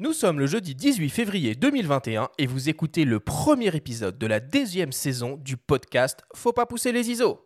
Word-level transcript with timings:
Nous 0.00 0.12
sommes 0.12 0.38
le 0.38 0.46
jeudi 0.46 0.76
18 0.76 1.08
février 1.08 1.56
2021 1.56 2.28
et 2.38 2.46
vous 2.46 2.68
écoutez 2.68 3.04
le 3.04 3.18
premier 3.18 3.74
épisode 3.74 4.16
de 4.16 4.28
la 4.28 4.38
deuxième 4.38 4.92
saison 4.92 5.36
du 5.42 5.56
podcast 5.56 6.22
Faut 6.36 6.52
pas 6.52 6.66
pousser 6.66 6.92
les 6.92 7.10
ISO. 7.10 7.44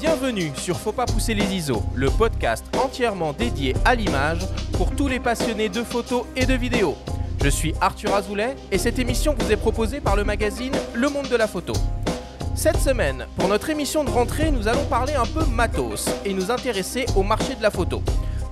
Bienvenue 0.00 0.50
sur 0.56 0.76
Faut 0.76 0.90
pas 0.90 1.06
pousser 1.06 1.34
les 1.34 1.54
ISO, 1.54 1.84
le 1.94 2.10
podcast 2.10 2.64
entièrement 2.76 3.32
dédié 3.32 3.76
à 3.84 3.94
l'image 3.94 4.44
pour 4.72 4.90
tous 4.96 5.06
les 5.06 5.20
passionnés 5.20 5.68
de 5.68 5.84
photos 5.84 6.26
et 6.34 6.46
de 6.46 6.54
vidéos. 6.54 6.96
Je 7.46 7.50
suis 7.52 7.74
Arthur 7.80 8.12
Azoulay 8.12 8.56
et 8.72 8.76
cette 8.76 8.98
émission 8.98 9.32
vous 9.38 9.52
est 9.52 9.56
proposée 9.56 10.00
par 10.00 10.16
le 10.16 10.24
magazine 10.24 10.72
Le 10.94 11.08
Monde 11.08 11.28
de 11.28 11.36
la 11.36 11.46
Photo. 11.46 11.74
Cette 12.56 12.78
semaine, 12.78 13.28
pour 13.36 13.46
notre 13.46 13.70
émission 13.70 14.02
de 14.02 14.10
rentrée, 14.10 14.50
nous 14.50 14.66
allons 14.66 14.84
parler 14.86 15.14
un 15.14 15.26
peu 15.26 15.44
matos 15.44 16.08
et 16.24 16.34
nous 16.34 16.50
intéresser 16.50 17.06
au 17.14 17.22
marché 17.22 17.54
de 17.54 17.62
la 17.62 17.70
photo. 17.70 18.02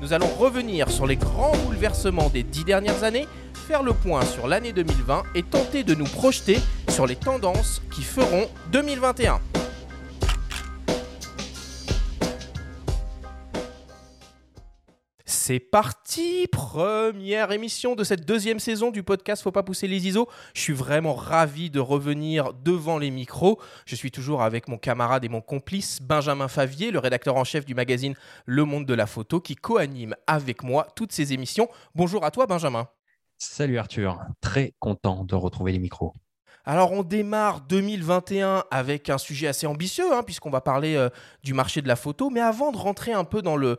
Nous 0.01 0.13
allons 0.13 0.29
revenir 0.39 0.93
sur 0.93 1.09
les 1.09 1.17
grands 1.17 1.57
bouleversements 1.67 2.29
des 2.29 2.45
dix 2.45 2.63
dernières 2.63 3.03
années, 3.03 3.27
faire 3.67 3.83
le 3.83 3.95
point 3.95 4.25
sur 4.25 4.47
l'année 4.47 4.73
2020 4.73 5.25
et 5.35 5.43
tenter 5.43 5.83
de 5.83 5.97
nous 5.97 6.05
projeter 6.05 6.61
sur 6.89 7.09
les 7.09 7.17
tendances 7.17 7.83
qui 7.93 8.03
feront 8.03 8.47
2021. 8.71 9.41
C'est 15.47 15.61
parti, 15.61 16.47
première 16.51 17.53
émission 17.53 17.95
de 17.95 18.03
cette 18.03 18.25
deuxième 18.25 18.59
saison 18.59 18.91
du 18.91 19.03
podcast 19.03 19.43
Faut 19.43 19.53
pas 19.53 19.63
pousser 19.63 19.87
les 19.87 20.07
ISO. 20.07 20.27
Je 20.55 20.63
suis 20.63 20.73
vraiment 20.73 21.15
ravi 21.15 21.69
de 21.69 21.81
revenir 21.81 22.55
devant 22.55 22.97
les 22.97 23.11
micros. 23.11 23.61
Je 23.85 23.95
suis 23.95 24.11
toujours 24.11 24.41
avec 24.41 24.69
mon 24.69 24.79
camarade 24.79 25.23
et 25.23 25.29
mon 25.29 25.43
complice 25.43 26.01
Benjamin 26.01 26.49
Favier, 26.49 26.91
le 26.91 26.99
rédacteur 26.99 27.37
en 27.37 27.45
chef 27.45 27.67
du 27.67 27.75
magazine 27.75 28.15
Le 28.47 28.65
Monde 28.65 28.87
de 28.87 28.95
la 28.95 29.07
Photo, 29.07 29.39
qui 29.39 29.55
co-anime 29.55 30.17
avec 30.27 30.63
moi 30.63 30.87
toutes 30.97 31.13
ces 31.13 31.35
émissions. 31.35 31.69
Bonjour 31.95 32.25
à 32.25 32.31
toi 32.31 32.47
Benjamin. 32.47 32.89
Salut 33.37 33.77
Arthur, 33.77 34.21
très 34.41 34.73
content 34.79 35.25
de 35.25 35.35
retrouver 35.35 35.73
les 35.73 35.79
micros. 35.79 36.15
Alors 36.67 36.93
on 36.93 37.03
démarre 37.03 37.61
2021 37.61 38.65
avec 38.71 39.11
un 39.11 39.19
sujet 39.19 39.49
assez 39.49 39.67
ambitieux, 39.67 40.15
hein, 40.15 40.23
puisqu'on 40.23 40.49
va 40.51 40.63
parler 40.63 40.97
euh, 40.97 41.11
du 41.43 41.53
marché 41.53 41.83
de 41.83 41.89
la 41.89 41.97
photo. 41.97 42.31
Mais 42.31 42.41
avant 42.41 42.73
de 42.73 42.79
rentrer 42.79 43.13
un 43.13 43.25
peu 43.25 43.43
dans 43.43 43.57
le, 43.57 43.77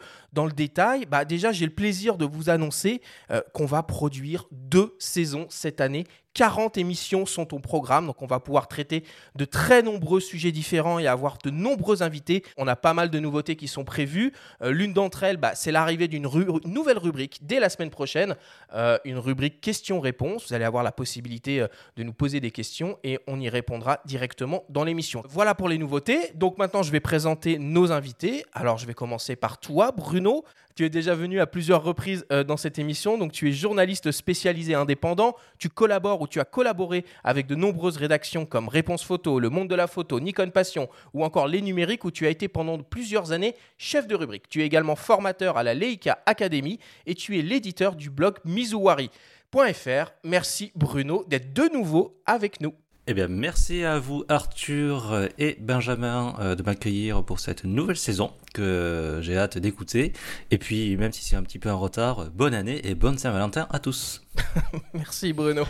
détail, 0.55 1.05
bah 1.05 1.25
déjà 1.25 1.51
j'ai 1.51 1.65
le 1.65 1.73
plaisir 1.73 2.17
de 2.17 2.25
vous 2.25 2.49
annoncer 2.49 3.01
euh, 3.31 3.41
qu'on 3.53 3.65
va 3.65 3.81
produire 3.81 4.45
deux 4.51 4.95
saisons 4.99 5.47
cette 5.49 5.81
année 5.81 6.05
40 6.35 6.77
émissions 6.77 7.25
sont 7.25 7.53
au 7.53 7.59
programme, 7.59 8.07
donc 8.07 8.21
on 8.21 8.27
va 8.27 8.41
pouvoir 8.41 8.67
traiter 8.67 9.05
de 9.35 9.45
très 9.45 9.81
nombreux 9.81 10.19
sujets 10.19 10.51
différents 10.51 10.99
et 10.99 11.07
avoir 11.07 11.37
de 11.41 11.49
nombreux 11.49 12.03
invités. 12.03 12.43
On 12.57 12.67
a 12.67 12.75
pas 12.75 12.93
mal 12.93 13.09
de 13.09 13.19
nouveautés 13.19 13.55
qui 13.55 13.69
sont 13.69 13.85
prévues. 13.85 14.33
Euh, 14.61 14.71
l'une 14.71 14.91
d'entre 14.91 15.23
elles, 15.23 15.37
bah, 15.37 15.55
c'est 15.55 15.71
l'arrivée 15.71 16.09
d'une 16.09 16.27
nouvelle 16.65 16.97
rubrique 16.97 17.39
dès 17.41 17.61
la 17.61 17.69
semaine 17.69 17.89
prochaine, 17.89 18.35
euh, 18.73 18.97
une 19.05 19.17
rubrique 19.17 19.61
questions-réponses. 19.61 20.49
Vous 20.49 20.53
allez 20.53 20.65
avoir 20.65 20.83
la 20.83 20.91
possibilité 20.91 21.61
euh, 21.61 21.67
de 21.95 22.03
nous 22.03 22.13
poser 22.13 22.41
des 22.41 22.51
questions 22.51 22.99
et 23.05 23.17
on 23.27 23.39
y 23.39 23.47
répondra 23.47 24.01
directement 24.03 24.65
dans 24.67 24.83
l'émission. 24.83 25.23
Voilà 25.29 25.55
pour 25.55 25.69
les 25.69 25.77
nouveautés. 25.77 26.31
Donc 26.35 26.57
maintenant, 26.57 26.83
je 26.83 26.91
vais 26.91 26.99
présenter 26.99 27.57
nos 27.59 27.93
invités. 27.93 28.43
Alors, 28.51 28.77
je 28.77 28.85
vais 28.85 28.93
commencer 28.93 29.37
par 29.37 29.57
toi, 29.57 29.93
Bruno. 29.93 30.43
Tu 30.75 30.83
es 30.83 30.89
déjà 30.89 31.15
venu 31.15 31.39
à 31.39 31.47
plusieurs 31.47 31.85
reprises 31.85 32.25
dans 32.45 32.57
cette 32.57 32.79
émission, 32.79 33.17
donc 33.17 33.31
tu 33.31 33.47
es 33.47 33.53
journaliste 33.53 34.11
spécialisé 34.11 34.73
indépendant, 34.73 35.37
tu 35.57 35.69
collabores 35.69 36.19
ou 36.25 36.27
tu 36.27 36.39
as 36.39 36.45
collaboré 36.45 37.05
avec 37.23 37.45
de 37.45 37.55
nombreuses 37.55 37.97
rédactions 37.97 38.45
comme 38.45 38.67
Réponse 38.67 39.03
Photo, 39.03 39.39
Le 39.39 39.49
Monde 39.49 39.69
de 39.69 39.75
la 39.75 39.87
Photo, 39.87 40.19
Nikon 40.19 40.49
Passion 40.49 40.89
ou 41.13 41.23
encore 41.23 41.47
Les 41.47 41.61
Numériques 41.61 42.03
où 42.03 42.11
tu 42.11 42.25
as 42.25 42.29
été 42.29 42.47
pendant 42.47 42.79
plusieurs 42.79 43.31
années 43.31 43.55
chef 43.77 44.07
de 44.07 44.15
rubrique. 44.15 44.49
Tu 44.49 44.61
es 44.61 44.65
également 44.65 44.95
formateur 44.95 45.57
à 45.57 45.63
la 45.63 45.73
Leica 45.73 46.19
Academy 46.25 46.79
et 47.05 47.13
tu 47.13 47.37
es 47.37 47.41
l'éditeur 47.41 47.95
du 47.95 48.09
blog 48.09 48.37
Mizuwari.fr. 48.43 50.11
Merci 50.23 50.71
Bruno 50.75 51.23
d'être 51.27 51.53
de 51.53 51.71
nouveau 51.71 52.19
avec 52.25 52.59
nous. 52.59 52.73
Eh 53.07 53.13
bien, 53.13 53.27
merci 53.27 53.83
à 53.83 53.99
vous 53.99 54.25
Arthur 54.29 55.29
et 55.37 55.57
Benjamin 55.59 56.33
euh, 56.39 56.55
de 56.55 56.63
m'accueillir 56.63 57.23
pour 57.23 57.39
cette 57.39 57.63
nouvelle 57.63 57.97
saison 57.97 58.33
que 58.51 59.19
j'ai 59.21 59.37
hâte 59.37 59.59
d'écouter. 59.59 60.11
Et 60.49 60.57
puis, 60.57 60.97
même 60.97 61.11
si 61.11 61.23
c'est 61.23 61.35
un 61.35 61.43
petit 61.43 61.59
peu 61.59 61.69
en 61.69 61.77
retard, 61.77 62.31
bonne 62.31 62.55
année 62.55 62.81
et 62.83 62.95
bonne 62.95 63.19
Saint-Valentin 63.19 63.67
à 63.69 63.77
tous. 63.77 64.23
merci 64.95 65.33
Bruno. 65.33 65.65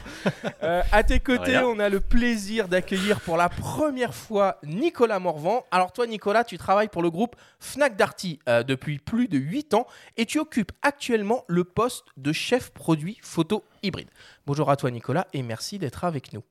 Euh, 0.64 0.82
à 0.94 1.04
tes 1.04 1.20
côtés, 1.20 1.58
on 1.58 1.78
a 1.80 1.90
le 1.90 2.00
plaisir 2.00 2.70
d'accueillir 2.70 3.20
pour 3.20 3.36
la 3.36 3.50
première 3.50 4.16
fois 4.16 4.58
Nicolas 4.64 5.20
Morvan. 5.20 5.66
Alors 5.72 5.92
toi 5.92 6.08
Nicolas, 6.08 6.46
tu 6.46 6.58
travailles 6.58 6.88
pour 6.88 7.04
le 7.04 7.12
groupe 7.12 7.36
Fnac 7.60 7.98
Darty 7.98 8.40
euh, 8.48 8.64
depuis 8.64 8.98
plus 8.98 9.28
de 9.28 9.38
8 9.38 9.74
ans 9.74 9.88
et 10.16 10.26
tu 10.26 10.40
occupes 10.40 10.72
actuellement 10.84 11.44
le 11.50 11.66
poste 11.66 12.06
de 12.16 12.32
chef 12.32 12.70
produit 12.70 13.18
photo 13.22 13.66
hybride. 13.84 14.08
Bonjour 14.46 14.72
à 14.72 14.78
toi 14.78 14.90
Nicolas 14.90 15.28
et 15.34 15.44
merci 15.44 15.80
d'être 15.80 16.06
avec 16.06 16.32
nous. 16.32 16.42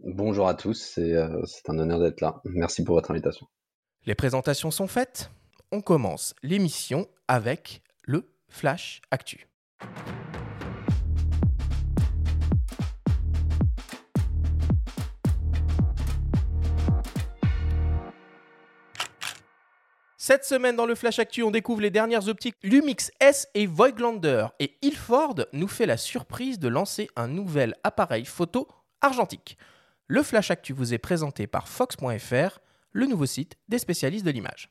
Bonjour 0.00 0.48
à 0.48 0.54
tous, 0.54 0.98
euh, 0.98 1.42
c'est 1.46 1.70
un 1.70 1.78
honneur 1.78 2.00
d'être 2.00 2.20
là. 2.20 2.40
Merci 2.44 2.84
pour 2.84 2.96
votre 2.96 3.10
invitation. 3.10 3.46
Les 4.06 4.14
présentations 4.14 4.70
sont 4.70 4.88
faites. 4.88 5.30
On 5.72 5.80
commence 5.80 6.34
l'émission 6.42 7.06
avec 7.28 7.82
le 8.02 8.28
Flash 8.48 9.00
Actu. 9.10 9.48
Cette 20.26 20.44
semaine 20.44 20.74
dans 20.74 20.86
le 20.86 20.94
Flash 20.94 21.18
Actu, 21.18 21.42
on 21.42 21.50
découvre 21.50 21.82
les 21.82 21.90
dernières 21.90 22.28
optiques 22.28 22.56
Lumix 22.62 23.12
S 23.20 23.46
et 23.54 23.66
Voigtlander. 23.66 24.46
Et 24.58 24.76
Ilford 24.82 25.46
nous 25.52 25.68
fait 25.68 25.86
la 25.86 25.98
surprise 25.98 26.58
de 26.58 26.68
lancer 26.68 27.08
un 27.14 27.28
nouvel 27.28 27.74
appareil 27.84 28.24
photo 28.24 28.66
argentique. 29.02 29.58
Le 30.06 30.22
Flash 30.22 30.50
Actu 30.50 30.74
vous 30.74 30.92
est 30.92 30.98
présenté 30.98 31.46
par 31.46 31.66
Fox.fr, 31.66 32.58
le 32.92 33.06
nouveau 33.06 33.24
site 33.24 33.56
des 33.68 33.78
spécialistes 33.78 34.26
de 34.26 34.30
l'image. 34.30 34.68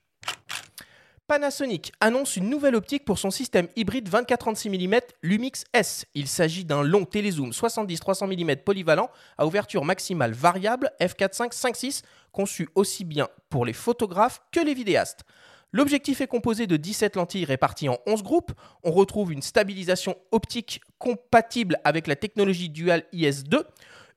Panasonic 1.26 1.92
annonce 2.02 2.38
une 2.38 2.52
nouvelle 2.52 2.76
optique 2.76 3.04
pour 3.04 3.18
son 3.18 3.32
système 3.32 3.68
hybride 3.76 4.08
24-36 4.10 4.70
mm 4.70 5.00
Lumix 5.24 5.64
S. 5.74 6.06
Il 6.14 6.28
s'agit 6.28 6.66
d'un 6.66 6.84
long 6.84 7.06
télézoom 7.06 7.50
70-300 7.50 8.28
mm 8.28 8.58
polyvalent 8.58 9.10
à 9.40 9.48
ouverture 9.48 9.84
maximale 9.86 10.34
variable 10.34 10.92
f4.5-5.6 11.02 12.04
conçu 12.32 12.70
aussi 12.76 13.04
bien 13.04 13.28
pour 13.50 13.66
les 13.66 13.74
photographes 13.74 14.44
que 14.52 14.60
les 14.60 14.76
vidéastes. 14.76 15.24
L'objectif 15.72 16.22
est 16.22 16.28
composé 16.28 16.68
de 16.68 16.78
17 16.78 17.16
lentilles 17.16 17.46
réparties 17.46 17.90
en 17.90 17.98
11 18.06 18.22
groupes. 18.22 18.52
On 18.84 18.92
retrouve 18.92 19.34
une 19.34 19.42
stabilisation 19.42 20.16
optique 20.32 20.82
compatible 21.00 21.80
avec 21.84 22.06
la 22.06 22.16
technologie 22.16 22.70
Dual 22.70 23.04
IS2 23.12 23.64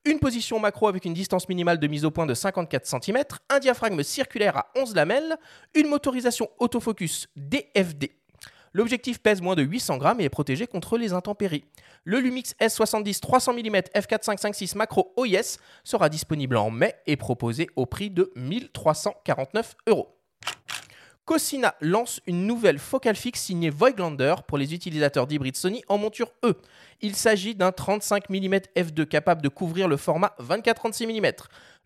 une 0.07 0.21
position 0.21 0.61
macro 0.61 0.87
avec 0.87 1.05
une 1.05 1.15
distance 1.15 1.49
minimale 1.49 1.79
de 1.79 1.87
mise 1.89 2.05
au 2.05 2.11
point 2.11 2.27
de 2.27 2.35
54 2.35 2.87
cm, 2.87 3.25
un 3.51 3.59
diaphragme 3.59 4.03
circulaire 4.03 4.57
à 4.57 4.67
11 4.77 4.95
lamelles, 4.95 5.37
une 5.75 5.89
motorisation 5.89 6.49
autofocus 6.59 7.29
DFD. 7.37 8.13
L'objectif 8.73 9.21
pèse 9.21 9.41
moins 9.41 9.55
de 9.55 9.63
800 9.63 9.97
grammes 9.97 10.21
et 10.21 10.25
est 10.25 10.29
protégé 10.29 10.67
contre 10.67 10.97
les 10.97 11.13
intempéries. 11.13 11.65
Le 12.05 12.21
Lumix 12.21 12.55
S70 12.61 13.21
300 13.21 13.55
mm 13.55 13.77
f4.556 13.97 14.77
macro 14.77 15.13
OIS 15.17 15.59
sera 15.83 16.09
disponible 16.09 16.57
en 16.57 16.71
mai 16.71 16.95
et 17.07 17.17
proposé 17.17 17.69
au 17.75 17.87
prix 17.87 18.11
de 18.11 18.31
1349 18.37 19.75
euros. 19.89 20.16
Cosina 21.27 21.75
lance 21.81 22.21
une 22.29 22.47
nouvelle 22.47 22.79
focale 22.79 23.17
fixe 23.17 23.41
signée 23.41 23.69
Voigtlander 23.69 24.37
pour 24.47 24.59
les 24.59 24.73
utilisateurs 24.73 25.27
d'hybride 25.27 25.57
Sony 25.57 25.83
en 25.89 25.99
monture 25.99 26.31
E. 26.45 26.55
Il 27.01 27.17
s'agit 27.17 27.57
d'un 27.57 27.73
35 27.73 28.31
mm 28.31 28.55
f2 28.77 29.07
capable 29.07 29.43
de 29.43 29.49
couvrir 29.49 29.89
le 29.89 29.97
format 29.97 30.37
24-36 30.41 31.21
mm. 31.21 31.33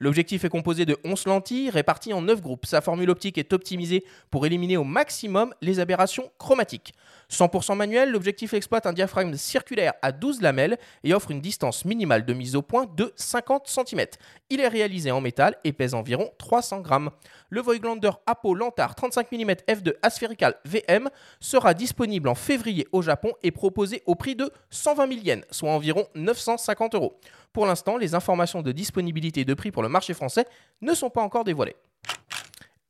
L'objectif 0.02 0.46
est 0.46 0.48
composé 0.48 0.86
de 0.86 0.96
11 1.04 1.26
lentilles 1.26 1.68
réparties 1.68 2.14
en 2.14 2.22
9 2.22 2.40
groupes. 2.40 2.64
Sa 2.64 2.80
formule 2.80 3.10
optique 3.10 3.36
est 3.36 3.52
optimisée 3.52 4.02
pour 4.30 4.46
éliminer 4.46 4.78
au 4.78 4.84
maximum 4.84 5.52
les 5.60 5.78
aberrations 5.78 6.30
chromatiques. 6.38 6.94
100% 7.30 7.76
manuel, 7.76 8.10
l'objectif 8.10 8.54
exploite 8.54 8.86
un 8.86 8.94
diaphragme 8.94 9.34
circulaire 9.34 9.92
à 10.00 10.10
12 10.10 10.40
lamelles 10.40 10.78
et 11.04 11.12
offre 11.12 11.30
une 11.30 11.42
distance 11.42 11.84
minimale 11.84 12.24
de 12.24 12.32
mise 12.32 12.56
au 12.56 12.62
point 12.62 12.86
de 12.96 13.12
50 13.14 13.68
cm. 13.68 14.06
Il 14.48 14.60
est 14.60 14.68
réalisé 14.68 15.10
en 15.10 15.20
métal 15.20 15.56
et 15.64 15.72
pèse 15.74 15.92
environ 15.92 16.30
300 16.38 16.80
grammes. 16.80 17.10
Le 17.50 17.60
Voigtlander 17.60 18.10
Apo 18.24 18.54
Lantar 18.54 18.94
35 18.94 19.30
mm 19.30 19.50
f2 19.68 19.92
asphérical 20.00 20.54
VM 20.64 21.10
sera 21.40 21.74
disponible 21.74 22.30
en 22.30 22.34
février 22.34 22.88
au 22.92 23.02
Japon 23.02 23.32
et 23.42 23.50
proposé 23.50 24.02
au 24.06 24.14
prix 24.14 24.34
de 24.34 24.50
120 24.70 25.12
000 25.12 25.20
yens, 25.22 25.44
soit 25.50 25.70
environ 25.70 26.06
950 26.14 26.94
euros. 26.94 27.20
Pour 27.52 27.66
l'instant, 27.66 27.96
les 27.96 28.14
informations 28.14 28.62
de 28.62 28.70
disponibilité 28.70 29.40
et 29.40 29.44
de 29.44 29.54
prix 29.54 29.72
pour 29.72 29.82
le 29.82 29.89
marché 29.90 30.14
français 30.14 30.46
ne 30.80 30.94
sont 30.94 31.10
pas 31.10 31.22
encore 31.22 31.44
dévoilées. 31.44 31.76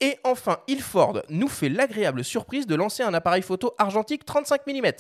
Et 0.03 0.19
enfin, 0.25 0.61
Ilford 0.67 1.23
nous 1.29 1.49
fait 1.49 1.69
l'agréable 1.69 2.25
surprise 2.25 2.67
de 2.67 2.75
lancer 2.75 3.03
un 3.03 3.13
appareil 3.13 3.43
photo 3.43 3.75
argentique 3.77 4.25
35 4.25 4.67
mm. 4.67 4.93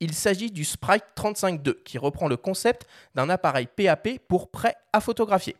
Il 0.00 0.14
s'agit 0.14 0.50
du 0.50 0.64
Sprite 0.64 1.04
35 1.14 1.62
2 1.62 1.82
qui 1.84 1.98
reprend 1.98 2.26
le 2.26 2.38
concept 2.38 2.86
d'un 3.14 3.28
appareil 3.28 3.66
PAP 3.66 4.18
pour 4.26 4.50
prêt 4.50 4.74
à 4.94 5.00
photographier. 5.00 5.56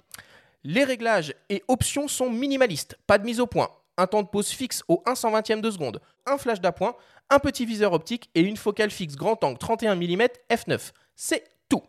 Les 0.65 0.83
réglages 0.83 1.35
et 1.51 1.63
options 1.69 2.09
sont 2.09 2.31
minimalistes, 2.31 2.97
pas 3.07 3.19
de 3.19 3.25
mise 3.25 3.39
au 3.39 3.47
point, 3.47 3.69
un 3.99 4.07
temps 4.07 4.23
de 4.23 4.29
pause 4.29 4.49
fixe 4.49 4.83
au 4.89 5.03
1 5.05 5.13
120e 5.13 5.61
de 5.61 5.71
seconde, 5.71 6.01
un 6.25 6.39
flash 6.39 6.61
d'appoint, 6.61 6.97
un 7.29 7.39
petit 7.39 7.67
viseur 7.67 7.93
optique 7.93 8.31
et 8.35 8.41
une 8.41 8.57
focale 8.57 8.91
fixe 8.91 9.15
grand 9.15 9.45
angle 9.45 9.59
31 9.59 9.95
mm 9.95 10.27
f9. 10.51 10.93
C'est 11.15 11.45
tout. 11.69 11.83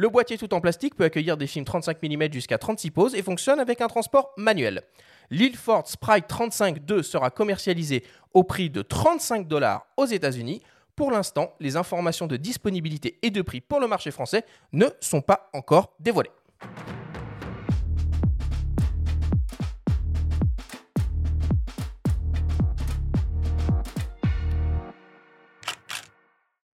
Le 0.00 0.08
boîtier 0.08 0.38
tout 0.38 0.54
en 0.54 0.62
plastique 0.62 0.94
peut 0.94 1.04
accueillir 1.04 1.36
des 1.36 1.46
films 1.46 1.66
35 1.66 1.98
mm 2.02 2.32
jusqu'à 2.32 2.56
36 2.56 2.90
poses 2.90 3.14
et 3.14 3.22
fonctionne 3.22 3.60
avec 3.60 3.82
un 3.82 3.86
transport 3.86 4.32
manuel. 4.38 4.80
L'Ilford 5.28 5.86
Sprite 5.86 6.24
35.2 6.26 7.02
sera 7.02 7.28
commercialisé 7.28 8.02
au 8.32 8.42
prix 8.42 8.70
de 8.70 8.80
35 8.80 9.46
dollars 9.46 9.86
aux 9.98 10.06
États-Unis. 10.06 10.62
Pour 10.96 11.10
l'instant, 11.10 11.52
les 11.60 11.76
informations 11.76 12.26
de 12.26 12.38
disponibilité 12.38 13.18
et 13.20 13.28
de 13.28 13.42
prix 13.42 13.60
pour 13.60 13.78
le 13.78 13.88
marché 13.88 14.10
français 14.10 14.46
ne 14.72 14.86
sont 15.00 15.20
pas 15.20 15.50
encore 15.52 15.92
dévoilées. 16.00 16.30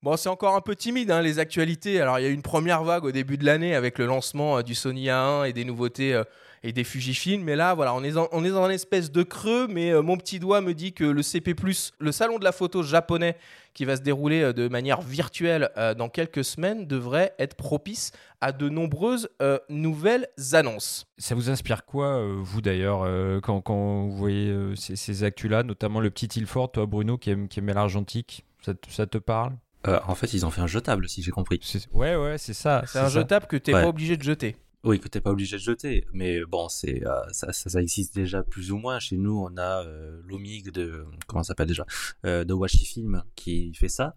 Bon, 0.07 0.17
c'est 0.17 0.29
encore 0.29 0.55
un 0.55 0.61
peu 0.61 0.77
timide, 0.77 1.11
hein, 1.11 1.21
les 1.21 1.41
actualités. 1.41 2.01
Alors, 2.01 2.21
il 2.21 2.23
y 2.23 2.27
a 2.27 2.29
eu 2.29 2.33
une 2.33 2.41
première 2.41 2.85
vague 2.85 3.03
au 3.03 3.11
début 3.11 3.37
de 3.37 3.45
l'année 3.45 3.75
avec 3.75 3.99
le 3.99 4.07
lancement 4.07 4.59
euh, 4.59 4.63
du 4.63 4.77
Sony 4.77 5.07
A1 5.09 5.49
et 5.49 5.53
des 5.53 5.65
nouveautés 5.65 6.15
euh, 6.15 6.23
et 6.63 6.73
des 6.73 6.85
Fujifilm. 6.85 7.43
Mais 7.43 7.57
là, 7.57 7.75
voilà, 7.75 7.93
on 7.93 8.05
est, 8.05 8.17
on 8.17 8.45
est 8.45 8.51
dans 8.51 8.63
un 8.63 8.71
espèce 8.71 9.11
de 9.11 9.25
creux. 9.25 9.67
Mais 9.67 9.91
euh, 9.91 10.03
mon 10.03 10.17
petit 10.17 10.39
doigt 10.39 10.61
me 10.61 10.75
dit 10.75 10.93
que 10.93 11.03
le 11.03 11.23
CP, 11.25 11.57
le 11.99 12.13
salon 12.13 12.39
de 12.39 12.45
la 12.45 12.53
photo 12.53 12.85
japonais, 12.85 13.37
qui 13.75 13.85
va 13.85 13.97
se 13.97 14.01
dérouler 14.01 14.53
de 14.53 14.69
manière 14.69 15.03
virtuelle 15.03 15.71
dans 15.99 16.09
quelques 16.09 16.45
semaines, 16.45 16.87
devrait 16.87 17.35
être 17.41 17.57
propice 17.57 18.13
à 18.41 18.53
de 18.53 18.69
nombreuses 18.69 19.29
nouvelles 19.69 20.29
annonces. 20.53 21.05
Ça 21.19 21.35
vous 21.35 21.51
inspire 21.51 21.85
quoi, 21.85 22.25
vous 22.39 22.63
d'ailleurs, 22.63 23.07
quand, 23.43 23.61
quand, 23.61 24.05
vous 24.05 24.17
voyez 24.17 24.57
ces, 24.77 24.97
ces 24.97 25.25
actus-là, 25.25 25.63
notamment 25.63 26.01
le 26.01 26.09
petit 26.09 26.39
Ilford, 26.39 26.73
toi, 26.73 26.87
Bruno, 26.87 27.19
qui 27.19 27.29
aime, 27.29 27.49
qui 27.49 27.59
aime 27.59 27.67
l'argentique 27.67 28.47
ça, 28.67 28.73
ça 28.89 29.07
te 29.07 29.19
parle? 29.19 29.53
Euh, 29.87 30.01
en 30.07 30.15
fait, 30.15 30.33
ils 30.35 30.45
ont 30.45 30.51
fait 30.51 30.61
un 30.61 30.67
jetable, 30.67 31.09
si 31.09 31.23
j'ai 31.23 31.31
compris. 31.31 31.61
Ouais, 31.93 32.17
ouais, 32.17 32.39
c'est 32.39 32.55
ça. 32.55 32.83
C'est 32.87 32.99
un 32.99 33.09
jetable 33.09 33.47
que 33.47 33.57
tu 33.57 33.73
n'es 33.73 33.81
pas 33.81 33.89
obligé 33.89 34.17
de 34.17 34.23
jeter. 34.23 34.57
Oui, 34.85 35.01
que 35.01 35.09
tu 35.09 35.19
n'es 35.19 35.23
pas 35.23 35.31
obligé 35.31 35.57
de 35.57 35.63
jeter. 35.63 36.07
Mais 36.13 36.45
bon, 36.45 36.69
c'est 36.69 37.05
euh, 37.05 37.21
ça, 37.33 37.53
ça, 37.53 37.81
existe 37.81 38.15
déjà 38.15 38.45
plus 38.45 38.71
ou 38.71 38.79
moins. 38.79 39.01
Chez 39.01 39.17
nous, 39.17 39.37
on 39.37 39.57
a 39.57 39.85
euh, 39.85 40.21
l'Omig 40.27 40.71
de. 40.71 41.05
Comment 41.27 41.43
ça 41.43 41.49
s'appelle 41.49 41.67
déjà 41.67 41.85
De 42.23 42.53
Washi 42.53 42.85
Film 42.85 43.25
qui 43.35 43.75
fait 43.75 43.89
ça. 43.89 44.15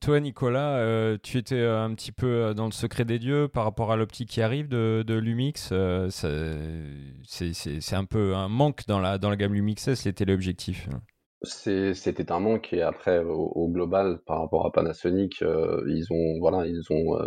Toi, 0.00 0.20
Nicolas, 0.20 1.16
tu 1.22 1.38
étais 1.38 1.62
un 1.62 1.94
petit 1.94 2.12
peu 2.12 2.52
dans 2.54 2.66
le 2.66 2.72
secret 2.72 3.04
des 3.04 3.18
dieux 3.18 3.48
par 3.48 3.64
rapport 3.64 3.92
à 3.92 3.96
l'optique 3.96 4.28
qui 4.28 4.42
arrive 4.42 4.68
de, 4.68 5.02
de 5.06 5.14
Lumix. 5.14 5.72
c'est 6.10 7.94
un 7.94 8.04
peu 8.04 8.34
un 8.34 8.48
manque 8.48 8.86
dans 8.86 8.98
la, 8.98 9.18
dans 9.18 9.30
la 9.30 9.36
gamme 9.36 9.54
Lumix 9.54 9.88
S, 9.88 10.00
c'était 10.00 10.24
l'objectif. 10.24 10.88
C'était 11.44 12.30
un 12.30 12.38
manque 12.38 12.72
et 12.72 12.82
après 12.82 13.18
au, 13.18 13.68
global 13.68 14.20
par 14.26 14.40
rapport 14.40 14.64
à 14.64 14.70
Panasonic, 14.70 15.42
euh, 15.42 15.82
ils 15.88 16.06
ont 16.12 16.38
voilà 16.38 16.66
ils 16.68 16.82
ont 16.90 17.18
euh, 17.18 17.26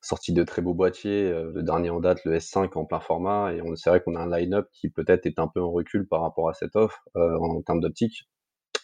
sorti 0.00 0.32
de 0.32 0.44
très 0.44 0.62
beaux 0.62 0.74
boîtiers. 0.74 1.24
Euh, 1.24 1.50
le 1.52 1.62
dernier 1.64 1.90
en 1.90 1.98
date, 1.98 2.24
le 2.24 2.36
S5 2.36 2.78
en 2.78 2.84
plein 2.84 3.00
format 3.00 3.52
et 3.52 3.60
c'est 3.74 3.90
vrai 3.90 4.00
qu'on 4.00 4.14
a 4.14 4.20
un 4.20 4.30
line-up 4.30 4.68
qui 4.72 4.88
peut-être 4.88 5.26
est 5.26 5.40
un 5.40 5.48
peu 5.48 5.60
en 5.60 5.72
recul 5.72 6.06
par 6.06 6.22
rapport 6.22 6.48
à 6.48 6.54
cette 6.54 6.76
offre 6.76 7.08
en, 7.16 7.60
termes 7.62 7.80
d'optique. 7.80 8.28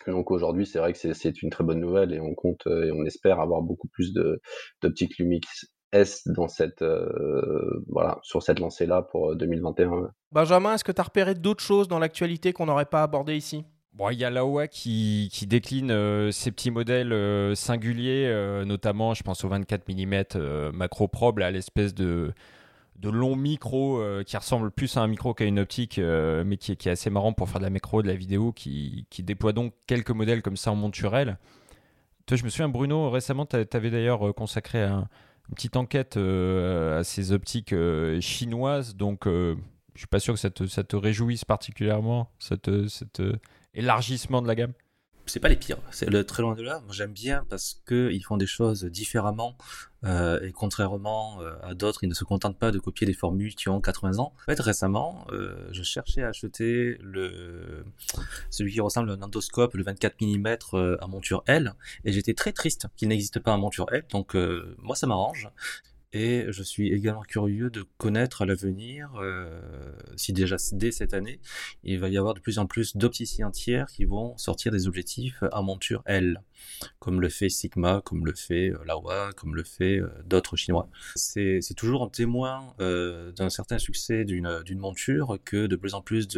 Donc 0.09 0.33
aujourd'hui, 0.33 0.67
c'est 0.67 0.81
vrai 0.81 0.93
que 0.93 0.99
c'est 0.99 1.43
une 1.43 1.51
très 1.51 1.63
bonne 1.63 1.79
nouvelle 1.79 2.13
et 2.13 2.19
on 2.19 2.35
compte 2.35 2.67
et 2.67 2.91
on 2.91 3.05
espère 3.05 3.39
avoir 3.39 3.63
beaucoup 3.63 3.87
plus 3.87 4.13
d'optiques 4.83 5.17
Lumix 5.19 5.67
S 5.93 6.27
dans 6.27 6.49
cette 6.49 6.85
sur 8.23 8.43
cette 8.43 8.59
lancée 8.59 8.87
là 8.87 9.03
pour 9.03 9.37
2021. 9.37 10.11
Benjamin, 10.33 10.75
est-ce 10.75 10.83
que 10.83 10.91
tu 10.91 11.01
as 11.01 11.05
repéré 11.05 11.37
d'autres 11.37 11.63
choses 11.63 11.87
dans 11.87 12.01
l'actualité 12.01 12.53
qu'on 12.53 12.67
n'aurait 12.67 12.87
pas 12.87 13.05
abordé 13.05 13.37
ici? 13.37 13.65
Bon, 13.95 14.09
il 14.09 14.19
y 14.19 14.25
a 14.25 14.31
Laowa 14.31 14.69
qui, 14.69 15.29
décline 15.47 15.91
euh, 15.91 16.31
ses 16.31 16.51
petits 16.51 16.71
modèles 16.71 17.13
euh, 17.13 17.55
singuliers, 17.55 18.27
euh, 18.27 18.65
notamment, 18.65 19.13
je 19.13 19.23
pense 19.23 19.45
au 19.45 19.49
24 19.49 19.87
mm 19.87 20.73
macro 20.73 21.09
probe, 21.09 21.41
à 21.41 21.51
l'espèce 21.51 21.95
de, 21.95 22.33
long 23.03 23.37
micro 23.37 24.01
qui 24.25 24.37
ressemble 24.37 24.71
plus 24.71 24.97
à 24.97 25.03
un 25.03 25.09
micro 25.09 25.35
qu'à 25.35 25.45
une 25.45 25.59
optique, 25.59 25.99
mais 25.99 26.57
qui, 26.57 26.73
est 26.73 26.87
assez 26.87 27.11
marrant 27.11 27.35
pour 27.35 27.51
faire 27.51 27.59
de 27.59 27.65
la 27.65 27.71
macro, 27.71 28.01
de 28.01 28.09
la 28.09 28.15
vidéo, 28.15 28.53
qui, 28.53 29.07
déploie 29.19 29.53
donc 29.53 29.75
quelques 29.87 30.11
modèles 30.11 30.41
comme 30.41 30.57
ça 30.57 30.73
en 30.73 30.77
monturel. 30.77 31.37
Toi, 32.25 32.37
je 32.37 32.45
me 32.45 32.49
souviens, 32.49 32.69
Bruno, 32.69 33.11
récemment, 33.11 33.45
tu 33.45 33.57
avais 33.57 33.91
d'ailleurs 33.91 34.35
consacré 34.35 34.83
un, 34.83 35.09
une 35.51 35.55
petite 35.55 35.77
enquête 35.77 36.17
à 36.17 37.05
ces 37.05 37.33
optiques 37.33 37.75
chinoises, 38.21 38.97
donc 38.97 39.27
je 39.27 39.57
suis 39.97 40.07
pas 40.07 40.21
sûr 40.21 40.33
que 40.33 40.41
ça 40.41 40.49
te, 40.49 40.67
ça 40.67 40.83
te 40.83 40.97
réjouisse 40.97 41.45
particulièrement, 41.45 42.31
cette 42.39 42.71
élargissement 43.75 44.43
de 44.43 44.49
la 44.49 44.55
gamme 44.55 44.73
c'est 45.27 45.41
pas 45.41 45.49
les 45.49 45.57
pires, 45.57 45.79
c'est 45.91 46.11
le 46.11 46.25
très 46.25 46.43
loin 46.43 46.55
de 46.55 46.63
là. 46.63 46.81
Moi 46.85 46.93
j'aime 46.93 47.13
bien 47.13 47.47
parce 47.49 47.81
que 47.85 48.11
ils 48.13 48.23
font 48.23 48.37
des 48.37 48.47
choses 48.47 48.85
différemment 48.85 49.57
euh, 50.05 50.41
et 50.43 50.53
contrairement 50.53 51.41
euh, 51.41 51.55
à 51.63 51.75
d'autres, 51.75 52.03
ils 52.03 52.09
ne 52.09 52.15
se 52.15 52.25
contentent 52.25 52.59
pas 52.59 52.73
de 52.73 52.79
copier 52.79 53.07
des 53.07 53.13
formules 53.13 53.55
qui 53.55 53.69
ont 53.69 53.81
80 53.81 54.19
ans. 54.19 54.35
En 54.37 54.45
fait, 54.45 54.59
récemment, 54.61 55.25
euh, 55.31 55.69
je 55.71 55.83
cherchais 55.83 56.23
à 56.23 56.29
acheter 56.29 56.99
le 57.01 57.85
celui 58.51 58.73
qui 58.73 58.81
ressemble 58.81 59.11
à 59.11 59.15
un 59.15 59.23
endoscope, 59.23 59.75
le 59.75 59.85
24 59.85 60.17
mm 60.21 60.99
à 61.01 61.07
monture 61.07 61.45
L, 61.47 61.75
et 62.05 62.13
j'étais 62.13 62.35
très 62.35 62.53
triste 62.53 62.89
qu'il 62.97 63.09
n'existe 63.09 63.39
pas 63.39 63.53
en 63.53 63.59
monture 63.59 63.87
L. 63.93 64.05
Donc 64.11 64.35
moi 64.79 64.97
ça 64.97 65.07
m'arrange. 65.07 65.49
Et 66.15 66.45
je 66.51 66.63
suis 66.63 66.93
également 66.93 67.23
curieux 67.23 67.71
de 67.71 67.85
connaître 67.97 68.43
à 68.43 68.47
l'avenir, 68.47 69.11
euh, 69.17 69.93
si 70.17 70.35
déjà 70.35 70.57
dès 70.73 70.93
cette 70.93 71.15
année, 71.15 71.41
il 71.85 71.99
va 71.99 72.11
y 72.11 72.19
avoir 72.19 72.35
de 72.35 72.41
plus 72.41 72.59
en 72.59 72.67
plus 72.67 72.97
d'opticiens 72.97 73.51
tiers 73.51 73.87
qui 73.87 74.05
vont 74.05 74.37
sortir 74.37 74.73
des 74.73 74.87
objectifs 74.87 75.43
à 75.53 75.63
monture 75.63 76.03
L, 76.05 76.43
comme 76.99 77.23
le 77.23 77.31
fait 77.31 77.49
Sigma, 77.49 78.03
comme 78.05 78.27
le 78.27 78.35
fait 78.35 78.71
euh, 78.71 78.85
Laowa, 78.85 79.31
comme 79.37 79.55
le 79.55 79.65
fait 79.65 80.01
euh, 80.01 80.11
d'autres 80.27 80.57
Chinois. 80.57 80.91
C'est 81.17 81.61
toujours 81.77 82.03
un 82.03 82.09
témoin 82.09 82.75
d'un 82.79 83.49
certain 83.49 83.79
succès 83.79 84.25
d'une 84.25 84.79
monture 84.79 85.39
que 85.45 85.67
de 85.67 85.77
plus 85.77 85.95
en 85.95 86.03
plus 86.03 86.29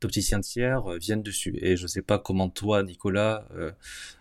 d'opticiens 0.00 0.40
tiers 0.40 0.88
viennent 0.98 1.22
dessus. 1.22 1.58
Et 1.60 1.76
je 1.76 1.82
ne 1.82 1.88
sais 1.88 2.02
pas 2.02 2.18
comment 2.18 2.48
toi, 2.48 2.82
Nicolas, 2.82 3.46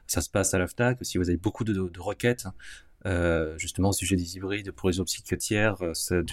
ça 0.07 0.21
se 0.21 0.29
passe 0.29 0.53
à 0.53 0.59
la 0.59 0.67
FNAC, 0.67 0.97
si 1.01 1.17
vous 1.17 1.29
avez 1.29 1.37
beaucoup 1.37 1.63
de, 1.63 1.73
de 1.73 1.99
requêtes 1.99 2.47
euh, 3.05 3.57
justement 3.57 3.89
au 3.89 3.93
sujet 3.93 4.15
des 4.15 4.37
hybrides 4.37 4.71
pour 4.71 4.89
les 4.89 4.99
optiques 4.99 5.35
tiers, 5.37 5.75
euh, 5.81 6.23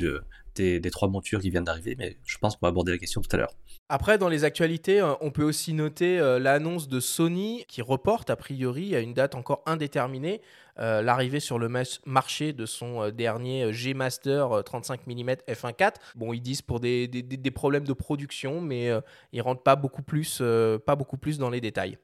des, 0.54 0.80
des, 0.80 0.90
trois 0.90 1.08
montures 1.08 1.40
qui 1.40 1.50
viennent 1.50 1.64
d'arriver, 1.64 1.94
mais 1.98 2.18
je 2.24 2.36
pense 2.38 2.56
qu'on 2.56 2.66
va 2.66 2.68
aborder 2.68 2.92
la 2.92 2.98
question 2.98 3.22
tout 3.22 3.34
à 3.34 3.38
l'heure. 3.38 3.54
Après, 3.88 4.18
dans 4.18 4.28
les 4.28 4.44
actualités, 4.44 5.00
euh, 5.00 5.14
on 5.20 5.30
peut 5.30 5.44
aussi 5.44 5.72
noter 5.72 6.18
l'annonce 6.40 6.88
de 6.88 7.00
Sony 7.00 7.64
qui 7.68 7.80
reporte 7.80 8.28
a 8.28 8.36
priori 8.36 8.94
à 8.94 9.00
une 9.00 9.14
date 9.14 9.34
encore 9.34 9.62
indéterminée 9.66 10.40
l'arrivée 10.80 11.40
sur 11.40 11.58
le 11.58 11.68
marché 12.06 12.52
de 12.52 12.64
son 12.64 13.10
dernier 13.10 13.72
G 13.72 13.94
Master 13.94 14.62
35 14.64 15.08
mm 15.08 15.30
f1.4. 15.48 15.94
Bon, 16.14 16.32
ils 16.32 16.40
disent 16.40 16.62
pour 16.62 16.78
des, 16.78 17.08
problèmes 17.52 17.82
de 17.82 17.92
production, 17.92 18.60
mais 18.60 18.92
ils 19.32 19.42
rentrent 19.42 19.64
pas 19.64 19.74
beaucoup 19.74 20.02
plus, 20.02 20.40
pas 20.86 20.94
beaucoup 20.94 21.16
plus 21.16 21.36
dans 21.36 21.50
les 21.50 21.60
détails. 21.60 21.98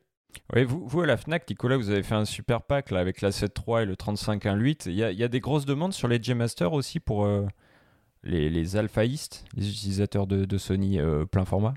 Oui, 0.54 0.64
vous, 0.64 0.86
vous, 0.86 1.00
à 1.00 1.06
la 1.06 1.16
FNAC, 1.16 1.48
Nicolas, 1.48 1.76
vous 1.76 1.90
avez 1.90 2.02
fait 2.02 2.14
un 2.14 2.24
super 2.24 2.62
pack 2.62 2.90
là, 2.90 3.00
avec 3.00 3.20
la 3.20 3.30
7.3 3.30 3.82
et 3.82 3.86
le 3.86 3.94
35.1.8. 3.94 4.84
Il 4.86 4.92
y 4.92 4.98
y 4.98 5.24
a 5.24 5.28
des 5.28 5.40
grosses 5.40 5.66
demandes 5.66 5.92
sur 5.92 6.08
les 6.08 6.22
G-Master 6.22 6.72
aussi 6.72 7.00
pour 7.00 7.24
euh, 7.24 7.46
les, 8.22 8.50
les 8.50 8.76
alphaïstes, 8.76 9.44
les 9.56 9.68
utilisateurs 9.68 10.26
de, 10.26 10.44
de 10.44 10.58
Sony 10.58 10.98
euh, 10.98 11.24
plein 11.24 11.44
format? 11.44 11.74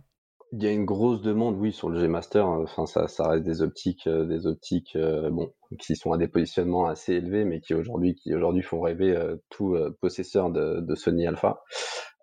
Il 0.53 0.63
y 0.63 0.67
a 0.67 0.71
une 0.71 0.85
grosse 0.85 1.21
demande, 1.21 1.57
oui, 1.57 1.71
sur 1.71 1.89
le 1.89 1.99
G-Master. 1.99 2.47
Enfin, 2.47 2.85
ça, 2.85 3.07
ça 3.07 3.27
reste 3.27 3.43
des 3.43 3.61
optiques, 3.61 4.07
euh, 4.07 4.25
des 4.25 4.47
optiques, 4.47 4.97
bon, 5.31 5.51
qui 5.79 5.95
sont 5.95 6.11
à 6.11 6.17
des 6.17 6.27
positionnements 6.27 6.85
assez 6.87 7.13
élevés, 7.13 7.45
mais 7.45 7.59
qui 7.59 7.73
aujourd'hui, 7.73 8.15
qui 8.15 8.33
aujourd'hui 8.33 8.63
font 8.63 8.81
rêver 8.81 9.17
tout 9.49 9.75
possesseur 10.01 10.49
de, 10.49 10.79
de, 10.81 10.95
Sony 10.95 11.27
Alpha. 11.27 11.61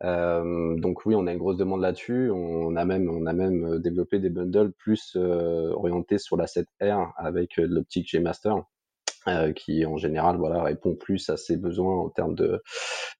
Euh, 0.03 0.77
donc 0.79 1.07
oui, 1.07 1.15
on 1.15 1.27
a 1.27 1.33
une 1.33 1.39
grosse 1.39 1.57
demande 1.57 1.81
là-dessus. 1.81 2.31
On 2.31 2.77
a 2.77 2.85
même, 2.85 3.09
on 3.09 3.27
a 3.27 3.33
même 3.33 3.65
euh, 3.65 3.79
développé 3.79 4.19
des 4.19 4.31
bundles 4.31 4.73
plus 4.73 5.17
euh, 5.17 5.71
orientés 5.73 6.19
sur 6.19 6.37
la 6.37 6.47
7R 6.47 7.13
avec 7.17 7.57
l'optique 7.57 8.09
G-Master. 8.09 8.65
Euh, 9.27 9.53
qui 9.55 9.87
en 9.87 9.97
général 9.97 10.37
voilà 10.37 10.63
répond 10.63 10.95
plus 10.95 11.31
à 11.31 11.39
ses 11.39 11.57
besoins 11.57 11.97
en 11.99 12.11
termes 12.11 12.35
de, 12.35 12.63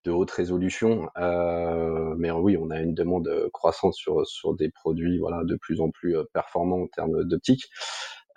de 0.05 0.11
haute 0.11 0.31
résolution. 0.31 1.09
Euh, 1.17 2.15
mais 2.19 2.31
oui, 2.31 2.59
on 2.61 2.71
a 2.71 2.81
une 2.81 2.95
demande 2.95 3.49
croissante 3.53 3.95
sur, 3.95 4.27
sur 4.27 4.55
des 4.55 4.71
produits 4.71 5.19
voilà 5.19 5.45
de 5.45 5.57
plus 5.57 5.81
en 5.81 5.91
plus 5.91 6.17
performants 6.35 6.83
en 6.83 6.89
termes 6.89 7.25
d'optique. 7.25 7.71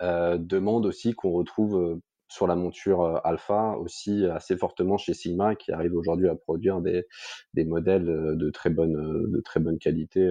Euh, 0.00 0.38
demande 0.38 0.86
aussi 0.86 1.12
qu'on 1.12 1.32
retrouve 1.32 2.00
sur 2.28 2.46
la 2.46 2.54
monture 2.56 3.02
euh, 3.02 3.18
alpha 3.24 3.76
aussi 3.78 4.26
assez 4.26 4.56
fortement 4.56 4.98
chez 4.98 5.14
Sigma 5.14 5.54
qui 5.54 5.72
arrive 5.72 5.94
aujourd'hui 5.94 6.28
à 6.28 6.34
produire 6.34 6.80
des, 6.80 7.06
des 7.54 7.64
modèles 7.64 8.08
euh, 8.08 8.36
de 8.36 8.50
très 8.50 8.70
bonne, 8.70 8.96
euh, 8.96 9.26
de 9.28 9.40
très 9.40 9.60
bonne 9.60 9.78
qualité 9.78 10.30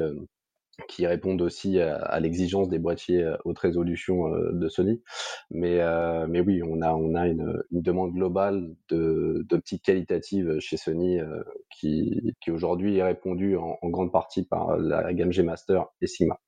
qui 0.88 1.08
répondent 1.08 1.42
aussi 1.42 1.80
à, 1.80 2.20
l'exigence 2.20 2.70
des 2.70 2.80
boîtiers 2.80 3.24
euh, 3.24 3.36
haute 3.46 3.58
résolution 3.60 4.28
euh, 4.28 4.52
de 4.54 4.70
Sony. 4.70 5.02
Mais, 5.50 5.80
euh, 5.80 6.28
mais 6.30 6.40
oui, 6.40 6.62
on 6.64 6.82
a, 6.82 6.92
une, 7.28 7.64
demande 7.72 8.14
globale 8.14 8.76
d'optique 8.90 9.84
qualitative 9.84 10.60
chez 10.60 10.78
Sony 10.78 11.20
qui, 11.72 12.34
aujourd'hui 12.50 12.98
est 12.98 13.04
répondue 13.04 13.56
en, 13.58 13.78
grande 13.90 14.12
partie 14.12 14.44
par 14.44 14.78
la 14.78 15.14
gamme 15.14 15.32
G 15.32 15.44
Master 15.44 15.86
et 16.02 16.08
Sigma. 16.08 16.40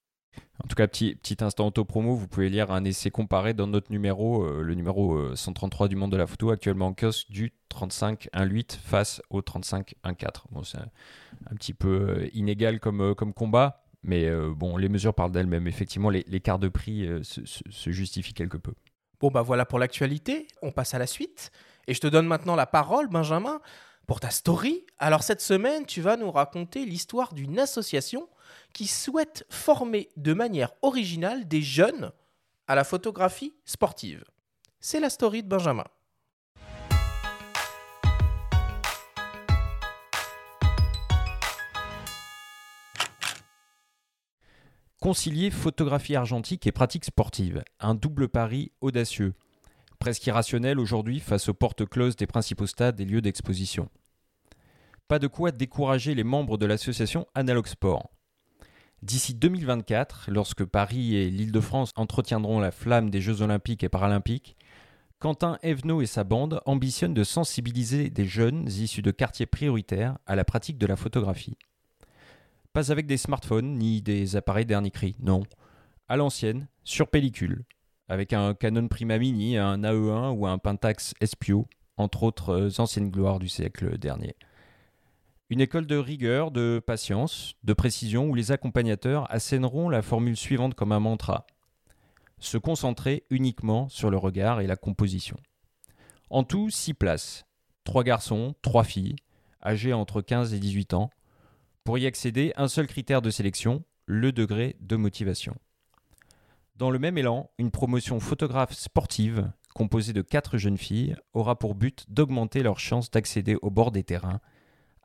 En 0.64 0.68
tout 0.68 0.76
cas, 0.76 0.88
petit, 0.88 1.18
instant 1.42 1.68
auto-promo, 1.68 2.14
vous 2.16 2.28
pouvez 2.28 2.50
lire 2.50 2.72
un 2.72 2.84
essai 2.84 3.10
comparé 3.10 3.54
dans 3.54 3.68
notre 3.68 3.92
numéro, 3.92 4.46
le 4.62 4.74
numéro 4.76 5.36
133 5.36 5.88
du 5.88 5.96
monde 5.96 6.12
de 6.12 6.18
la 6.18 6.28
photo, 6.28 6.52
actuellement 6.52 6.88
en 6.88 6.94
kiosque 6.94 7.30
du 7.30 7.54
35.1.8 7.72 8.78
face 8.78 9.22
au 9.30 9.42
35.1.4. 9.42 10.44
Bon, 10.52 10.64
c'est 10.64 10.78
un, 10.78 11.56
petit 11.56 11.74
peu 11.74 12.30
inégal 12.34 12.80
comme 12.80 13.34
combat, 13.34 13.89
mais 14.04 14.26
euh, 14.26 14.54
bon, 14.56 14.78
les 14.78 14.90
mesures 14.90 15.14
parlent 15.14 15.32
d'elles-mêmes. 15.32 15.68
Effectivement, 15.68 16.10
l'écart 16.10 16.60
de 16.60 16.70
prix 16.70 17.06
euh, 17.06 17.24
se, 17.24 17.42
se, 17.46 17.92
justifie 17.92 18.34
quelque 18.34 18.58
peu. 18.58 18.74
Bon, 19.20 19.30
bah 19.30 19.42
voilà 19.42 19.66
pour 19.66 19.80
l'actualité. 19.80 20.48
On 20.62 20.72
passe 20.72 20.94
à 20.94 21.00
la 21.00 21.08
suite. 21.08 21.52
Et 21.88 21.94
je 21.94 22.00
te 22.00 22.08
donne 22.08 22.28
maintenant 22.28 22.56
la 22.56 22.66
parole, 22.66 23.08
Benjamin, 23.08 23.60
pour 24.08 24.20
ta 24.20 24.30
story. 24.30 24.86
Alors, 25.00 25.24
cette 25.24 25.42
semaine, 25.42 25.86
tu 25.86 26.02
vas 26.02 26.18
nous 26.18 26.32
raconter 26.32 26.86
l'histoire 26.86 27.34
d'une 27.34 27.60
association 27.60 28.30
qui 28.74 28.88
souhaite 28.88 29.46
former 29.50 30.10
de 30.16 30.34
manière 30.34 30.72
originale 30.82 31.48
des 31.48 31.62
jeunes 31.62 32.12
à 32.68 32.76
la 32.76 32.84
photographie 32.84 33.54
sportive. 33.66 34.24
C'est 34.80 35.00
la 35.00 35.10
story 35.10 35.44
de 35.44 35.50
Benjamin. 35.50 35.86
Concilier 45.00 45.50
photographie 45.50 46.18
argentique 46.18 46.68
et 46.68 46.74
pratique 46.74 47.06
sportive, 47.06 47.64
un 47.80 47.96
double 47.96 48.28
pari 48.28 48.74
audacieux, 48.82 49.34
presque 49.98 50.28
irrationnel 50.28 50.78
aujourd'hui 50.78 51.22
face 51.22 51.48
aux 51.48 51.54
portes 51.54 51.86
closes 51.86 52.18
des 52.18 52.28
principaux 52.28 52.68
stades 52.68 53.00
et 53.00 53.06
lieux 53.06 53.22
d'exposition. 53.22 53.88
Pas 55.08 55.18
de 55.18 55.28
quoi 55.28 55.52
décourager 55.52 56.16
les 56.16 56.26
membres 56.26 56.58
de 56.58 56.66
l'association 56.66 57.28
Analog 57.34 57.68
Sport. 57.68 58.10
D'ici 59.02 59.36
2024, 59.36 60.26
lorsque 60.32 60.66
Paris 60.66 61.16
et 61.16 61.30
l'Île-de-France 61.30 61.94
entretiendront 61.96 62.60
la 62.60 62.72
flamme 62.72 63.10
des 63.10 63.22
Jeux 63.22 63.42
olympiques 63.42 63.86
et 63.86 63.90
paralympiques, 63.90 64.58
Quentin 65.20 65.60
Evenot 65.64 66.02
et 66.02 66.08
sa 66.08 66.26
bande 66.26 66.60
ambitionnent 66.66 67.14
de 67.14 67.24
sensibiliser 67.24 68.10
des 68.10 68.26
jeunes 68.26 68.68
issus 68.68 69.02
de 69.02 69.12
quartiers 69.12 69.46
prioritaires 69.46 70.18
à 70.26 70.36
la 70.36 70.44
pratique 70.44 70.78
de 70.78 70.88
la 70.88 70.98
photographie. 70.98 71.58
Pas 72.74 72.92
avec 72.92 73.08
des 73.08 73.18
smartphones 73.18 73.78
ni 73.78 74.02
des 74.02 74.36
appareils 74.36 74.66
dernier 74.66 74.92
cri, 74.92 75.16
non. 75.20 75.44
À 76.08 76.18
l'ancienne, 76.18 76.68
sur 76.84 77.08
pellicule, 77.08 77.66
avec 78.08 78.32
un 78.32 78.54
Canon 78.54 78.88
Prima 78.88 79.18
Mini, 79.18 79.58
un 79.58 79.82
AE1 79.82 80.38
ou 80.38 80.46
un 80.46 80.58
Pentax 80.60 81.16
Espio, 81.20 81.68
entre 81.98 82.24
autres 82.24 82.50
euh, 82.50 82.70
anciennes 82.82 83.10
gloires 83.10 83.40
du 83.40 83.50
siècle 83.50 83.98
dernier. 83.98 84.36
Une 85.50 85.62
école 85.62 85.88
de 85.88 85.98
rigueur, 85.98 86.52
de 86.52 86.80
patience, 86.86 87.56
de 87.64 87.74
précision 87.74 88.28
où 88.28 88.36
les 88.36 88.52
accompagnateurs 88.52 89.26
assèneront 89.32 89.90
la 89.90 90.04
formule 90.04 90.38
suivante 90.38 90.76
comme 90.76 90.92
un 90.92 91.00
mantra. 91.00 91.48
Se 92.38 92.60
concentrer 92.60 93.26
uniquement 93.32 93.90
sur 93.90 94.12
le 94.12 94.18
regard 94.18 94.62
et 94.62 94.68
la 94.68 94.76
composition. 94.76 95.38
En 96.30 96.44
tout, 96.44 96.70
six 96.70 96.94
places. 96.94 97.46
Trois 97.84 98.04
garçons, 98.04 98.54
trois 98.62 98.84
filles, 98.84 99.16
âgés 99.66 99.94
entre 99.94 100.22
15 100.22 100.54
et 100.54 100.60
18 100.60 100.94
ans, 100.94 101.10
pour 101.84 101.98
y 101.98 102.06
accéder, 102.06 102.54
un 102.56 102.68
seul 102.68 102.88
critère 102.88 103.22
de 103.22 103.30
sélection, 103.30 103.84
le 104.06 104.32
degré 104.32 104.76
de 104.80 104.96
motivation. 104.96 105.56
Dans 106.76 106.92
le 106.92 107.00
même 107.00 107.18
élan, 107.18 107.50
une 107.58 107.72
promotion 107.72 108.20
photographe 108.20 108.74
sportive, 108.74 109.52
composée 109.74 110.14
de 110.14 110.22
quatre 110.22 110.58
jeunes 110.58 110.78
filles, 110.78 111.16
aura 111.34 111.60
pour 111.60 111.76
but 111.76 112.06
d'augmenter 112.10 112.64
leurs 112.64 112.80
chances 112.80 113.12
d'accéder 113.12 113.58
au 113.62 113.70
bord 113.70 113.92
des 113.92 114.04
terrains, 114.04 114.40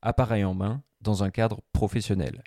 appareil 0.02 0.44
en 0.44 0.54
main, 0.54 0.82
dans 1.00 1.22
un 1.22 1.30
cadre 1.30 1.60
professionnel. 1.72 2.42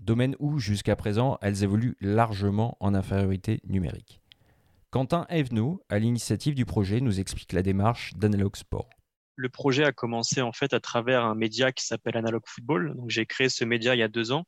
Domaine 0.00 0.36
où, 0.38 0.58
jusqu'à 0.58 0.96
présent, 0.96 1.38
elles 1.42 1.62
évoluent 1.62 1.96
largement 2.00 2.76
en 2.80 2.94
infériorité 2.94 3.60
numérique. 3.64 4.20
Quentin 4.90 5.26
Evenot, 5.28 5.82
à 5.88 5.98
l'initiative 5.98 6.54
du 6.54 6.64
projet, 6.64 7.00
nous 7.00 7.20
explique 7.20 7.52
la 7.52 7.62
démarche 7.62 8.14
d'Analog 8.14 8.56
Sport 8.56 8.88
le 9.38 9.48
projet 9.48 9.84
a 9.84 9.92
commencé 9.92 10.42
en 10.42 10.52
fait 10.52 10.74
à 10.74 10.80
travers 10.80 11.24
un 11.24 11.36
média 11.36 11.70
qui 11.70 11.86
s'appelle 11.86 12.16
Analog 12.16 12.42
Football. 12.44 12.94
Donc 12.96 13.08
j'ai 13.08 13.24
créé 13.24 13.48
ce 13.48 13.64
média 13.64 13.94
il 13.94 13.98
y 13.98 14.02
a 14.02 14.08
deux 14.08 14.32
ans. 14.32 14.44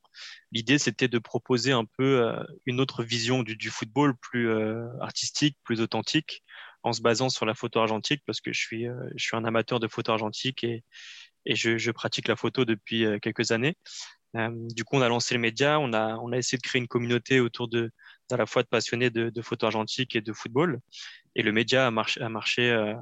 L'idée 0.51 0.79
c'était 0.79 1.07
de 1.07 1.19
proposer 1.21 1.71
un 1.71 1.85
peu 1.85 2.27
euh, 2.27 2.43
une 2.67 2.81
autre 2.81 3.05
vision 3.05 3.45
du, 3.45 3.71
football, 3.71 4.17
plus 4.17 4.51
euh, 4.51 4.89
artistique, 5.01 5.57
plus 5.63 5.81
authentique, 5.81 6.43
en 6.83 6.93
se 6.93 7.03
basant 7.03 7.29
sur 7.29 7.47
la 7.47 7.55
photo 7.55 7.79
argentique 7.79 8.23
parce 8.27 8.41
que 8.41 8.53
je 8.53 8.59
suis 8.61 8.89
euh, 8.89 9.09
je 9.15 9.25
suis 9.25 9.37
un 9.37 9.45
amateur 9.45 9.79
de 9.79 9.87
photo 9.87 10.11
argentique 10.11 10.65
et 10.65 10.83
et 11.47 11.55
je, 11.55 11.79
je 11.79 11.91
pratique 11.93 12.27
la 12.29 12.37
photo 12.37 12.65
depuis 12.65 13.07
quelques 13.23 13.53
années. 13.53 13.77
du 14.35 14.85
coup 14.85 14.97
on 14.97 15.03
a 15.03 15.09
lancé 15.09 15.35
le 15.35 15.41
média, 15.41 15.79
on 15.79 15.93
a 15.93 16.17
on 16.17 16.33
a 16.33 16.37
essayé 16.37 16.59
de 16.59 16.63
créer 16.63 16.81
une 16.81 16.89
communauté 16.89 17.41
autour 17.41 17.69
de 17.69 17.93
à 18.33 18.37
la 18.37 18.47
fois 18.47 18.63
de 18.63 18.69
passionnés 18.69 19.11
de, 19.11 19.31
de 19.31 19.43
photo 19.43 19.67
argentique 19.67 20.17
et 20.17 20.21
de 20.21 20.33
football. 20.33 20.81
Et 21.35 21.43
le 21.43 21.53
média 21.53 21.87
a 21.87 21.91
marché, 21.91 22.21
a 22.21 22.29
marché, 22.29 22.71
euh, 22.71 22.95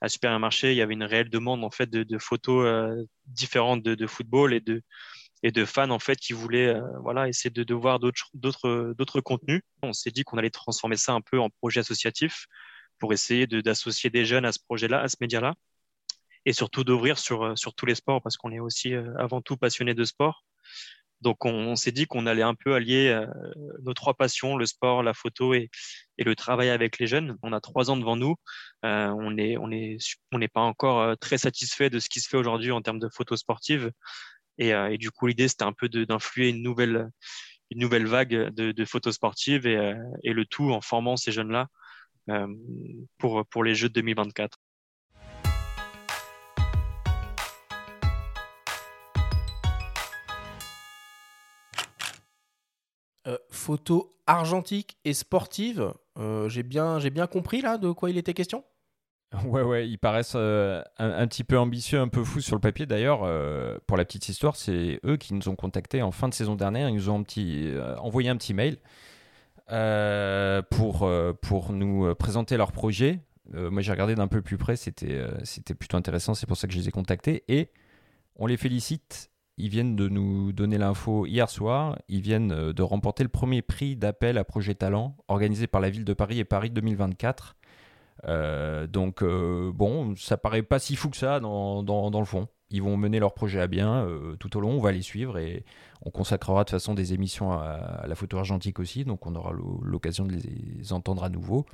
a 0.00 0.08
super 0.08 0.30
bien 0.30 0.38
marché. 0.38 0.72
Il 0.72 0.76
y 0.76 0.82
avait 0.82 0.94
une 0.94 1.04
réelle 1.04 1.30
demande 1.30 1.64
en 1.64 1.70
fait 1.70 1.88
de, 1.88 2.18
photos 2.18 2.66
euh, 2.66 3.04
différentes 3.26 3.82
de, 3.82 4.06
football 4.06 4.52
et 4.54 4.60
de 4.60 4.82
et 5.44 5.50
de 5.50 5.64
fans 5.64 5.90
en 5.90 5.98
fait 5.98 6.16
qui 6.16 6.34
voulaient 6.34 6.68
euh, 6.68 6.82
voilà 7.00 7.28
essayer 7.28 7.50
de, 7.50 7.64
de 7.64 7.74
voir 7.74 7.98
d'autres 7.98 9.20
contenus. 9.20 9.62
On 9.82 9.92
s'est 9.92 10.10
dit 10.10 10.22
qu'on 10.22 10.38
allait 10.38 10.50
transformer 10.50 10.96
ça 10.96 11.12
un 11.14 11.20
peu 11.20 11.40
en 11.40 11.50
projet 11.50 11.80
associatif 11.80 12.46
pour 12.98 13.12
essayer 13.12 13.46
d'associer 13.46 14.10
des 14.10 14.24
jeunes 14.24 14.44
à 14.44 14.52
ce 14.52 14.60
projet-là, 14.60 15.00
à 15.00 15.08
ce 15.08 15.16
média-là, 15.20 15.54
et 16.44 16.52
surtout 16.52 16.84
d'ouvrir 16.84 17.18
sur 17.18 17.58
sur 17.58 17.74
tous 17.74 17.86
les 17.86 17.96
sports 17.96 18.22
parce 18.22 18.36
qu'on 18.36 18.52
est 18.52 18.60
aussi 18.60 18.94
avant 19.18 19.40
tout 19.40 19.56
passionné 19.56 19.94
de 19.94 20.04
sport. 20.04 20.44
Donc 21.22 21.44
on, 21.44 21.76
s'est 21.76 21.92
dit 21.92 22.06
qu'on 22.06 22.26
allait 22.26 22.42
un 22.42 22.54
peu 22.54 22.74
allier 22.74 23.08
euh, 23.08 23.26
nos 23.82 23.94
trois 23.94 24.14
passions, 24.14 24.56
le 24.56 24.66
sport, 24.66 25.02
la 25.02 25.14
photo 25.14 25.54
et, 25.54 25.70
le 26.18 26.36
travail 26.36 26.68
avec 26.68 26.98
les 26.98 27.06
jeunes. 27.06 27.36
On 27.42 27.52
a 27.52 27.60
trois 27.60 27.90
ans 27.90 27.96
devant 27.96 28.16
nous. 28.16 28.36
Euh, 28.84 29.08
on 29.08 29.30
n'est 29.30 30.48
pas 30.48 30.60
encore 30.60 31.00
euh, 31.00 31.14
très 31.16 31.38
satisfait 31.38 31.90
de 31.90 31.98
ce 31.98 32.08
qui 32.08 32.20
se 32.20 32.28
fait 32.28 32.36
aujourd'hui 32.36 32.70
en 32.70 32.82
termes 32.82 33.00
de 33.00 33.08
photos 33.08 33.40
sportives. 33.40 33.90
Et, 34.58 34.98
du 34.98 35.10
coup, 35.10 35.26
l'idée, 35.26 35.48
c'était 35.48 35.64
un 35.64 35.72
peu 35.72 35.88
d'influer 35.88 36.50
une 36.50 36.62
nouvelle, 36.62 37.10
vague 38.06 38.50
de, 38.52 38.70
de 38.70 38.84
photos 38.84 39.18
et, 39.64 40.32
le 40.32 40.44
tout 40.44 40.70
en 40.70 40.80
formant 40.80 41.16
ces 41.16 41.32
jeunes-là 41.32 41.68
pour, 43.18 43.44
pour 43.46 43.64
les 43.64 43.74
Jeux 43.74 43.88
de 43.88 43.94
2024. 43.94 44.58
Euh, 53.28 53.38
photo 53.50 54.16
argentique 54.26 54.96
et 55.04 55.14
sportive. 55.14 55.92
Euh, 56.18 56.48
j'ai 56.48 56.64
bien, 56.64 56.98
j'ai 56.98 57.10
bien 57.10 57.28
compris 57.28 57.60
là 57.60 57.78
de 57.78 57.92
quoi 57.92 58.10
il 58.10 58.18
était 58.18 58.34
question? 58.34 58.64
Ouais, 59.46 59.62
ouais, 59.62 59.88
ils 59.88 59.96
paraissent 59.96 60.34
euh, 60.34 60.82
un, 60.98 61.26
petit 61.26 61.44
peu 61.44 61.56
ambitieux, 61.56 62.00
un 62.00 62.08
peu 62.08 62.22
fous 62.24 62.40
sur 62.40 62.56
le 62.56 62.60
papier. 62.60 62.84
D'ailleurs, 62.84 63.20
pour 63.86 63.96
la 63.96 64.04
petite 64.04 64.28
histoire, 64.28 64.56
c'est 64.56 65.00
eux 65.06 65.16
qui 65.16 65.32
nous 65.32 65.48
ont 65.48 65.56
contactés 65.56 66.02
en 66.02 66.10
fin 66.10 66.28
de 66.28 66.34
saison 66.34 66.54
dernière. 66.54 66.88
Ils 66.90 66.96
nous 66.96 67.10
ont 67.10 67.24
envoyé 67.98 68.28
un 68.28 68.36
petit 68.36 68.52
mail 68.52 68.76
pour, 70.68 71.10
pour 71.40 71.72
nous 71.72 72.14
présenter 72.16 72.58
leur 72.58 72.72
projet. 72.72 73.20
moi, 73.54 73.80
j'ai 73.80 73.92
regardé 73.92 74.14
d'un 74.14 74.28
peu 74.28 74.42
plus 74.42 74.58
près, 74.58 74.76
c'était 74.76 75.24
c'était 75.44 75.74
plutôt 75.74 75.96
intéressant. 75.96 76.34
C'est 76.34 76.46
pour 76.46 76.58
ça 76.58 76.66
que 76.66 76.74
je 76.74 76.78
les 76.78 76.88
ai 76.88 76.92
contactés. 76.92 77.42
Et 77.48 77.70
on 78.36 78.46
les 78.46 78.58
félicite 78.58 79.31
ils 79.58 79.68
viennent 79.68 79.96
de 79.96 80.08
nous 80.08 80.52
donner 80.52 80.78
l'info 80.78 81.26
hier 81.26 81.50
soir. 81.50 81.98
Ils 82.08 82.22
viennent 82.22 82.52
euh, 82.52 82.72
de 82.72 82.82
remporter 82.82 83.22
le 83.22 83.28
premier 83.28 83.62
prix 83.62 83.96
d'appel 83.96 84.38
à 84.38 84.44
projet 84.44 84.74
talent 84.74 85.16
organisé 85.28 85.66
par 85.66 85.80
la 85.80 85.90
ville 85.90 86.04
de 86.04 86.14
Paris 86.14 86.38
et 86.38 86.44
Paris 86.44 86.70
2024. 86.70 87.56
Euh, 88.24 88.86
donc, 88.86 89.22
euh, 89.22 89.70
bon, 89.74 90.14
ça 90.16 90.36
paraît 90.36 90.62
pas 90.62 90.78
si 90.78 90.96
fou 90.96 91.10
que 91.10 91.16
ça 91.16 91.40
dans, 91.40 91.82
le 92.18 92.24
fond. 92.24 92.48
Ils 92.70 92.82
vont 92.82 92.96
mener 92.96 93.18
leur 93.18 93.34
projet 93.34 93.60
à 93.60 93.66
bien 93.66 94.08
tout 94.40 94.56
au 94.56 94.60
long. 94.60 94.70
On 94.70 94.80
va 94.80 94.92
les 94.92 95.02
suivre 95.02 95.36
et 95.36 95.66
on 96.00 96.10
consacrera 96.10 96.60
de 96.60 96.70
toute 96.70 96.70
façon 96.70 96.94
des 96.94 97.12
émissions 97.12 97.52
à, 97.52 98.04
la 98.06 98.14
photo 98.14 98.38
argentique 98.38 98.80
aussi. 98.80 99.04
Donc, 99.04 99.26
on 99.26 99.34
aura 99.34 99.52
l'occasion 99.82 100.24
de 100.24 100.32
les 100.32 100.94
entendre 100.94 101.22
à 101.22 101.28
nouveau. 101.28 101.66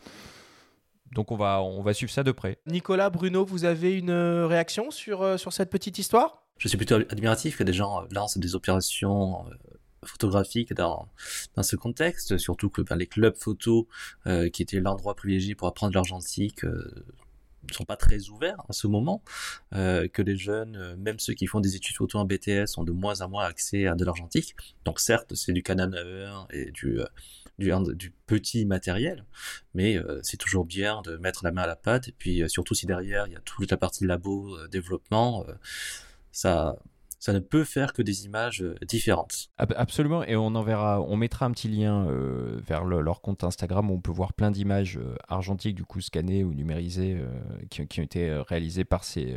Donc, 1.12 1.30
on 1.30 1.36
va, 1.36 1.94
suivre 1.94 2.10
ça 2.10 2.24
de 2.24 2.32
près. 2.32 2.58
Nicolas, 2.66 3.10
Bruno, 3.10 3.44
vous 3.44 3.64
avez 3.64 3.96
une 3.96 4.10
réaction 4.10 4.90
sur 4.90 5.38
cette 5.52 5.70
petite 5.70 6.00
histoire? 6.00 6.47
Je 6.58 6.68
suis 6.68 6.76
plutôt 6.76 6.96
admiratif 6.96 7.56
que 7.56 7.64
des 7.64 7.72
gens 7.72 8.04
lancent 8.10 8.38
des 8.38 8.54
opérations 8.54 9.46
euh, 9.46 9.54
photographiques 10.04 10.74
dans, 10.74 11.08
ce 11.62 11.76
contexte, 11.76 12.38
surtout 12.38 12.68
que 12.68 12.82
ben, 12.82 12.96
les 12.96 13.06
clubs 13.06 13.36
photo, 13.36 13.88
euh, 14.26 14.48
qui 14.48 14.62
étaient 14.62 14.80
l'endroit 14.80 15.14
privilégié 15.14 15.54
pour 15.54 15.68
apprendre 15.68 15.94
l'argentique, 15.94 16.64
euh, 16.64 17.06
sont 17.72 17.84
pas 17.84 17.96
très 17.96 18.30
ouverts 18.30 18.56
en 18.68 18.72
ce 18.72 18.86
moment, 18.86 19.22
que 19.72 20.22
les 20.22 20.36
jeunes, 20.36 20.96
même 20.96 21.18
ceux 21.18 21.34
qui 21.34 21.46
font 21.46 21.60
des 21.60 21.76
études 21.76 21.96
photo 21.96 22.18
en 22.18 22.24
BTS, 22.24 22.78
ont 22.78 22.84
de 22.84 22.92
moins 22.92 23.20
en 23.20 23.28
moins 23.28 23.44
accès 23.44 23.86
à 23.86 23.94
de 23.94 24.06
l'argentique. 24.06 24.54
Donc 24.86 25.00
certes, 25.00 25.34
c'est 25.34 25.52
du 25.52 25.62
Canon 25.62 25.90
1 25.92 26.46
et 26.50 26.70
du 26.70 27.00
du, 27.58 28.14
petit 28.26 28.64
matériel, 28.64 29.26
mais 29.74 29.98
c'est 30.22 30.38
toujours 30.38 30.64
bien 30.64 31.02
de 31.02 31.18
mettre 31.18 31.44
la 31.44 31.50
main 31.50 31.62
à 31.62 31.66
la 31.66 31.76
pâte, 31.76 32.08
et 32.08 32.14
puis 32.16 32.48
surtout 32.48 32.74
si 32.74 32.86
derrière 32.86 33.26
il 33.26 33.34
y 33.34 33.36
a 33.36 33.40
toute 33.40 33.70
la 33.70 33.76
partie 33.76 34.06
labo, 34.06 34.56
développement, 34.68 35.44
ça, 36.32 36.76
ça 37.18 37.32
ne 37.32 37.40
peut 37.40 37.64
faire 37.64 37.92
que 37.92 38.02
des 38.02 38.24
images 38.26 38.62
euh, 38.62 38.76
différentes. 38.86 39.48
Absolument, 39.58 40.22
et 40.24 40.36
on 40.36 40.54
enverra, 40.54 41.00
on 41.02 41.16
mettra 41.16 41.46
un 41.46 41.50
petit 41.50 41.68
lien 41.68 42.06
euh, 42.08 42.60
vers 42.64 42.84
leur 42.84 43.20
compte 43.20 43.44
Instagram 43.44 43.90
où 43.90 43.94
on 43.94 44.00
peut 44.00 44.12
voir 44.12 44.32
plein 44.32 44.50
d'images 44.50 44.98
euh, 44.98 45.16
argentiques 45.26 45.74
du 45.74 45.84
coup 45.84 46.00
scannées 46.00 46.44
ou 46.44 46.54
numérisées 46.54 47.20
qui, 47.70 47.80
ont 47.80 48.04
été 48.04 48.30
réalisées 48.48 48.84
par, 48.84 49.04
ces, 49.04 49.36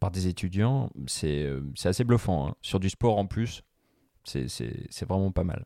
par 0.00 0.10
des 0.10 0.26
étudiants. 0.26 0.90
C'est 1.06 1.48
assez 1.84 2.04
bluffant. 2.04 2.48
Hein. 2.48 2.54
Sur 2.62 2.80
du 2.80 2.90
sport 2.90 3.18
en 3.18 3.26
plus, 3.26 3.62
c'est 4.24 5.04
vraiment 5.06 5.30
pas 5.30 5.44
mal. 5.44 5.64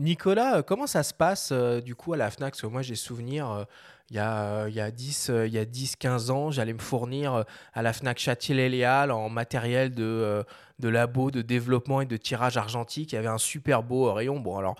Nicolas, 0.00 0.62
comment 0.62 0.86
ça 0.86 1.02
se 1.02 1.14
passe 1.14 1.52
du 1.52 1.94
coup 1.94 2.14
à 2.14 2.16
la 2.16 2.30
FNAC 2.30 2.52
Parce 2.52 2.62
que 2.62 2.66
moi 2.66 2.82
j'ai 2.82 2.94
souvenir, 2.94 3.66
il 4.10 4.16
y 4.16 4.18
a, 4.18 4.66
il 4.68 4.74
y 4.74 4.80
a 4.80 4.90
10, 4.90 5.30
il 5.46 5.52
y 5.52 5.58
a 5.58 5.64
10 5.64 5.96
15 5.96 6.30
ans, 6.30 6.50
j'allais 6.50 6.72
me 6.72 6.78
fournir 6.78 7.44
à 7.74 7.82
la 7.82 7.92
FNAC 7.92 8.18
Châtillé-Léal 8.18 9.12
en 9.12 9.28
matériel 9.28 9.94
de, 9.94 10.44
de 10.80 10.88
labo, 10.88 11.30
de 11.30 11.42
développement 11.42 12.00
et 12.00 12.06
de 12.06 12.16
tirage 12.16 12.56
argentique. 12.56 13.12
Il 13.12 13.16
y 13.16 13.18
avait 13.18 13.28
un 13.28 13.38
super 13.38 13.82
beau 13.82 14.12
rayon. 14.12 14.40
Bon, 14.40 14.56
alors, 14.56 14.76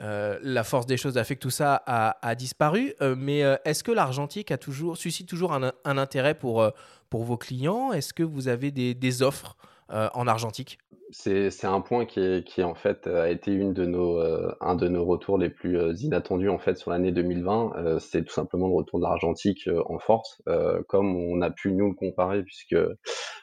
euh, 0.00 0.38
la 0.42 0.64
force 0.64 0.86
des 0.86 0.96
choses 0.96 1.18
a 1.18 1.24
fait 1.24 1.36
que 1.36 1.40
tout 1.40 1.50
ça 1.50 1.82
a, 1.86 2.34
disparu. 2.34 2.94
Euh, 3.00 3.14
mais 3.16 3.44
euh, 3.44 3.56
est-ce 3.64 3.84
que 3.84 3.92
l'argentique 3.92 4.50
a 4.50 4.58
toujours, 4.58 4.96
suscite 4.96 5.28
toujours 5.28 5.52
un, 5.52 5.72
intérêt 5.84 6.34
pour, 6.34 6.72
vos 7.10 7.36
clients? 7.36 7.92
Est-ce 7.92 8.14
que 8.14 8.22
vous 8.22 8.48
avez 8.48 8.70
des 8.70 9.22
offres 9.22 9.56
en 9.88 10.26
argentique? 10.26 10.78
C'est 11.12 11.66
un 11.66 11.80
point 11.82 12.06
qui, 12.06 12.42
qui 12.44 12.62
en 12.62 12.74
fait 12.74 13.06
a 13.06 13.28
été 13.28 13.52
une 13.52 13.74
de 13.74 13.84
nos, 13.84 14.18
euh, 14.18 14.54
un 14.60 14.74
de 14.74 14.88
nos 14.88 15.04
retours 15.04 15.36
les 15.36 15.50
plus 15.50 15.78
euh, 15.78 15.92
inattendus 16.00 16.48
en 16.48 16.58
fait 16.58 16.78
sur 16.78 16.90
l'année 16.90 17.12
2020. 17.12 17.72
Euh, 17.76 17.98
c'est 17.98 18.24
tout 18.24 18.32
simplement 18.32 18.66
le 18.66 18.74
retour 18.74 18.98
de 18.98 19.04
l'Argentique 19.04 19.68
en 19.86 19.98
force, 19.98 20.42
comme 20.88 21.14
on 21.14 21.42
a 21.42 21.50
pu 21.50 21.72
nous 21.72 21.88
le 21.88 21.94
comparer 21.94 22.42
puisque 22.42 22.76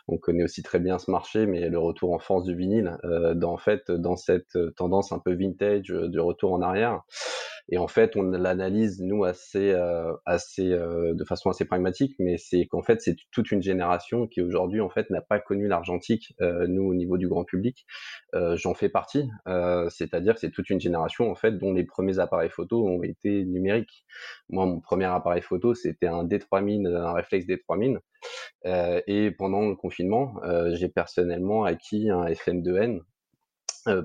on 0.08 0.18
connaît 0.18 0.44
aussi 0.44 0.64
très 0.64 0.80
bien 0.80 0.98
ce 0.98 1.12
marché, 1.12 1.46
mais 1.46 1.70
le 1.70 1.78
retour 1.78 2.14
en 2.14 2.20
force 2.20 2.44
du 2.44 2.56
vinyle, 2.56 2.98
dans, 3.36 3.54
en 3.54 3.58
fait 3.58 3.92
dans 3.92 4.16
cette 4.16 4.58
tendance 4.76 5.12
un 5.12 5.20
peu 5.20 5.34
vintage 5.34 5.84
du 5.84 6.20
retour 6.20 6.54
en 6.54 6.62
arrière. 6.62 7.04
Et 7.72 7.78
en 7.78 7.88
fait, 7.88 8.16
on 8.16 8.24
l'analyse 8.24 9.00
nous 9.00 9.24
assez, 9.24 9.72
euh, 9.72 10.14
assez, 10.26 10.72
euh, 10.72 11.14
de 11.14 11.24
façon 11.24 11.50
assez 11.50 11.66
pragmatique, 11.66 12.16
mais 12.18 12.38
c'est 12.38 12.66
qu'en 12.66 12.82
fait, 12.82 13.02
c'est 13.02 13.16
toute 13.32 13.52
une 13.52 13.62
génération 13.62 14.28
qui 14.28 14.42
aujourd'hui 14.42 14.82
en 14.82 14.90
fait 14.90 15.10
n'a 15.12 15.22
pas 15.22 15.40
connu 15.40 15.68
l'argentique. 15.68 16.34
Euh, 16.42 16.66
nous, 16.68 16.84
au 16.84 16.96
niveau 16.96 17.18
du 17.18 17.28
grand 17.28 17.44
public, 17.44 17.86
j'en 18.34 18.74
fais 18.74 18.90
partie. 18.90 19.30
C'est-à-dire 19.90 20.36
que 20.36 20.40
c'est 20.40 20.52
toute 20.52 20.70
une 20.70 20.80
génération 20.80 21.30
en 21.30 21.36
fait 21.36 21.58
dont 21.58 21.74
les 21.74 21.84
premiers 21.84 22.20
appareils 22.20 22.50
photo 22.50 22.88
ont 22.88 23.04
été 23.04 23.44
numériques. 23.46 24.06
Moi, 24.50 24.66
mon 24.66 24.80
premier 24.80 25.06
appareil 25.06 25.42
photo, 25.42 25.74
c'était 25.74 26.08
un 26.08 26.26
D3000, 26.26 26.88
un 26.88 27.14
réflexe 27.14 27.46
D3000. 27.48 28.00
et 29.08 29.32
pendant 29.32 29.68
le 29.68 29.76
confinement, 29.76 30.36
j'ai 30.74 30.90
personnellement 30.90 31.64
acquis 31.64 32.10
un 32.10 32.26
FM2N 32.26 33.00
euh, 33.00 33.00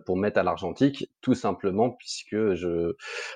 pour 0.06 0.16
mettre 0.16 0.38
à 0.38 0.42
l'argentique, 0.42 1.10
tout 1.20 1.34
simplement 1.34 1.90
puisque 1.90 2.54
je, 2.54 2.94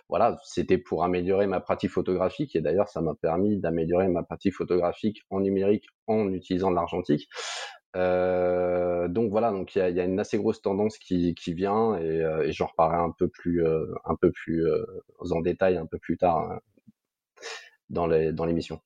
voilà, 0.09 0.37
c'était 0.45 0.79
pour 0.79 1.05
améliorer 1.05 1.47
ma 1.47 1.61
pratique 1.61 1.91
photographique 1.91 2.57
et 2.57 2.61
d'ailleurs 2.61 2.89
ça 2.89 3.01
m'a 3.01 3.15
permis 3.15 3.59
d'améliorer 3.59 4.09
ma 4.09 4.23
pratique 4.23 4.55
photographique 4.55 5.23
en 5.31 5.41
numérique 5.41 5.87
en 6.07 6.33
utilisant 6.33 6.71
l'argentique. 6.71 7.29
Euh, 7.97 9.09
donc 9.09 9.31
voilà, 9.31 9.51
donc 9.51 9.75
il 9.75 9.79
y 9.79 10.01
a, 10.01 10.05
une 10.05 10.21
assez 10.21 10.37
grosse 10.39 10.61
tendance 10.61 10.99
qui, 10.99 11.35
vient 11.49 11.97
et, 11.99 12.23
euh, 12.23 12.47
et 12.47 12.53
j'en 12.53 12.67
reparlerai 12.67 12.99
un 12.99 13.13
peu 13.17 13.29
plus, 13.29 13.65
un 13.67 14.15
peu 14.21 14.31
plus 14.31 14.67
en 15.31 15.41
détail 15.41 15.77
un 15.77 15.87
peu 15.87 15.99
plus 15.99 16.19
tard 16.19 16.39
hein, 16.39 16.61
dans 17.91 18.07
l'émission. 18.07 18.81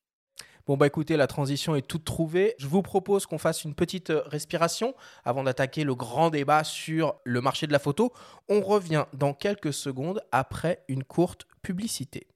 Bon, 0.65 0.77
bah 0.77 0.87
écoutez, 0.87 1.17
la 1.17 1.27
transition 1.27 1.75
est 1.75 1.85
toute 1.85 2.05
trouvée. 2.05 2.55
Je 2.57 2.67
vous 2.67 2.81
propose 2.81 3.25
qu'on 3.25 3.37
fasse 3.37 3.65
une 3.65 3.75
petite 3.75 4.11
euh, 4.11 4.23
respiration 4.27 4.95
avant 5.25 5.43
d'attaquer 5.43 5.83
le 5.83 5.93
grand 5.93 6.29
débat 6.29 6.63
sur 6.63 7.15
le 7.25 7.41
marché 7.41 7.67
de 7.67 7.73
la 7.73 7.79
photo. 7.79 8.13
On 8.47 8.61
revient 8.61 9.03
dans 9.13 9.33
quelques 9.33 9.73
secondes 9.73 10.21
après 10.31 10.83
une 10.87 11.03
courte 11.03 11.47
publicité. 11.61 12.27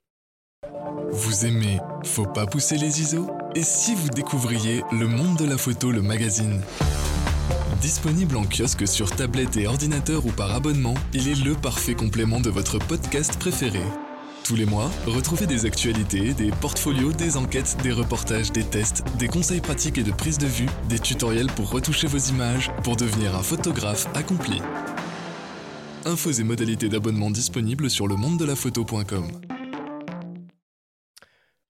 Vous 1.12 1.45
aimez 1.45 1.80
Faut 2.04 2.25
pas 2.25 2.45
pousser 2.45 2.78
les 2.78 2.99
ISO? 2.99 3.30
Et 3.56 3.63
si 3.63 3.95
vous 3.95 4.10
découvriez 4.10 4.84
Le 4.91 5.08
Monde 5.08 5.38
de 5.38 5.45
la 5.45 5.58
Photo, 5.58 5.91
le 5.91 6.01
magazine? 6.01 6.62
Disponible 7.80 8.36
en 8.36 8.43
kiosque 8.43 8.88
sur 8.88 9.10
tablette 9.15 9.56
et 9.56 9.67
ordinateur 9.67 10.25
ou 10.25 10.32
par 10.32 10.54
abonnement, 10.54 10.95
il 11.13 11.30
est 11.30 11.45
le 11.45 11.54
parfait 11.54 11.93
complément 11.93 12.41
de 12.41 12.49
votre 12.49 12.78
podcast 12.80 13.39
préféré. 13.39 13.84
Tous 14.47 14.55
les 14.55 14.65
mois, 14.65 14.89
retrouvez 15.05 15.45
des 15.45 15.65
actualités, 15.65 16.33
des 16.33 16.51
portfolios, 16.51 17.12
des 17.12 17.36
enquêtes, 17.36 17.75
des 17.83 17.91
reportages, 17.91 18.49
des 18.53 18.63
tests, 18.63 19.03
des 19.19 19.27
conseils 19.27 19.60
pratiques 19.60 19.97
et 19.97 20.03
de 20.03 20.12
prise 20.13 20.38
de 20.38 20.47
vue, 20.47 20.69
des 20.88 20.99
tutoriels 20.99 21.47
pour 21.47 21.69
retoucher 21.69 22.07
vos 22.07 22.17
images, 22.17 22.71
pour 22.81 22.95
devenir 22.95 23.36
un 23.36 23.43
photographe 23.43 24.07
accompli. 24.13 24.62
Infos 26.05 26.31
et 26.31 26.45
modalités 26.45 26.88
d'abonnement 26.88 27.29
disponibles 27.29 27.89
sur 27.89 28.07
le 28.07 28.15
monde 28.15 28.39
de 28.39 28.45
la 28.45 28.55
photo.com. 28.55 29.27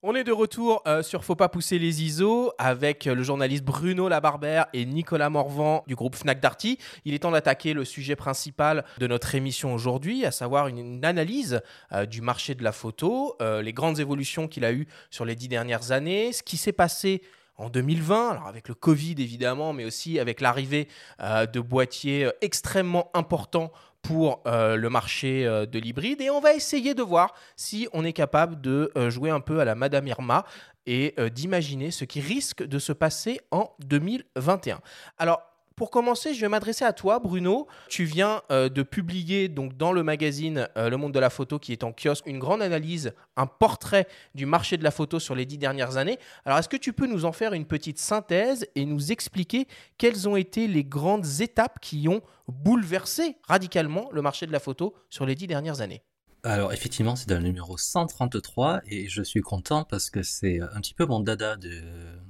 On 0.09 0.15
est 0.15 0.23
de 0.23 0.31
retour 0.31 0.83
euh, 0.87 1.03
sur 1.03 1.25
Faut 1.25 1.35
pas 1.35 1.49
pousser 1.49 1.77
les 1.79 2.01
ISO 2.01 2.53
avec 2.57 3.07
euh, 3.07 3.13
le 3.13 3.23
journaliste 3.23 3.65
Bruno 3.65 4.07
Labarbère 4.07 4.67
et 4.71 4.85
Nicolas 4.85 5.29
Morvan 5.29 5.83
du 5.85 5.95
groupe 5.95 6.15
Fnac 6.15 6.39
Darty. 6.39 6.79
Il 7.03 7.13
est 7.13 7.19
temps 7.19 7.31
d'attaquer 7.31 7.73
le 7.73 7.83
sujet 7.83 8.15
principal 8.15 8.85
de 8.99 9.05
notre 9.05 9.35
émission 9.35 9.73
aujourd'hui, 9.73 10.23
à 10.23 10.31
savoir 10.31 10.69
une, 10.69 11.03
analyse 11.03 11.59
euh, 11.91 12.05
du 12.05 12.21
marché 12.21 12.55
de 12.55 12.63
la 12.63 12.71
photo, 12.71 13.35
les 13.41 13.73
grandes 13.73 13.99
évolutions 13.99 14.47
qu'il 14.47 14.63
a 14.63 14.71
eues 14.71 14.87
sur 15.09 15.25
les 15.25 15.35
dix 15.35 15.49
dernières 15.49 15.91
années, 15.91 16.31
ce 16.31 16.41
qui 16.41 16.55
s'est 16.55 16.71
passé 16.71 17.21
en 17.57 17.69
2020, 17.69 18.29
alors 18.29 18.47
avec 18.47 18.69
le 18.69 18.75
Covid 18.75 19.15
évidemment, 19.17 19.73
mais 19.73 19.83
aussi 19.83 20.19
avec 20.19 20.39
l'arrivée 20.39 20.87
de 21.19 21.59
boîtiers 21.59 22.29
extrêmement 22.39 23.11
importants 23.13 23.73
pour 24.07 24.41
euh, 24.47 24.77
le 24.77 24.89
marché 24.89 25.45
euh, 25.45 25.65
de 25.65 25.79
l'hybride 25.79 26.21
et 26.21 26.29
on 26.29 26.39
va 26.39 26.53
essayer 26.53 26.93
de 26.93 27.03
voir 27.03 27.33
si 27.57 27.89
on 27.91 28.05
est 28.05 28.13
capable 28.13 28.61
de 28.61 28.89
euh, 28.95 29.09
jouer 29.09 29.29
un 29.31 29.41
peu 29.41 29.59
à 29.59 29.65
la 29.65 29.75
Madame 29.75 30.07
Irma 30.07 30.45
et 30.85 31.13
d'imaginer 31.33 31.91
ce 31.91 32.05
qui 32.05 32.21
risque 32.21 32.63
de 32.63 32.79
se 32.79 32.93
passer 32.93 33.41
en 33.51 33.71
2021. 33.79 34.79
Alors, 35.17 35.41
pour 35.77 35.91
commencer, 35.91 36.33
je 36.33 36.41
vais 36.41 36.49
m'adresser 36.49 36.85
à 36.85 36.91
toi, 36.91 37.19
Bruno. 37.19 37.67
Tu 37.87 38.03
viens 38.03 38.41
euh, 38.49 38.67
de 38.67 38.81
publier 38.81 39.47
donc 39.47 39.77
dans 39.77 39.91
le 39.91 40.01
magazine 40.01 40.67
euh, 40.75 40.89
Le 40.89 40.97
Monde 40.97 41.13
de 41.13 41.19
la 41.19 41.29
Photo, 41.29 41.59
qui 41.59 41.71
est 41.71 41.83
en 41.83 41.93
kiosque, 41.93 42.25
une 42.25 42.39
grande 42.39 42.63
analyse, 42.63 43.13
un 43.37 43.45
portrait 43.45 44.07
du 44.33 44.47
marché 44.47 44.77
de 44.77 44.83
la 44.83 44.89
photo 44.89 45.19
sur 45.19 45.35
les 45.35 45.45
dix 45.45 45.59
dernières 45.59 45.97
années. 45.97 46.17
Alors, 46.45 46.57
est-ce 46.57 46.67
que 46.67 46.77
tu 46.77 46.93
peux 46.93 47.05
nous 47.05 47.25
en 47.25 47.31
faire 47.31 47.53
une 47.53 47.65
petite 47.65 47.99
synthèse 47.99 48.67
et 48.73 48.85
nous 48.85 49.11
expliquer 49.11 49.67
quelles 49.99 50.27
ont 50.27 50.35
été 50.35 50.67
les 50.67 50.83
grandes 50.83 51.41
étapes 51.41 51.79
qui 51.79 52.07
ont 52.07 52.21
bouleversé 52.47 53.37
radicalement 53.47 54.09
le 54.11 54.23
marché 54.23 54.47
de 54.47 54.51
la 54.51 54.59
photo 54.59 54.95
sur 55.11 55.27
les 55.27 55.35
dix 55.35 55.45
dernières 55.45 55.81
années? 55.81 56.01
Alors 56.41 56.73
effectivement, 56.73 57.15
c'est 57.15 57.29
dans 57.29 57.37
le 57.37 57.43
numéro 57.43 57.77
133 57.77 58.81
et 58.87 59.09
je 59.09 59.21
suis 59.21 59.41
content 59.41 59.83
parce 59.83 60.09
que 60.09 60.23
c'est 60.23 60.59
un 60.59 60.81
petit 60.81 60.95
peu 60.95 61.05
mon 61.05 61.19
dada 61.19 61.55
de, 61.55 61.83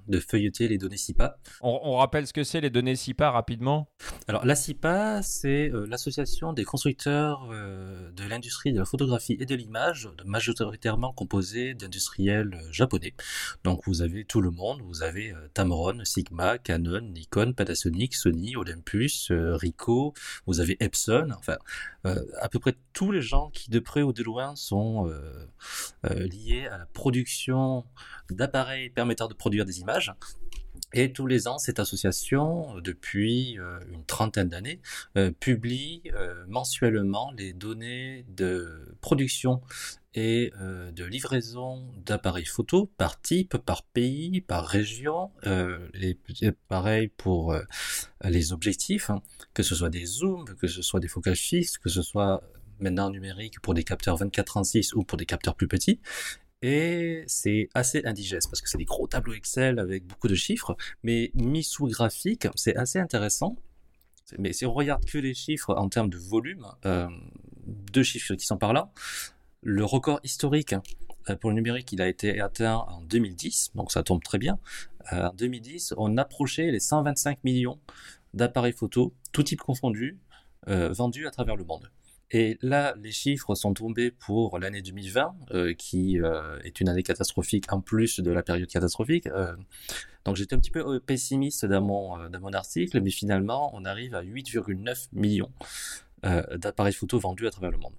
de 0.07 0.19
feuilleter 0.19 0.67
les 0.67 0.77
données 0.77 0.97
CIPA. 0.97 1.37
On, 1.61 1.97
rappelle 1.97 2.27
ce 2.27 2.33
que 2.33 2.43
c'est 2.43 2.61
les 2.61 2.69
données 2.69 2.95
CIPA 2.95 3.31
rapidement 3.31 3.89
Alors 4.27 4.45
la 4.45 4.55
CIPA, 4.55 5.21
c'est 5.23 5.69
euh, 5.69 5.85
l'association 5.87 6.53
des 6.53 6.63
constructeurs 6.63 7.47
euh, 7.51 8.11
de 8.11 8.23
l'industrie 8.27 8.73
de 8.73 8.79
la 8.79 8.85
photographie 8.85 9.37
et 9.39 9.45
de 9.45 9.55
l'image, 9.55 10.09
majoritairement 10.25 11.13
composée 11.13 11.73
d'industriels 11.73 12.53
euh, 12.53 12.71
japonais. 12.71 13.13
Donc 13.63 13.81
vous 13.85 14.01
avez 14.01 14.25
tout 14.25 14.41
le 14.41 14.51
monde, 14.51 14.81
vous 14.81 15.03
avez 15.03 15.33
Tamron, 15.53 16.03
Sigma, 16.05 16.57
Canon, 16.57 17.01
Nikon, 17.01 17.53
Panasonic, 17.53 18.15
Sony, 18.15 18.55
Olympus, 18.55 19.31
Ricoh, 19.31 20.13
vous 20.45 20.59
avez 20.59 20.77
Epson, 20.79 21.29
enfin 21.37 21.57
à 22.03 22.47
peu 22.47 22.59
près 22.59 22.73
tous 22.93 23.11
les 23.11 23.21
gens 23.21 23.49
qui 23.49 23.69
de 23.69 23.79
près 23.79 24.01
ou 24.01 24.13
de 24.13 24.23
loin 24.23 24.55
sont 24.55 25.11
liés 26.03 26.67
à 26.71 26.77
la 26.77 26.85
production 26.85 27.85
d'appareils 28.29 28.89
permettant 28.89 29.27
de 29.27 29.33
produire 29.33 29.65
des 29.65 29.79
images. 29.79 29.96
Et 30.93 31.11
tous 31.11 31.27
les 31.27 31.47
ans, 31.47 31.57
cette 31.57 31.79
association, 31.79 32.79
depuis 32.79 33.59
euh, 33.59 33.79
une 33.91 34.05
trentaine 34.05 34.47
d'années, 34.47 34.79
euh, 35.17 35.31
publie 35.31 36.01
euh, 36.13 36.45
mensuellement 36.47 37.31
les 37.37 37.51
données 37.51 38.25
de 38.29 38.95
production 39.01 39.61
et 40.13 40.51
de 40.59 41.03
livraison 41.03 41.93
d'appareils 42.03 42.45
photo 42.45 42.91
par 42.97 43.21
type, 43.21 43.55
par 43.57 43.83
pays, 43.83 44.41
par 44.41 44.65
région. 44.65 45.29
les, 45.93 46.17
pareil 46.67 47.09
pour 47.09 47.55
les 48.23 48.51
objectifs, 48.51 49.11
hein, 49.11 49.21
que 49.53 49.61
ce 49.61 49.75
soit 49.75 49.91
des 49.91 50.07
zooms, 50.07 50.55
que 50.59 50.65
ce 50.65 50.81
soit 50.81 50.99
des 50.99 51.07
focales 51.07 51.35
fixes, 51.35 51.77
que 51.77 51.89
ce 51.89 52.01
soit 52.01 52.41
maintenant 52.79 53.11
numérique 53.11 53.59
pour 53.61 53.75
des 53.75 53.83
capteurs 53.83 54.17
24-36 54.19 54.95
ou 54.95 55.03
pour 55.03 55.19
des 55.19 55.27
capteurs 55.27 55.53
plus 55.53 55.67
petits. 55.67 55.99
Et 56.61 57.23
c'est 57.27 57.69
assez 57.75 58.01
indigeste 58.05 58.49
parce 58.49 58.61
que 58.61 58.69
c'est 58.69 58.79
des 58.79 58.85
gros 58.85 59.07
tableaux 59.07 59.33
Excel 59.33 59.79
avec 59.79 60.05
beaucoup 60.05 60.27
de 60.27 60.35
chiffres, 60.35 60.75
mais 61.03 61.31
mis 61.35 61.63
sous 61.63 61.87
graphique, 61.87 62.47
c'est 62.55 62.75
assez 62.75 62.99
intéressant. 62.99 63.55
Mais 64.37 64.53
si 64.53 64.65
on 64.65 64.73
regarde 64.73 65.05
que 65.05 65.17
les 65.17 65.33
chiffres 65.33 65.73
en 65.75 65.87
termes 65.87 66.09
de 66.09 66.17
volume, 66.17 66.65
euh, 66.85 67.07
deux 67.65 68.03
chiffres 68.03 68.35
qui 68.35 68.45
sont 68.45 68.57
par 68.57 68.73
là. 68.73 68.91
Le 69.61 69.85
record 69.85 70.19
historique 70.23 70.75
euh, 71.29 71.35
pour 71.35 71.49
le 71.51 71.55
numérique, 71.55 71.91
il 71.91 72.01
a 72.01 72.07
été 72.07 72.41
atteint 72.41 72.75
en 72.75 73.01
2010, 73.01 73.71
donc 73.75 73.91
ça 73.91 74.03
tombe 74.03 74.23
très 74.23 74.37
bien. 74.37 74.59
Euh, 75.13 75.27
en 75.27 75.33
2010, 75.33 75.93
on 75.97 76.17
approchait 76.17 76.71
les 76.71 76.79
125 76.79 77.43
millions 77.43 77.79
d'appareils 78.33 78.73
photo, 78.73 79.13
tout 79.31 79.43
type 79.43 79.61
confondu, 79.61 80.19
vendus 80.67 81.25
à 81.25 81.31
travers 81.31 81.55
le 81.55 81.63
monde. 81.63 81.89
Et 82.31 82.57
là, 82.61 82.93
les 83.01 83.11
chiffres 83.11 83.55
sont 83.55 83.73
tombés 83.73 84.11
pour 84.11 84.59
l'année 84.59 84.81
2020, 84.81 85.35
euh, 85.51 85.73
qui 85.73 86.19
euh, 86.19 86.59
est 86.63 86.81
une 86.81 86.89
année 86.89 87.03
catastrophique 87.03 87.71
en 87.71 87.79
plus 87.79 88.19
de 88.19 88.31
la 88.31 88.43
période 88.43 88.67
catastrophique. 88.67 89.27
Euh, 89.27 89.55
donc 90.25 90.35
j'étais 90.35 90.53
un 90.53 90.59
petit 90.59 90.71
peu 90.71 90.99
pessimiste 90.99 91.65
dans 91.65 91.81
mon, 91.81 92.29
dans 92.29 92.39
mon 92.41 92.51
article, 92.51 92.99
mais 92.99 93.11
finalement, 93.11 93.71
on 93.73 93.85
arrive 93.85 94.13
à 94.13 94.23
8,9 94.23 95.07
millions 95.13 95.51
d'appareils 96.57 96.93
photo 96.93 97.19
vendus 97.19 97.47
à 97.47 97.51
travers 97.51 97.71
le 97.71 97.77
monde. 97.77 97.93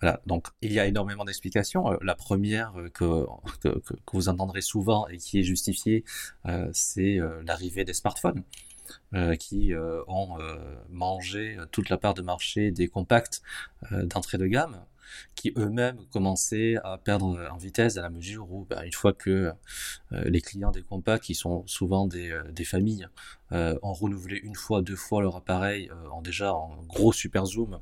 Voilà, 0.00 0.20
donc 0.26 0.48
il 0.60 0.72
y 0.72 0.80
a 0.80 0.86
énormément 0.86 1.24
d'explications. 1.24 1.96
La 2.02 2.14
première 2.14 2.74
que, 2.92 3.24
que, 3.62 3.70
vous 4.12 4.28
entendrez 4.28 4.60
souvent 4.60 5.06
et 5.08 5.16
qui 5.16 5.38
est 5.38 5.42
justifiée, 5.44 6.04
c'est 6.72 7.18
l'arrivée 7.46 7.84
des 7.84 7.94
smartphones. 7.94 8.42
Euh, 9.14 9.36
qui 9.36 9.72
euh, 9.72 10.02
ont 10.06 10.38
euh, 10.38 10.56
mangé 10.90 11.56
toute 11.72 11.88
la 11.88 11.96
part 11.96 12.12
de 12.12 12.20
marché 12.20 12.70
des 12.70 12.88
compacts 12.88 13.40
d'entrée 13.90 14.36
de 14.36 14.46
gamme 14.46 14.84
qui 15.34 15.52
eux-mêmes 15.56 15.98
commençaient 16.12 16.76
à 16.84 16.98
perdre 16.98 17.38
en 17.52 17.56
vitesse 17.56 17.96
à 17.96 18.02
la 18.02 18.10
mesure 18.10 18.50
où, 18.50 18.64
ben, 18.64 18.82
une 18.82 18.92
fois 18.92 19.12
que 19.12 19.52
euh, 20.12 20.24
les 20.24 20.40
clients 20.40 20.70
des 20.70 20.82
compacts, 20.82 21.24
qui 21.24 21.34
sont 21.34 21.66
souvent 21.66 22.06
des, 22.06 22.30
euh, 22.30 22.42
des 22.50 22.64
familles, 22.64 23.08
euh, 23.52 23.78
ont 23.82 23.92
renouvelé 23.92 24.40
une 24.42 24.54
fois, 24.54 24.82
deux 24.82 24.96
fois 24.96 25.22
leur 25.22 25.36
appareil, 25.36 25.90
ont 26.12 26.20
déjà 26.20 26.50
un 26.50 26.84
gros 26.86 27.12
super 27.12 27.46
zoom, 27.46 27.80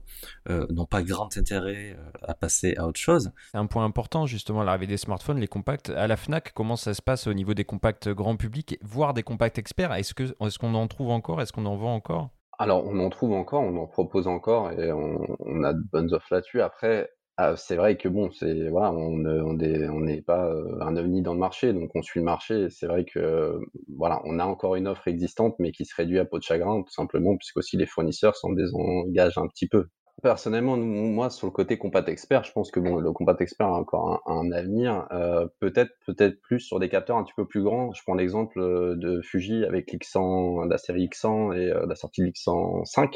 n'ont 0.49 0.87
pas 0.87 1.03
grand 1.03 1.37
intérêt 1.37 1.99
à 2.23 2.35
passer 2.35 2.77
à 2.77 2.87
autre 2.87 3.01
chose. 3.01 3.33
C'est 3.51 3.59
un 3.59 3.67
point 3.67 3.85
important 3.85 4.27
justement, 4.27 4.63
l'arrivée 4.63 4.87
des 4.87 4.97
smartphones, 4.97 5.41
les 5.41 5.49
compacts. 5.49 5.91
À 5.91 6.07
la 6.07 6.17
FNAC, 6.17 6.53
comment 6.53 6.77
ça 6.77 6.95
se 6.95 7.03
passe 7.03 7.27
au 7.27 7.35
niveau 7.35 7.55
des 7.55 7.65
compacts 7.65 8.09
grand 8.09 8.37
public, 8.37 8.79
voire 8.83 9.13
des 9.13 9.25
compacts 9.25 9.59
experts? 9.59 9.93
Est-ce 9.93 10.15
qu'on 10.15 10.47
est 10.47 10.57
qu'on 10.57 10.75
en 10.75 10.87
trouve 10.87 11.11
encore? 11.11 11.41
Est-ce 11.41 11.53
qu'on 11.53 11.67
en 11.67 11.77
vend 11.77 11.95
encore? 11.95 12.31
Alors, 12.59 12.87
on 12.87 12.99
en 13.01 13.11
trouve 13.11 13.33
encore, 13.33 13.63
on 13.63 13.77
en 13.77 13.87
propose 13.87 14.27
encore 14.27 14.73
et 14.73 14.91
on, 14.91 15.19
on 15.41 15.63
a 15.63 15.75
de 15.75 15.83
bonnes 15.93 16.13
offres 16.15 16.29
là-dessus. 16.31 16.63
Après, 16.63 17.11
ah, 17.39 17.55
c'est 17.57 17.77
vrai 17.77 17.99
que 17.99 18.09
bon, 18.09 18.31
c'est 18.33 18.69
voilà, 18.71 18.93
on 18.93 19.25
on 19.27 19.53
n'est 20.01 20.23
pas 20.23 20.47
euh, 20.47 20.81
un 20.81 20.97
ovni 20.97 21.21
dans 21.23 21.35
le 21.35 21.39
marché, 21.39 21.73
donc 21.75 21.91
on 21.95 22.01
suit 22.03 22.21
le 22.21 22.25
marché. 22.25 22.71
C'est 22.71 22.87
vrai 22.87 23.05
que 23.05 23.61
voilà, 23.95 24.23
on 24.25 24.39
a 24.39 24.45
encore 24.47 24.75
une 24.77 24.89
offre 24.89 25.07
existante, 25.09 25.55
mais 25.59 25.71
qui 25.73 25.85
se 25.85 25.95
réduit 25.95 26.19
à 26.19 26.25
peau 26.25 26.39
de 26.39 26.43
chagrin, 26.43 26.83
tout 26.83 26.93
simplement, 26.93 27.37
puisque 27.37 27.59
aussi 27.59 27.77
les 27.77 27.87
fournisseurs 27.87 28.37
s'en 28.37 28.53
désengagent 28.53 29.39
un 29.39 29.49
petit 29.49 29.69
peu. 29.69 29.87
Personnellement, 30.23 30.79
moi, 30.79 31.29
sur 31.29 31.47
le 31.47 31.51
côté 31.51 31.77
Compact 31.77 32.09
Expert, 32.09 32.43
je 32.43 32.53
pense 32.53 32.71
que 32.71 32.81
bon, 32.81 32.97
le 32.97 33.13
Compact 33.13 33.43
Expert 33.43 33.67
a 33.67 33.79
encore 33.79 34.23
un, 34.27 34.35
un 34.35 34.51
avenir. 34.51 35.07
Euh, 35.13 35.47
peut-être, 35.61 35.93
peut-être 36.07 36.41
plus 36.41 36.61
sur 36.61 36.81
des 36.81 36.89
capteurs 36.89 37.19
un 37.19 37.23
petit 37.23 37.35
peu 37.37 37.47
plus 37.47 37.63
grands. 37.63 37.93
Je 37.93 38.03
prends 38.03 38.15
l'exemple 38.15 38.59
euh, 38.59 38.97
de 38.97 39.21
Fuji 39.21 39.63
avec 39.67 39.93
l'X100, 39.93 40.71
la 40.71 40.79
série 40.79 41.07
X100 41.09 41.55
et 41.55 41.71
euh, 41.71 41.85
la 41.87 41.95
sortie 41.97 42.23
de 42.23 42.29
l'X105, 42.29 43.15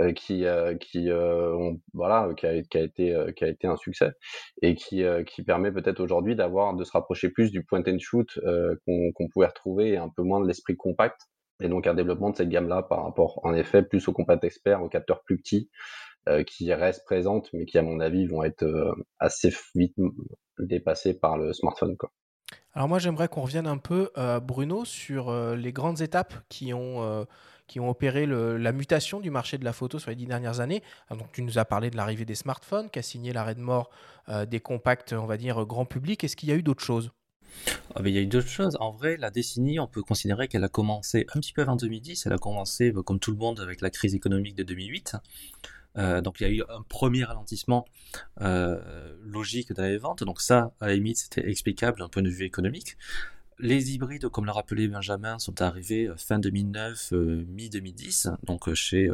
euh, 0.00 0.12
qui, 0.12 0.44
euh, 0.44 0.74
qui, 0.74 1.08
ont, 1.12 1.80
voilà, 1.92 2.28
qui 2.36 2.46
a, 2.46 2.52
été, 2.52 3.14
qui 3.36 3.44
a 3.44 3.48
été 3.48 3.68
un 3.68 3.76
succès 3.76 4.10
et 4.60 4.74
qui, 4.74 5.04
qui 5.28 5.44
permet 5.44 5.70
peut-être 5.70 6.00
aujourd'hui 6.00 6.34
d'avoir, 6.34 6.74
de 6.74 6.82
se 6.82 6.90
rapprocher 6.90 7.28
plus 7.28 7.52
du 7.52 7.64
point 7.64 7.82
and 7.86 7.98
shoot 8.00 8.40
qu'on 8.84 9.12
qu'on 9.14 9.28
pouvait 9.28 9.46
retrouver 9.46 9.90
et 9.90 9.96
un 9.98 10.08
peu 10.08 10.22
moins 10.22 10.40
de 10.40 10.48
l'esprit 10.48 10.76
compact. 10.76 11.20
Et 11.62 11.68
donc 11.68 11.86
un 11.86 11.94
développement 11.94 12.30
de 12.30 12.36
cette 12.36 12.48
gamme-là 12.48 12.82
par 12.82 13.04
rapport, 13.04 13.38
en 13.44 13.54
effet, 13.54 13.84
plus 13.84 14.08
au 14.08 14.12
compact 14.12 14.42
expert, 14.42 14.82
aux 14.82 14.88
capteurs 14.88 15.22
plus 15.22 15.38
petits, 15.38 15.70
qui 16.46 16.72
restent 16.72 17.04
présentes, 17.04 17.50
mais 17.52 17.66
qui, 17.66 17.78
à 17.78 17.82
mon 17.82 18.00
avis, 18.00 18.26
vont 18.26 18.42
être 18.44 18.64
euh, 18.64 18.92
assez 19.18 19.52
vite 19.74 19.94
dépassées 20.58 21.14
par 21.14 21.36
le 21.36 21.52
smartphone. 21.52 21.96
Quoi. 21.96 22.10
Alors 22.74 22.88
moi, 22.88 22.98
j'aimerais 22.98 23.28
qu'on 23.28 23.42
revienne 23.42 23.66
un 23.66 23.78
peu, 23.78 24.10
euh, 24.18 24.40
Bruno, 24.40 24.84
sur 24.84 25.28
euh, 25.28 25.54
les 25.54 25.72
grandes 25.72 26.00
étapes 26.00 26.34
qui 26.48 26.74
ont, 26.74 27.02
euh, 27.02 27.24
qui 27.68 27.78
ont 27.78 27.88
opéré 27.88 28.26
le, 28.26 28.56
la 28.56 28.72
mutation 28.72 29.20
du 29.20 29.30
marché 29.30 29.58
de 29.58 29.64
la 29.64 29.72
photo 29.72 30.00
sur 30.00 30.10
les 30.10 30.16
dix 30.16 30.26
dernières 30.26 30.58
années. 30.58 30.82
Ah, 31.08 31.14
donc, 31.14 31.30
tu 31.32 31.42
nous 31.42 31.58
as 31.58 31.64
parlé 31.64 31.90
de 31.90 31.96
l'arrivée 31.96 32.24
des 32.24 32.34
smartphones, 32.34 32.90
qui 32.90 32.98
a 32.98 33.02
signé 33.02 33.32
l'arrêt 33.32 33.54
de 33.54 33.60
mort 33.60 33.90
des 34.48 34.58
compacts, 34.58 35.12
on 35.12 35.26
va 35.26 35.36
dire, 35.36 35.66
grand 35.66 35.84
public. 35.84 36.24
Est-ce 36.24 36.34
qu'il 36.34 36.48
y 36.48 36.52
a 36.52 36.54
eu 36.54 36.62
d'autres 36.62 36.82
choses? 36.82 37.12
Ah 37.94 38.02
ben, 38.02 38.08
il 38.08 38.14
y 38.14 38.18
a 38.18 38.22
eu 38.22 38.26
d'autres 38.26 38.48
choses. 38.48 38.76
En 38.80 38.90
vrai, 38.90 39.18
la 39.18 39.30
décennie, 39.30 39.78
on 39.78 39.86
peut 39.86 40.02
considérer 40.02 40.48
qu'elle 40.48 40.64
a 40.64 40.68
commencé 40.68 41.26
un 41.34 41.40
petit 41.40 41.52
peu 41.52 41.60
avant 41.62 41.76
2010. 41.76 42.24
Elle 42.24 42.32
a 42.32 42.38
commencé, 42.38 42.90
bah, 42.90 43.02
comme 43.04 43.20
tout 43.20 43.30
le 43.30 43.36
monde, 43.36 43.60
avec 43.60 43.82
la 43.82 43.90
crise 43.90 44.14
économique 44.14 44.54
de 44.56 44.62
2008. 44.62 45.16
Euh, 45.96 46.20
donc 46.20 46.40
il 46.40 46.44
y 46.44 46.46
a 46.46 46.52
eu 46.52 46.62
un 46.68 46.82
premier 46.88 47.24
ralentissement 47.24 47.84
euh, 48.40 48.80
logique 49.22 49.72
dans 49.72 49.84
les 49.84 49.98
ventes. 49.98 50.24
Donc 50.24 50.40
ça, 50.40 50.72
à 50.80 50.88
la 50.88 50.94
limite, 50.94 51.18
c'était 51.18 51.48
explicable 51.48 51.98
d'un 51.98 52.08
point 52.08 52.22
de 52.22 52.30
vue 52.30 52.44
économique. 52.44 52.96
Les 53.60 53.92
hybrides, 53.92 54.28
comme 54.28 54.46
l'a 54.46 54.52
rappelé 54.52 54.88
Benjamin, 54.88 55.38
sont 55.38 55.62
arrivés 55.62 56.08
euh, 56.08 56.16
fin 56.16 56.38
2009, 56.40 57.12
euh, 57.12 57.44
mi-2010, 57.48 58.36
donc 58.42 58.72
chez 58.74 59.08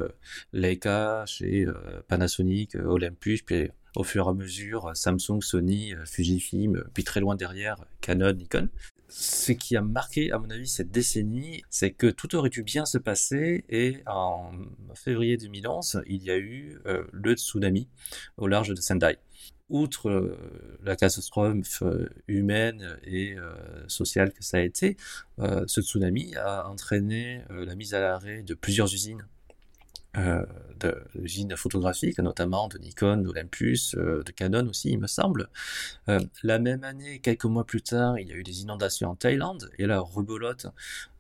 Leica, 0.53 1.25
chez 1.27 1.67
Panasonic, 2.09 2.75
Olympus, 2.77 3.43
puis 3.43 3.69
au 3.97 4.05
fur 4.05 4.27
et 4.27 4.31
à 4.31 4.33
mesure 4.33 4.93
Samsung, 4.95 5.43
Sony, 5.43 5.95
Fujifilm, 6.07 6.85
puis 6.95 7.05
très 7.05 7.21
loin 7.21 7.35
derrière 7.35 7.85
Canon, 8.01 8.33
Nikon 8.33 8.69
ce 9.11 9.53
qui 9.53 9.77
a 9.77 9.83
marqué, 9.83 10.31
à 10.31 10.39
mon 10.39 10.49
avis, 10.51 10.69
cette 10.69 10.91
décennie, 10.91 11.63
c'est 11.69 11.91
que 11.91 12.07
tout 12.07 12.35
aurait 12.37 12.49
dû 12.49 12.63
bien 12.63 12.87
se 12.87 12.97
passer 12.97 13.65
et 13.69 13.99
en 14.07 14.53
février 14.95 15.37
2011, 15.37 16.03
il 16.07 16.23
y 16.23 16.31
a 16.31 16.39
eu 16.39 16.79
euh, 16.87 17.05
le 17.13 17.35
tsunami 17.35 17.89
au 18.37 18.47
large 18.47 18.69
de 18.69 18.81
Sendai. 18.81 19.19
Outre 19.69 20.09
euh, 20.09 20.79
la 20.83 20.97
catastrophe 20.97 21.83
euh, 21.83 22.09
humaine 22.29 22.99
et 23.05 23.37
sociale 23.89 24.33
que 24.33 24.45
ça 24.45 24.59
a 24.59 24.61
été, 24.61 24.97
ce 25.39 25.81
tsunami 25.81 26.35
a 26.37 26.69
entraîné 26.69 27.43
la 27.51 27.75
mise 27.75 27.95
à 27.95 28.01
l'arrêt 28.01 28.43
de 28.43 28.55
plusieurs 28.55 28.93
usines 28.93 29.27
euh, 30.17 30.45
d'usines 31.15 31.57
photographiques, 31.57 32.19
notamment 32.19 32.69
de 32.69 32.79
Nikon, 32.79 33.19
d'Olympus, 33.19 33.95
euh, 33.97 34.23
de 34.25 34.33
Canon 34.33 34.69
aussi, 34.69 34.91
il 34.91 34.99
me 34.99 35.07
semble. 35.07 35.49
Euh, 36.09 36.21
la 36.43 36.59
même 36.59 36.85
année, 36.85 37.21
quelques 37.21 37.45
mois 37.45 37.65
plus 37.65 37.83
tard, 37.83 38.19
il 38.19 38.29
y 38.29 38.33
a 38.33 38.35
eu 38.35 38.43
des 38.43 38.63
inondations 38.63 39.11
en 39.11 39.15
Thaïlande, 39.15 39.71
et 39.79 39.87
là, 39.87 40.01
rebolote, 40.01 40.67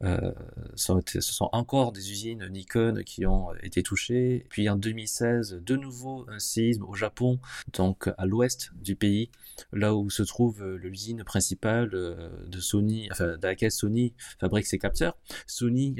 euh, 0.03 0.33
ce 0.77 1.21
sont 1.21 1.49
encore 1.53 1.93
des 1.93 2.11
usines 2.11 2.49
Nikon 2.49 3.03
qui 3.05 3.27
ont 3.27 3.55
été 3.63 3.83
touchées. 3.83 4.47
Puis 4.49 4.69
en 4.69 4.77
2016, 4.77 5.61
de 5.65 5.77
nouveau 5.77 6.25
un 6.29 6.39
séisme 6.39 6.85
au 6.85 6.95
Japon, 6.95 7.39
donc 7.73 8.11
à 8.17 8.27
l'ouest 8.27 8.71
du 8.75 8.97
pays, 8.97 9.31
là 9.73 9.95
où 9.95 10.09
se 10.11 10.23
trouve 10.23 10.65
l'usine 10.77 11.23
principale 11.25 11.91
de 11.91 12.61
Sony, 12.61 13.09
enfin, 13.13 13.37
de 13.37 13.47
laquelle 13.47 13.71
Sony 13.71 14.15
fabrique 14.39 14.67
ses 14.67 14.79
capteurs. 14.79 15.17
Sony, 15.47 15.97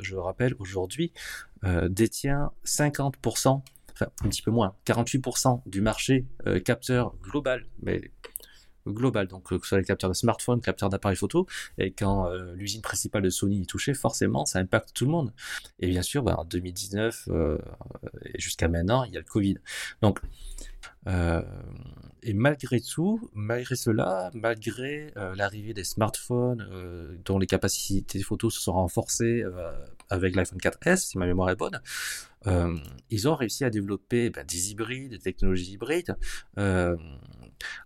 je 0.00 0.16
rappelle, 0.16 0.54
aujourd'hui, 0.58 1.12
euh, 1.64 1.88
détient 1.88 2.52
50%, 2.64 3.62
enfin 3.92 4.06
un 4.22 4.28
petit 4.28 4.42
peu 4.42 4.50
moins, 4.50 4.74
48% 4.86 5.62
du 5.66 5.80
marché 5.80 6.26
euh, 6.46 6.60
capteur 6.60 7.14
global, 7.22 7.66
mais 7.82 8.10
global, 8.86 9.28
donc 9.28 9.48
que 9.48 9.58
ce 9.58 9.68
soit 9.68 9.78
les 9.78 9.84
capteurs 9.84 10.10
de 10.10 10.14
smartphone, 10.14 10.60
capteurs 10.60 10.90
d'appareils 10.90 11.16
photo, 11.16 11.46
et 11.78 11.92
quand 11.92 12.28
euh, 12.28 12.52
l'usine 12.54 12.82
principale 12.82 13.22
de 13.22 13.30
Sony 13.30 13.62
est 13.62 13.68
touchée, 13.68 13.94
forcément, 13.94 14.44
ça 14.44 14.58
impacte 14.58 14.92
tout 14.92 15.06
le 15.06 15.10
monde. 15.10 15.32
Et 15.80 15.88
bien 15.88 16.02
sûr, 16.02 16.22
bah, 16.22 16.34
en 16.36 16.44
2019 16.44 17.28
euh, 17.28 17.58
et 18.26 18.38
jusqu'à 18.38 18.68
maintenant, 18.68 19.04
il 19.04 19.14
y 19.14 19.16
a 19.16 19.20
le 19.20 19.26
Covid. 19.26 19.56
Donc, 20.02 20.20
et 21.06 22.32
malgré 22.32 22.80
tout, 22.80 23.30
malgré 23.34 23.76
cela, 23.76 24.30
malgré 24.32 25.12
l'arrivée 25.34 25.74
des 25.74 25.84
smartphones 25.84 27.18
dont 27.26 27.38
les 27.38 27.46
capacités 27.46 28.18
de 28.18 28.24
photos 28.24 28.54
se 28.54 28.60
sont 28.60 28.72
renforcées 28.72 29.44
avec 30.14 30.36
l'iPhone 30.36 30.58
4S, 30.58 31.08
si 31.08 31.18
ma 31.18 31.26
mémoire 31.26 31.50
est 31.50 31.56
bonne, 31.56 31.80
euh, 32.46 32.76
ils 33.10 33.28
ont 33.28 33.34
réussi 33.34 33.64
à 33.64 33.70
développer 33.70 34.30
ben, 34.30 34.44
des 34.44 34.70
hybrides, 34.70 35.10
des 35.10 35.18
technologies 35.18 35.72
hybrides. 35.72 36.16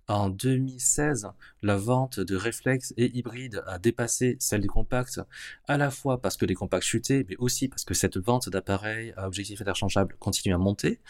en 0.09 0.31
2016, 0.31 1.29
la 1.63 1.77
vente 1.77 2.19
de 2.19 2.35
réflexes 2.35 2.93
et 2.97 3.17
hybrides 3.17 3.63
a 3.67 3.79
dépassé 3.79 4.37
celle 4.41 4.63
des 4.63 4.69
compacts, 4.69 5.21
à 5.69 5.77
la 5.77 5.91
fois 5.91 6.21
parce 6.21 6.37
que 6.37 6.47
les 6.47 6.55
compacts 6.55 6.85
chutaient, 6.85 7.25
mais 7.29 7.37
aussi 7.37 7.69
parce 7.69 7.85
que 7.85 7.95
cette 7.95 8.17
vente 8.17 8.49
d'appareils 8.49 9.13
à 9.17 9.27
objectifs 9.27 9.61
interchangeables 9.61 10.17
continue 10.19 10.55
à 10.55 10.59
monter. 10.59 11.01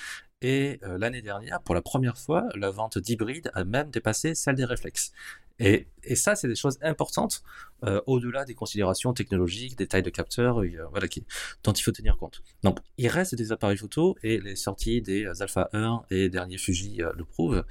Et 0.40 0.78
euh, 0.84 0.98
l'année 0.98 1.22
dernière, 1.22 1.60
pour 1.62 1.74
la 1.74 1.82
première 1.82 2.16
fois, 2.16 2.48
la 2.54 2.70
vente 2.70 2.98
d'hybrides 2.98 3.50
a 3.54 3.64
même 3.64 3.90
dépassé 3.90 4.34
celle 4.34 4.54
des 4.54 4.64
réflexes. 4.64 5.12
Et, 5.58 5.88
et 6.04 6.14
ça, 6.14 6.36
c'est 6.36 6.46
des 6.46 6.54
choses 6.54 6.78
importantes 6.80 7.42
euh, 7.84 8.00
au-delà 8.06 8.44
des 8.44 8.54
considérations 8.54 9.12
technologiques, 9.12 9.76
des 9.76 9.88
tailles 9.88 10.04
de 10.04 10.10
capteurs, 10.10 10.62
euh, 10.62 10.86
voilà, 10.90 11.08
qui, 11.08 11.24
dont 11.64 11.72
il 11.72 11.82
faut 11.82 11.90
tenir 11.90 12.16
compte. 12.16 12.42
Donc, 12.62 12.78
il 12.98 13.08
reste 13.08 13.34
des 13.34 13.50
appareils 13.50 13.76
photo 13.76 14.16
et 14.22 14.38
les 14.38 14.54
sorties 14.54 15.02
des 15.02 15.26
Alpha 15.42 15.68
1 15.72 16.04
et 16.10 16.28
derniers 16.28 16.58
Fuji 16.58 16.98
le 16.98 17.24
prouvent. 17.24 17.64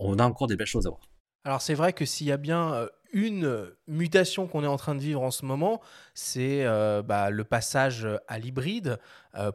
On 0.00 0.18
a 0.18 0.24
encore 0.24 0.46
des 0.46 0.56
belles 0.56 0.66
choses 0.66 0.86
à 0.86 0.90
voir. 0.90 1.07
Alors 1.48 1.62
c'est 1.62 1.72
vrai 1.72 1.94
que 1.94 2.04
s'il 2.04 2.26
y 2.26 2.32
a 2.32 2.36
bien 2.36 2.86
une 3.10 3.70
mutation 3.86 4.46
qu'on 4.46 4.64
est 4.64 4.66
en 4.66 4.76
train 4.76 4.94
de 4.94 5.00
vivre 5.00 5.22
en 5.22 5.30
ce 5.30 5.46
moment, 5.46 5.80
c'est 6.12 6.66
bah, 7.06 7.30
le 7.30 7.42
passage 7.42 8.06
à 8.28 8.38
l'hybride 8.38 8.98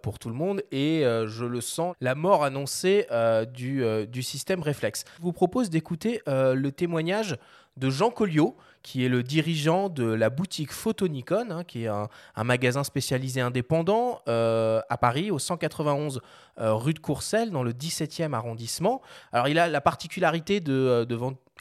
pour 0.01 0.17
tout 0.17 0.29
le 0.29 0.33
monde 0.33 0.63
et 0.71 1.03
je 1.03 1.45
le 1.45 1.61
sens, 1.61 1.95
la 2.01 2.15
mort 2.15 2.43
annoncée 2.43 3.05
du, 3.53 3.83
du, 4.07 4.23
système 4.23 4.63
réflexe. 4.63 5.03
Je 5.17 5.21
vous 5.21 5.33
propose 5.33 5.69
d'écouter 5.69 6.23
le 6.25 6.71
témoignage 6.71 7.37
de 7.77 7.91
Jean 7.91 8.09
Colliot, 8.09 8.55
qui 8.81 9.05
est 9.05 9.09
le 9.09 9.21
dirigeant 9.21 9.87
de 9.89 10.05
la 10.05 10.31
boutique 10.31 10.71
Photo 10.71 11.07
Nikon, 11.07 11.51
hein, 11.51 11.63
qui 11.63 11.83
est 11.83 11.87
un, 11.87 12.09
magasin 12.43 12.83
spécialisé 12.83 13.39
indépendant 13.39 14.19
à 14.25 14.97
Paris, 14.99 15.29
au 15.29 15.37
191 15.37 16.21
rue 16.57 16.95
de 16.95 16.99
Courcelles, 16.99 17.51
dans 17.51 17.61
le 17.61 17.71
17e 17.71 18.33
arrondissement. 18.33 19.03
Alors 19.31 19.47
il 19.47 19.59
a 19.59 19.67
la 19.67 19.81
particularité 19.81 20.59
de, 20.59 21.05
de 21.07 21.15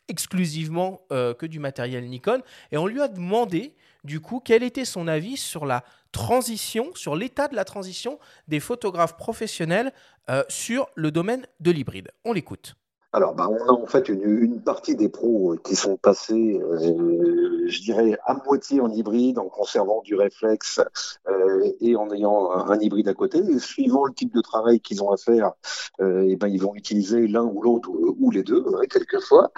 exclusivement 0.09 1.03
euh, 1.12 1.35
que 1.35 1.47
du 1.47 1.59
matériel 1.59 2.05
Nikon. 2.09 2.43
Et 2.71 2.77
on 2.77 2.87
lui 2.87 3.01
a 3.01 3.09
demandé, 3.09 3.75
du 4.05 4.21
coup, 4.21 4.41
quel 4.45 4.62
était 4.62 4.85
son 4.85 5.09
avis 5.09 5.37
sur 5.37 5.67
la 5.67 5.85
transition, 6.12 6.95
sur 6.95 7.17
l'état 7.17 7.49
de 7.49 7.57
la 7.57 7.65
transition 7.65 8.19
des 8.49 8.61
photographes 8.61 9.17
professionnels 9.17 9.93
euh, 10.31 10.45
sur 10.49 10.88
le 10.95 11.11
domaine 11.11 11.47
de 11.61 11.71
l'hybride. 11.71 12.11
On 12.25 12.33
l'écoute. 12.33 12.75
Alors, 13.14 13.35
bah, 13.35 13.46
on 13.51 13.68
a 13.68 13.72
en 13.72 13.87
fait 13.87 14.09
une, 14.09 14.62
partie 14.62 14.96
des 14.96 15.11
pros 15.11 15.57
qui 15.62 15.77
sont 15.77 15.98
passés, 15.98 16.59
euh, 16.62 17.66
je 17.66 17.81
dirais, 17.83 18.18
à 18.25 18.35
moitié 18.46 18.81
en 18.81 18.88
hybride, 18.88 19.38
en 19.38 19.51
conservant 19.51 20.01
du 20.01 20.14
réflexe 20.14 20.81
euh, 21.29 21.70
et 21.83 21.94
en 21.94 22.11
ayant 22.11 22.51
un, 22.51 22.79
hybride 22.81 23.09
à 23.09 23.14
côté. 23.14 23.38
Et 23.38 23.59
suivant 23.59 24.07
le 24.07 24.14
type 24.14 24.35
de 24.35 24.40
travail 24.40 24.81
qu'ils 24.81 25.03
ont 25.03 25.11
à 25.11 25.18
faire, 25.18 25.53
euh, 26.01 26.35
ben, 26.40 26.48
ils 26.48 26.62
vont 26.62 26.75
utiliser 26.75 27.29
l'un 27.29 27.44
ou 27.44 27.61
l'autre 27.61 27.90
ou, 27.90 28.31
les 28.31 28.44
deux, 28.44 28.64
hein, 28.75 28.87
quelquefois. 28.88 29.53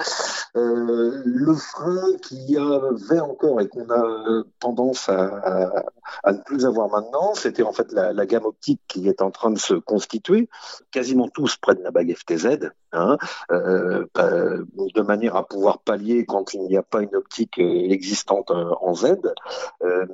le 0.56 1.54
frein 1.54 2.16
qu'il 2.22 2.50
y 2.50 2.56
avait 2.56 3.20
encore 3.20 3.60
et 3.60 3.68
qu'on 3.68 3.88
a 3.88 4.42
tendance 4.58 5.08
à, 5.08 5.84
ne 6.26 6.38
plus 6.44 6.66
avoir 6.66 6.88
maintenant, 6.88 7.34
c'était 7.34 7.62
en 7.62 7.72
fait 7.72 7.92
la, 7.92 8.12
la 8.12 8.26
gamme 8.26 8.46
optique 8.46 8.80
qui 8.88 9.08
est 9.08 9.22
en 9.22 9.30
train 9.30 9.52
de 9.52 9.58
se 9.58 9.74
constituer. 9.74 10.48
Quasiment 10.90 11.28
tous 11.28 11.56
prennent 11.56 11.82
la 11.82 11.92
bague 11.92 12.12
FTZ. 12.16 12.70
Hein, 12.94 13.18
euh, 13.50 14.06
euh, 14.18 14.64
de 14.94 15.02
manière 15.02 15.34
à 15.34 15.44
pouvoir 15.46 15.80
pallier 15.80 16.24
quand 16.24 16.54
il 16.54 16.62
n'y 16.62 16.76
a 16.76 16.82
pas 16.82 17.02
une 17.02 17.16
optique 17.16 17.58
existante 17.58 18.52
euh, 18.52 18.70
en 18.80 18.94
Z. 18.94 19.16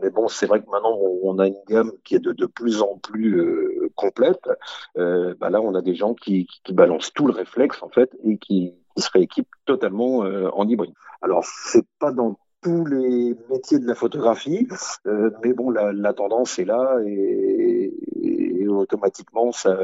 mais 0.01 0.11
bon, 0.11 0.29
c'est 0.29 0.47
vrai 0.47 0.62
que 0.62 0.71
maintenant 0.71 0.99
on 1.23 1.38
a 1.38 1.47
une 1.47 1.62
gamme 1.69 1.93
qui 2.05 2.14
est 2.14 2.21
de, 2.21 2.33
de 2.33 2.47
plus 2.47 2.81
en 2.81 2.97
plus 2.97 3.90
complète. 3.95 4.49
Bah 4.97 5.51
là, 5.51 5.61
on 5.61 5.75
a 5.75 5.83
des 5.83 5.95
gens 5.95 6.14
qui, 6.14 6.47
qui, 6.64 6.73
balancent 6.73 7.12
tout 7.12 7.27
le 7.27 7.33
réflexe 7.33 7.83
en 7.83 7.88
fait 7.88 8.16
et 8.25 8.38
qui, 8.38 8.75
qui 8.97 9.03
se 9.03 9.11
rééquipent 9.12 9.55
totalement 9.66 10.19
en 10.19 10.69
hybride. 10.69 10.95
Alors 11.23 11.45
c'est 11.45 11.87
pas 11.99 12.12
dans 12.12 12.38
tous 12.62 12.85
les 12.85 13.35
métiers 13.51 13.79
de 13.79 13.87
la 13.87 13.94
photographie, 13.94 14.68
mais 15.05 15.53
bon, 15.53 15.70
la, 15.70 15.92
la, 15.92 16.12
tendance 16.12 16.59
est 16.59 16.64
là 16.64 16.99
et, 17.07 17.92
automatiquement, 18.68 19.53
ça, 19.53 19.77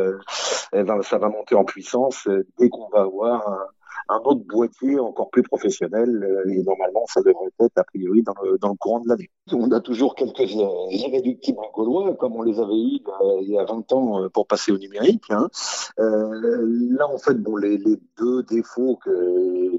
va, 0.73 1.03
ça 1.03 1.19
va 1.19 1.29
monter 1.29 1.55
en 1.55 1.65
puissance 1.65 2.27
euh, 2.29 2.47
dès 2.59 2.69
qu'on 2.69 2.89
va 2.89 3.03
avoir 3.03 3.69
un, 4.09 4.17
autre 4.25 4.43
boîtier 4.47 4.99
encore 5.01 5.31
plus 5.31 5.43
professionnel 5.43 6.23
euh, 6.23 6.51
et 6.51 6.63
normalement 6.63 7.05
ça 7.07 7.21
devrait 7.23 7.51
être 7.61 7.79
a 7.79 7.85
priori 7.85 8.23
dans 8.23 8.35
le, 8.43 8.57
dans 8.59 8.71
le 8.71 8.77
courant 8.77 9.01
de 9.01 9.09
l'année. 9.09 9.29
On 9.53 9.71
a 9.73 9.81
toujours 9.81 10.15
quelques 10.15 10.51
irréductibles 10.91 11.59
gaulois 11.75 12.15
comme 12.15 12.37
on 12.37 12.43
les 12.43 12.61
avait 12.61 12.73
eu 12.73 13.01
euh, 13.21 13.39
il 13.43 13.51
y 13.51 13.59
a 13.59 13.65
20 13.65 13.93
ans 13.93 14.29
pour 14.33 14.47
passer 14.47 14.73
au 14.73 14.79
numérique. 14.79 15.25
Hein. 15.31 15.49
là 15.99 17.09
en 17.09 17.19
fait 17.19 17.35
bon 17.35 17.57
les, 17.57 17.79
les 17.79 17.99
deux 18.19 18.43
défauts 18.45 18.99
que 19.05 19.73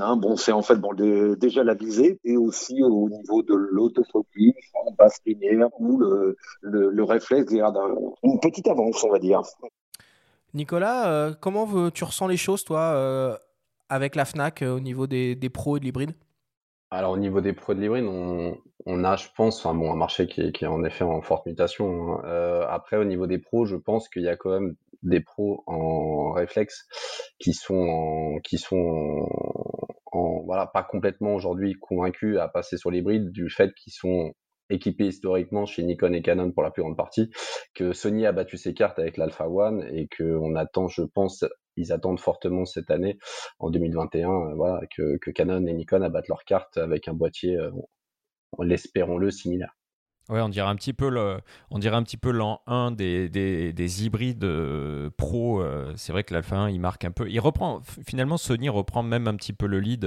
Hein. 0.00 0.16
Bon, 0.16 0.36
c'est 0.36 0.52
en 0.52 0.62
fait 0.62 0.76
bon, 0.76 0.94
déjà 0.94 1.64
la 1.64 1.74
visée 1.74 2.20
et 2.24 2.36
aussi 2.36 2.82
au 2.82 3.08
niveau 3.08 3.42
de 3.42 3.54
l'autofocus 3.54 4.54
en 4.74 4.92
basse 4.92 5.18
lumière 5.26 5.68
où 5.78 5.98
le, 5.98 6.36
le, 6.62 7.04
réflexe 7.04 7.52
garde 7.52 7.78
une 8.22 8.40
petite 8.40 8.68
avance, 8.68 9.02
on 9.04 9.10
va 9.10 9.18
dire. 9.18 9.42
Nicolas, 10.54 11.10
euh, 11.10 11.34
comment 11.40 11.90
tu 11.90 12.04
ressens 12.04 12.26
les 12.26 12.36
choses, 12.36 12.64
toi, 12.64 12.92
euh, 12.94 13.36
avec 13.88 14.16
la 14.16 14.24
FNAC 14.24 14.62
euh, 14.62 14.76
au 14.76 14.80
niveau 14.80 15.06
des, 15.06 15.34
des, 15.34 15.50
pros 15.50 15.76
et 15.76 15.80
de 15.80 15.84
l'hybride? 15.84 16.12
Alors 16.90 17.12
au 17.12 17.18
niveau 17.18 17.40
des 17.40 17.52
pros 17.52 17.74
de 17.74 17.80
l'hybride, 17.80 18.04
on, 18.04 18.56
on, 18.86 19.04
a, 19.04 19.16
je 19.16 19.28
pense, 19.36 19.58
enfin 19.58 19.74
bon, 19.74 19.92
un 19.92 19.96
marché 19.96 20.26
qui 20.26 20.40
est, 20.40 20.52
qui 20.52 20.64
est 20.64 20.68
en 20.68 20.84
effet 20.84 21.04
en 21.04 21.20
forte 21.20 21.46
mutation. 21.46 22.18
Hein. 22.24 22.66
après, 22.70 22.96
au 22.96 23.04
niveau 23.04 23.26
des 23.26 23.38
pros, 23.38 23.66
je 23.66 23.76
pense 23.76 24.08
qu'il 24.08 24.22
y 24.22 24.28
a 24.28 24.36
quand 24.36 24.50
même 24.50 24.74
des 25.02 25.20
pros 25.20 25.62
en 25.66 26.32
réflexe 26.32 26.86
qui 27.38 27.54
sont 27.54 28.40
qui 28.42 28.58
sont 28.58 29.28
pas 30.72 30.82
complètement 30.82 31.34
aujourd'hui 31.34 31.74
convaincus 31.74 32.38
à 32.38 32.48
passer 32.48 32.76
sur 32.76 32.90
l'hybride 32.90 33.30
du 33.30 33.50
fait 33.50 33.72
qu'ils 33.74 33.92
sont 33.92 34.32
équipés 34.70 35.06
historiquement 35.06 35.66
chez 35.66 35.82
Nikon 35.82 36.12
et 36.12 36.22
Canon 36.22 36.52
pour 36.52 36.62
la 36.62 36.70
plus 36.70 36.82
grande 36.82 36.96
partie, 36.96 37.30
que 37.74 37.92
Sony 37.92 38.26
a 38.26 38.32
battu 38.32 38.56
ses 38.56 38.74
cartes 38.74 38.98
avec 38.98 39.16
l'Alpha 39.16 39.48
One 39.48 39.82
et 39.92 40.08
que 40.08 40.24
on 40.24 40.54
attend, 40.54 40.88
je 40.88 41.02
pense, 41.02 41.44
ils 41.76 41.92
attendent 41.92 42.20
fortement 42.20 42.64
cette 42.64 42.90
année, 42.90 43.18
en 43.58 43.70
2021, 43.70 44.30
euh, 44.30 44.80
que, 44.94 45.16
que, 45.18 45.30
Canon 45.30 45.66
et 45.66 45.72
Nikon 45.72 46.02
abattent 46.02 46.28
leurs 46.28 46.44
cartes 46.44 46.76
avec 46.76 47.08
un 47.08 47.14
boîtier, 47.14 47.56
euh, 47.56 47.70
l'espérons-le, 48.58 49.30
similaire. 49.30 49.77
Ouais, 50.28 50.42
on 50.42 50.50
dirait 50.50 50.68
un 50.68 50.76
petit 50.76 50.92
peu 50.92 51.08
on 51.70 51.80
un 51.80 52.02
petit 52.02 52.18
peu 52.18 52.30
l'an 52.30 52.60
1 52.66 52.90
des, 52.90 53.30
des, 53.30 53.72
des 53.72 54.04
hybrides 54.04 54.44
euh, 54.44 55.08
pro. 55.16 55.62
Euh, 55.62 55.92
c'est 55.96 56.12
vrai 56.12 56.22
que 56.22 56.34
l'Alpha 56.34 56.56
1, 56.56 56.70
il 56.70 56.80
marque 56.80 57.04
un 57.06 57.10
peu. 57.10 57.30
Il 57.30 57.40
reprend, 57.40 57.80
finalement, 58.06 58.36
Sony 58.36 58.68
reprend 58.68 59.02
même 59.02 59.26
un 59.26 59.36
petit 59.36 59.54
peu 59.54 59.66
le 59.66 59.80
lead. 59.80 60.04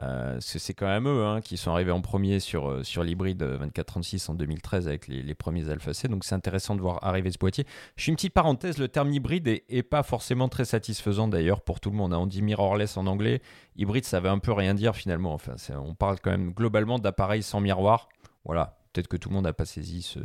Euh, 0.00 0.36
c'est 0.40 0.74
quand 0.74 0.86
même 0.86 1.08
eux 1.08 1.24
hein, 1.26 1.40
qui 1.40 1.56
sont 1.56 1.72
arrivés 1.72 1.90
en 1.90 2.00
premier 2.00 2.38
sur, 2.38 2.84
sur 2.84 3.02
l'hybride 3.02 3.38
2436 3.38 4.28
en 4.28 4.34
2013 4.34 4.86
avec 4.86 5.08
les, 5.08 5.22
les 5.22 5.34
premiers 5.34 5.68
Alpha 5.68 5.92
C. 5.94 6.08
Donc 6.08 6.24
c'est 6.24 6.34
intéressant 6.34 6.74
de 6.74 6.80
voir 6.80 6.98
arriver 7.02 7.30
ce 7.30 7.38
boîtier. 7.38 7.66
Je 7.96 8.02
suis 8.02 8.10
une 8.10 8.16
petite 8.16 8.32
parenthèse, 8.32 8.78
le 8.78 8.88
terme 8.88 9.12
hybride 9.12 9.48
est, 9.48 9.82
pas 9.82 10.02
forcément 10.02 10.48
très 10.48 10.64
satisfaisant 10.64 11.28
d'ailleurs 11.28 11.60
pour 11.60 11.80
tout 11.80 11.90
le 11.90 11.96
monde. 11.96 12.14
Hein. 12.14 12.18
On 12.18 12.26
dit 12.26 12.42
mirrorless 12.42 12.96
en 12.96 13.06
anglais. 13.06 13.42
Hybride, 13.76 14.04
ça 14.04 14.20
veut 14.20 14.30
un 14.30 14.38
peu 14.38 14.52
rien 14.52 14.74
dire 14.74 14.94
finalement. 14.94 15.34
Enfin, 15.34 15.54
on 15.84 15.94
parle 15.94 16.18
quand 16.20 16.30
même 16.30 16.52
globalement 16.52 16.98
d'appareils 16.98 17.42
sans 17.42 17.60
miroir. 17.60 18.08
Voilà, 18.44 18.79
Peut-être 18.92 19.06
que 19.06 19.16
tout 19.16 19.28
le 19.28 19.36
monde 19.36 19.44
n'a 19.44 19.52
pas 19.52 19.66
saisi 19.66 20.16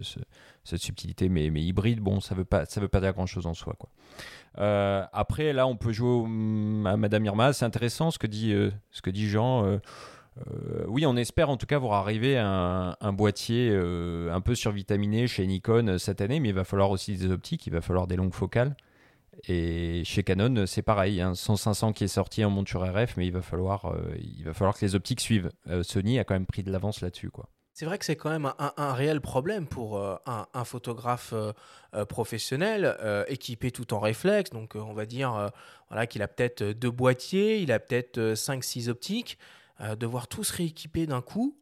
cette 0.64 0.82
subtilité, 0.82 1.30
mais, 1.30 1.46
hybride, 1.48 2.00
bon, 2.00 2.20
ça 2.20 2.34
ne 2.34 2.40
veut, 2.40 2.46
pas, 2.46 2.66
dire 2.66 3.14
grand-chose 3.14 3.46
en 3.46 3.54
soi. 3.54 3.76
Euh, 4.58 5.06
après, 5.14 5.54
là, 5.54 5.68
on 5.68 5.76
peut 5.76 5.92
jouer 5.92 6.24
à 6.90 6.98
Madame 6.98 7.26
Irma. 7.26 7.54
C'est 7.54 7.66
intéressant 7.66 8.10
ce 8.10 8.18
que 8.18 8.26
dit, 8.26 8.54
euh, 8.54 8.72
Jean. 9.14 9.66
Euh, 9.66 9.80
oui, 10.88 11.06
on 11.06 11.16
espère 11.16 11.50
en 11.50 11.58
tout 11.58 11.68
cas 11.68 11.78
voir 11.78 11.94
arriver 11.94 12.38
un, 12.40 13.14
boîtier 13.14 13.72
un 13.72 14.42
peu 14.42 14.56
survitaminé 14.56 15.28
chez 15.28 15.46
Nikon 15.46 15.98
cette 16.00 16.22
année, 16.22 16.40
mais 16.40 16.50
il 16.50 16.56
va 16.56 16.64
falloir 16.64 16.90
aussi 16.90 17.16
des 17.16 17.30
optiques, 17.30 17.68
il 17.68 17.74
va 17.74 17.82
falloir 17.82 18.08
des 18.08 18.16
longues 18.16 18.34
focales. 18.34 18.76
Et 19.48 20.04
chez 20.06 20.24
Canon, 20.24 20.66
c'est 20.66 20.82
pareil, 20.82 21.22
un 21.22 21.34
100-500 21.34 21.94
qui 21.94 22.06
est 22.06 22.08
sorti 22.08 22.44
en 22.44 22.50
monture 22.50 22.82
RF, 22.82 23.16
mais 23.16 23.28
il 23.28 23.32
va 23.32 23.42
falloir, 23.42 23.96
il 24.18 24.44
va 24.44 24.54
falloir 24.54 24.76
que 24.76 24.84
les 24.84 24.96
optiques 24.96 25.22
suivent. 25.22 25.52
Sony 25.84 26.18
a 26.18 26.24
quand 26.24 26.34
même 26.34 26.48
pris 26.48 26.64
de 26.64 26.72
l'avance 26.72 27.02
là-dessus, 27.02 27.30
quoi. 27.30 27.48
C'est 27.76 27.86
vrai 27.86 27.98
que 27.98 28.06
c'est 28.06 28.16
quand 28.16 28.30
même 28.30 28.54
un, 28.58 28.94
réel 28.94 29.20
problème 29.20 29.68
pour 29.68 29.98
euh, 29.98 30.16
un, 30.26 30.64
photographe 30.64 31.34
euh, 31.34 31.52
euh, 31.94 32.06
professionnel 32.06 32.96
équipé 33.28 33.70
tout 33.70 33.94
en 33.94 34.00
réflexe. 34.00 34.52
Donc, 34.52 34.76
on 34.76 34.94
va 34.94 35.06
dire 35.06 35.52
voilà, 35.90 36.08
qu'il 36.08 36.22
a 36.22 36.30
peut-être 36.30 36.64
deux 36.64 36.90
boîtiers, 36.90 37.60
il 37.60 37.74
a 37.74 37.80
peut-être 37.80 38.18
5-6 38.18 38.88
optiques. 38.88 39.38
devoir 40.00 40.30
tous 40.30 40.52
rééquiper 40.52 41.06
d'un 41.06 41.22
coup. 41.22 41.58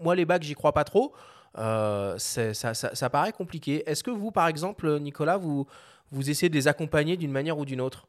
Moi, 0.00 0.16
les 0.16 0.24
bacs, 0.24 0.42
j'y 0.42 0.54
crois 0.54 0.72
pas 0.72 0.82
trop. 0.82 1.14
Ça, 1.54 3.10
paraît 3.12 3.32
compliqué. 3.32 3.88
Est-ce 3.88 4.02
que 4.02 4.10
vous, 4.10 4.32
par 4.32 4.48
exemple, 4.48 4.98
Nicolas, 4.98 5.36
vous, 5.36 5.68
vous 6.10 6.28
essayez 6.28 6.50
de 6.50 6.56
les 6.56 6.66
accompagner 6.66 7.16
d'une 7.16 7.30
manière 7.30 7.56
ou 7.56 7.64
d'une 7.64 7.80
autre? 7.80 8.08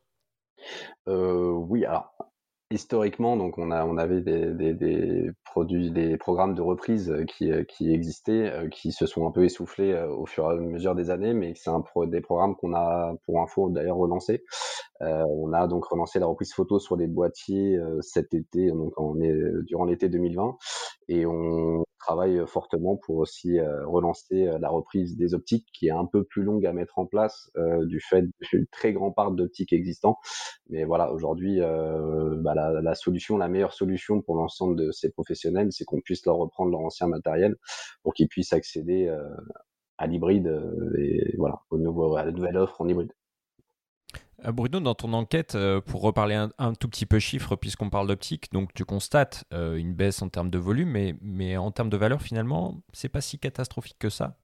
Oui, 1.05 1.85
alors 1.85 2.15
historiquement, 2.73 3.37
donc 3.37 3.57
on, 3.57 3.69
a, 3.71 3.85
on 3.85 3.97
avait 3.97 4.21
des, 4.21 5.31
produits, 5.45 5.91
des 5.91 6.17
programmes 6.17 6.55
de 6.55 6.61
reprise 6.61 7.11
euh, 7.11 7.23
qui, 7.23 7.51
euh, 7.51 7.63
qui 7.63 7.93
existaient, 7.93 8.51
euh, 8.51 8.67
qui 8.67 8.91
se 8.91 9.05
sont 9.05 9.27
un 9.27 9.31
peu 9.31 9.45
essoufflés 9.45 9.93
au 10.03 10.25
fur 10.25 10.51
et 10.51 10.55
à 10.55 10.57
mesure 10.57 10.95
des 10.95 11.11
années, 11.11 11.33
mais 11.33 11.53
c'est 11.55 11.69
un 11.69 11.81
pro, 11.81 12.05
des 12.05 12.21
programmes 12.21 12.55
qu'on 12.55 12.73
a, 12.73 13.13
pour 13.25 13.41
info, 13.41 13.69
d'ailleurs 13.69 13.97
relancé. 15.03 15.23
on 15.29 15.53
a 15.53 15.67
donc 15.67 15.85
relancé 15.85 16.19
la 16.19 16.25
reprise 16.25 16.53
photo 16.53 16.79
sur 16.79 16.97
des 16.97 17.07
boîtiers 17.07 17.79
cet 18.01 18.33
été, 18.33 18.71
donc 18.71 18.93
on 18.99 19.15
durant 19.65 19.85
l'été 19.85 20.09
2020, 20.09 20.57
et 21.09 21.25
on 21.25 21.83
travaille 21.99 22.41
fortement 22.47 22.97
pour 22.97 23.17
aussi 23.17 23.59
relancer 23.85 24.49
la 24.59 24.69
reprise 24.69 25.15
des 25.15 25.33
optiques, 25.33 25.67
qui 25.73 25.87
est 25.87 25.91
un 25.91 26.05
peu 26.05 26.23
plus 26.23 26.43
longue 26.43 26.65
à 26.65 26.73
mettre 26.73 26.99
en 26.99 27.05
place 27.05 27.49
du 27.81 27.99
fait 28.01 28.25
du 28.51 28.67
très 28.71 28.93
grand 28.93 29.11
parc 29.11 29.35
d'optiques 29.35 29.73
existants. 29.73 30.17
Mais 30.69 30.83
voilà, 30.85 31.11
aujourd'hui, 31.13 31.59
bah, 31.59 32.53
la, 32.55 32.95
solution, 32.95 33.37
la 33.37 33.47
meilleure 33.47 33.73
solution 33.73 34.21
pour 34.21 34.35
l'ensemble 34.35 34.75
de 34.75 34.91
ces 34.91 35.11
professionnels, 35.11 35.71
c'est 35.71 35.85
qu'on 35.85 36.01
puisse 36.01 36.25
leur 36.25 36.37
reprendre 36.37 36.71
leur 36.71 36.81
ancien 36.81 37.07
matériel 37.07 37.55
pour 38.03 38.13
qu'ils 38.13 38.27
puissent 38.27 38.53
accéder 38.53 39.13
à 39.97 40.07
l'hybride 40.07 40.51
et 40.97 41.35
voilà, 41.37 41.61
au 41.69 41.77
nouveau, 41.77 42.15
à 42.15 42.25
la 42.25 42.31
nouvelle 42.31 42.57
offre 42.57 42.81
en 42.81 42.87
hybride. 42.87 43.13
Euh, 44.45 44.51
Bruno, 44.51 44.79
dans 44.79 44.95
ton 44.95 45.13
enquête, 45.13 45.55
euh, 45.55 45.81
pour 45.81 46.01
reparler 46.01 46.35
un, 46.57 46.73
tout 46.73 46.87
petit 46.87 47.05
peu 47.05 47.19
chiffres, 47.19 47.55
puisqu'on 47.55 47.89
parle 47.89 48.07
d'optique, 48.07 48.51
donc 48.51 48.73
tu 48.73 48.85
constates 48.85 49.45
euh, 49.53 49.75
une 49.75 49.93
baisse 49.93 50.21
en 50.21 50.29
termes 50.29 50.49
de 50.49 50.57
volume, 50.57 51.15
mais, 51.21 51.57
en 51.57 51.71
termes 51.71 51.89
de 51.89 51.97
valeur, 51.97 52.21
finalement, 52.21 52.81
c'est 52.93 53.09
pas 53.09 53.21
si 53.21 53.39
catastrophique 53.39 53.97
que 53.99 54.09
ça. 54.09 54.37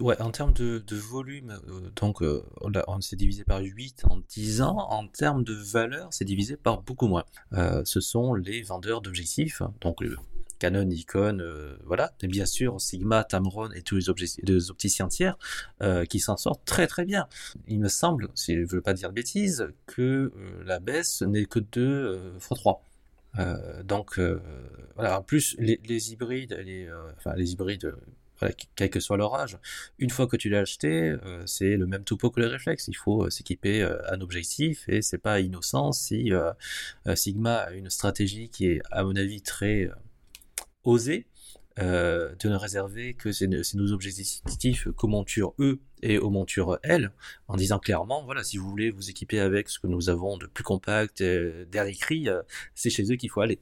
Ouais, 0.00 0.20
en 0.20 0.30
termes 0.30 0.52
de, 0.52 0.82
volume, 0.90 1.58
donc 1.96 2.22
on, 2.60 3.00
s'est 3.00 3.16
divisé 3.16 3.42
par 3.42 3.60
8 3.60 4.04
en 4.08 4.18
10 4.28 4.62
ans. 4.62 4.76
En 4.76 5.08
termes 5.08 5.44
de 5.44 5.54
valeur, 5.54 6.08
c'est 6.10 6.26
divisé 6.26 6.56
par 6.56 6.82
beaucoup 6.82 7.08
moins. 7.08 7.24
ce 7.52 8.00
sont 8.00 8.34
les 8.34 8.62
vendeurs 8.62 9.00
d'objectifs, 9.00 9.62
donc 9.80 10.02
Canon, 10.62 10.84
Nikon, 10.84 11.40
euh, 11.40 11.76
voilà, 11.86 12.12
et 12.22 12.28
bien 12.28 12.46
sûr 12.46 12.80
Sigma, 12.80 13.24
Tamron 13.24 13.72
et 13.72 13.82
tous 13.82 13.96
les, 13.96 14.70
opticiens 14.70 15.08
tiers 15.08 15.36
euh, 15.82 16.04
qui 16.04 16.20
s'en 16.20 16.36
sortent 16.36 16.64
très 16.64 16.86
très 16.86 17.04
bien. 17.04 17.26
Il 17.66 17.80
me 17.80 17.88
semble, 17.88 18.28
si 18.36 18.54
je 18.54 18.60
ne 18.60 18.66
veux 18.66 18.80
pas 18.80 18.94
dire 18.94 19.08
de 19.08 19.14
bêtises, 19.14 19.66
que 19.86 20.30
euh, 20.36 20.62
la 20.64 20.78
baisse 20.78 21.22
n'est 21.22 21.46
que 21.46 21.58
de 21.58 22.32
x3. 22.38 22.78
donc 23.82 24.20
voilà, 24.94 25.18
en 25.18 25.22
plus 25.24 25.56
les, 25.58 26.12
hybrides, 26.12 26.56
les, 26.64 26.88
enfin 27.16 27.34
les 27.34 27.54
hybrides, 27.54 27.92
quel 28.76 28.88
que 28.88 29.00
soit 29.00 29.16
leur 29.16 29.34
âge, 29.34 29.58
une 29.98 30.10
fois 30.10 30.28
que 30.28 30.36
tu 30.36 30.48
l'as 30.48 30.60
acheté, 30.60 31.16
c'est 31.44 31.76
le 31.76 31.86
même 31.88 32.04
topo 32.04 32.30
que 32.30 32.40
les 32.40 32.46
réflexes. 32.46 32.86
Il 32.86 32.96
faut 32.96 33.28
s'équiper 33.30 33.82
un 33.82 34.20
objectif 34.20 34.88
et 34.88 35.02
c'est 35.02 35.18
pas 35.18 35.40
innocent 35.40 35.90
si 35.90 36.30
Sigma 37.16 37.56
a 37.56 37.72
une 37.72 37.90
stratégie 37.90 38.48
qui 38.48 38.66
est, 38.66 38.80
à 38.92 39.02
mon 39.02 39.16
avis, 39.16 39.42
très 39.42 39.90
oser 40.84 41.26
euh, 41.78 42.34
de 42.38 42.50
ne 42.50 42.56
réserver 42.56 43.14
que 43.14 43.32
ces, 43.32 43.48
nos 43.48 43.92
objectifs 43.92 44.88
qu'aux 44.92 45.08
montures 45.08 45.54
E 45.58 45.80
et 46.02 46.18
aux 46.18 46.28
montures 46.28 46.78
L, 46.82 47.12
en 47.48 47.56
disant 47.56 47.78
clairement, 47.78 48.24
voilà, 48.24 48.44
si 48.44 48.58
vous 48.58 48.68
voulez 48.68 48.90
vous 48.90 49.08
équiper 49.08 49.40
avec 49.40 49.70
ce 49.70 49.78
que 49.78 49.86
nous 49.86 50.10
avons 50.10 50.36
de 50.36 50.46
plus 50.46 50.64
compact, 50.64 51.22
euh, 51.22 51.64
d'air 51.64 51.86
écrit, 51.86 52.28
euh, 52.28 52.42
c'est 52.74 52.90
chez 52.90 53.10
eux 53.10 53.16
qu'il 53.16 53.30
faut 53.30 53.40
aller. 53.40 53.58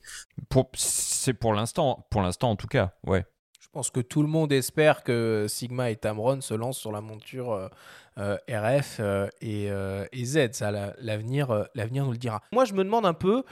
c'est 0.74 1.34
pour 1.34 1.54
l'instant, 1.54 2.04
pour 2.10 2.22
l'instant 2.22 2.50
en 2.50 2.56
tout 2.56 2.66
cas, 2.66 2.94
ouais. 3.06 3.24
Je 3.60 3.68
pense 3.68 3.90
que 3.90 4.00
tout 4.00 4.22
le 4.22 4.28
monde 4.28 4.50
espère 4.50 5.04
que 5.04 5.46
Sigma 5.48 5.92
et 5.92 5.96
Tamron 5.96 6.40
se 6.40 6.54
lancent 6.54 6.78
sur 6.78 6.90
la 6.90 7.00
monture 7.00 7.52
euh, 7.52 7.68
RF 8.16 8.98
euh, 9.00 9.28
euh, 9.42 10.06
et, 10.12 10.24
Z. 10.24 10.52
Ça, 10.52 10.70
l'avenir, 10.98 11.66
nous 11.74 12.12
le 12.12 12.18
dira. 12.18 12.42
Moi, 12.52 12.64
je 12.64 12.74
me 12.74 12.84
demande 12.84 13.06
un 13.06 13.14
peu 13.14 13.44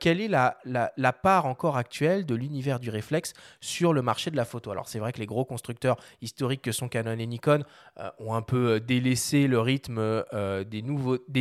quelle 0.00 0.20
est 0.20 0.28
la, 0.28 1.12
part 1.22 1.46
encore 1.46 1.76
actuelle 1.76 2.24
de 2.24 2.34
l'univers 2.34 2.80
du 2.80 2.90
réflexe 2.90 3.34
sur 3.60 3.92
le 3.92 4.02
marché 4.02 4.30
de 4.30 4.36
la 4.36 4.44
photo. 4.44 4.70
Alors, 4.70 4.88
c'est 4.88 4.98
vrai 4.98 5.12
que 5.12 5.18
les 5.18 5.26
gros 5.26 5.44
constructeurs 5.44 5.96
historiques 6.22 6.62
que 6.62 6.72
sont 6.72 6.88
Canon 6.88 7.18
et 7.18 7.26
Nikon 7.26 7.62
ont 8.18 8.34
un 8.34 8.42
peu 8.42 8.80
délaissé 8.80 9.46
le 9.46 9.60
rythme 9.60 10.24
des, 10.66 10.82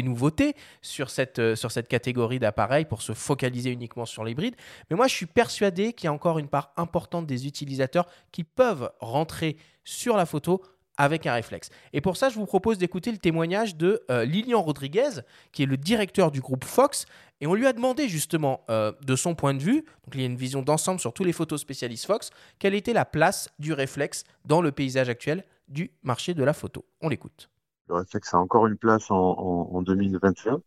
nouveautés 0.01 0.55
sur 0.81 1.09
cette, 1.09 1.55
sur 1.55 1.71
cette 1.71 1.87
catégorie 1.87 2.39
d'appareils 2.39 2.85
pour 2.85 3.01
se 3.01 3.13
focaliser 3.13 3.71
uniquement 3.71 4.05
sur 4.05 4.25
l'hybride. 4.25 4.55
Mais 4.89 4.97
moi, 4.97 5.07
je 5.07 5.13
suis 5.13 5.27
persuadé 5.27 5.93
qu'il 5.93 6.05
y 6.05 6.09
a 6.09 6.13
encore 6.13 6.39
une 6.39 6.49
part 6.49 6.73
importante 6.77 7.25
des 7.25 7.47
utilisateurs 7.47 8.07
qui 8.31 8.43
peuvent 8.43 8.91
rentrer 8.99 9.57
sur 9.85 10.17
la 10.17 10.25
photo 10.25 10.61
avec 10.97 11.25
un 11.25 11.33
réflexe. 11.33 11.69
Et 11.93 12.01
pour 12.01 12.17
ça, 12.17 12.29
je 12.29 12.35
vous 12.35 12.45
propose 12.45 12.77
d'écouter 12.77 13.11
le 13.11 13.17
témoignage 13.17 13.75
de 13.75 14.01
euh, 14.09 14.25
Lilian 14.25 14.61
Rodriguez, 14.61 15.21
qui 15.51 15.63
est 15.63 15.65
le 15.65 15.77
directeur 15.77 16.31
du 16.31 16.41
groupe 16.41 16.63
Fox. 16.63 17.05
Et 17.41 17.47
on 17.47 17.53
lui 17.53 17.67
a 17.67 17.73
demandé 17.73 18.07
justement, 18.07 18.61
euh, 18.69 18.91
de 19.01 19.15
son 19.15 19.35
point 19.35 19.53
de 19.53 19.61
vue, 19.61 19.81
donc 19.81 20.13
il 20.13 20.21
y 20.21 20.23
a 20.23 20.27
une 20.27 20.37
vision 20.37 20.61
d'ensemble 20.61 20.99
sur 20.99 21.13
tous 21.13 21.23
les 21.23 21.33
photos 21.33 21.59
spécialistes 21.59 22.05
Fox, 22.05 22.29
quelle 22.59 22.73
était 22.73 22.93
la 22.93 23.05
place 23.05 23.49
du 23.59 23.73
réflexe 23.73 24.23
dans 24.45 24.61
le 24.61 24.71
paysage 24.71 25.09
actuel 25.09 25.43
du 25.67 25.91
marché 26.03 26.33
de 26.33 26.43
la 26.43 26.53
photo. 26.53 26.85
On 27.01 27.09
l'écoute. 27.09 27.49
Le 27.89 27.95
réflexe 27.95 28.33
a 28.33 28.37
encore 28.37 28.67
une 28.67 28.77
place 28.77 29.11
en, 29.11 29.81
2021, 29.81 30.61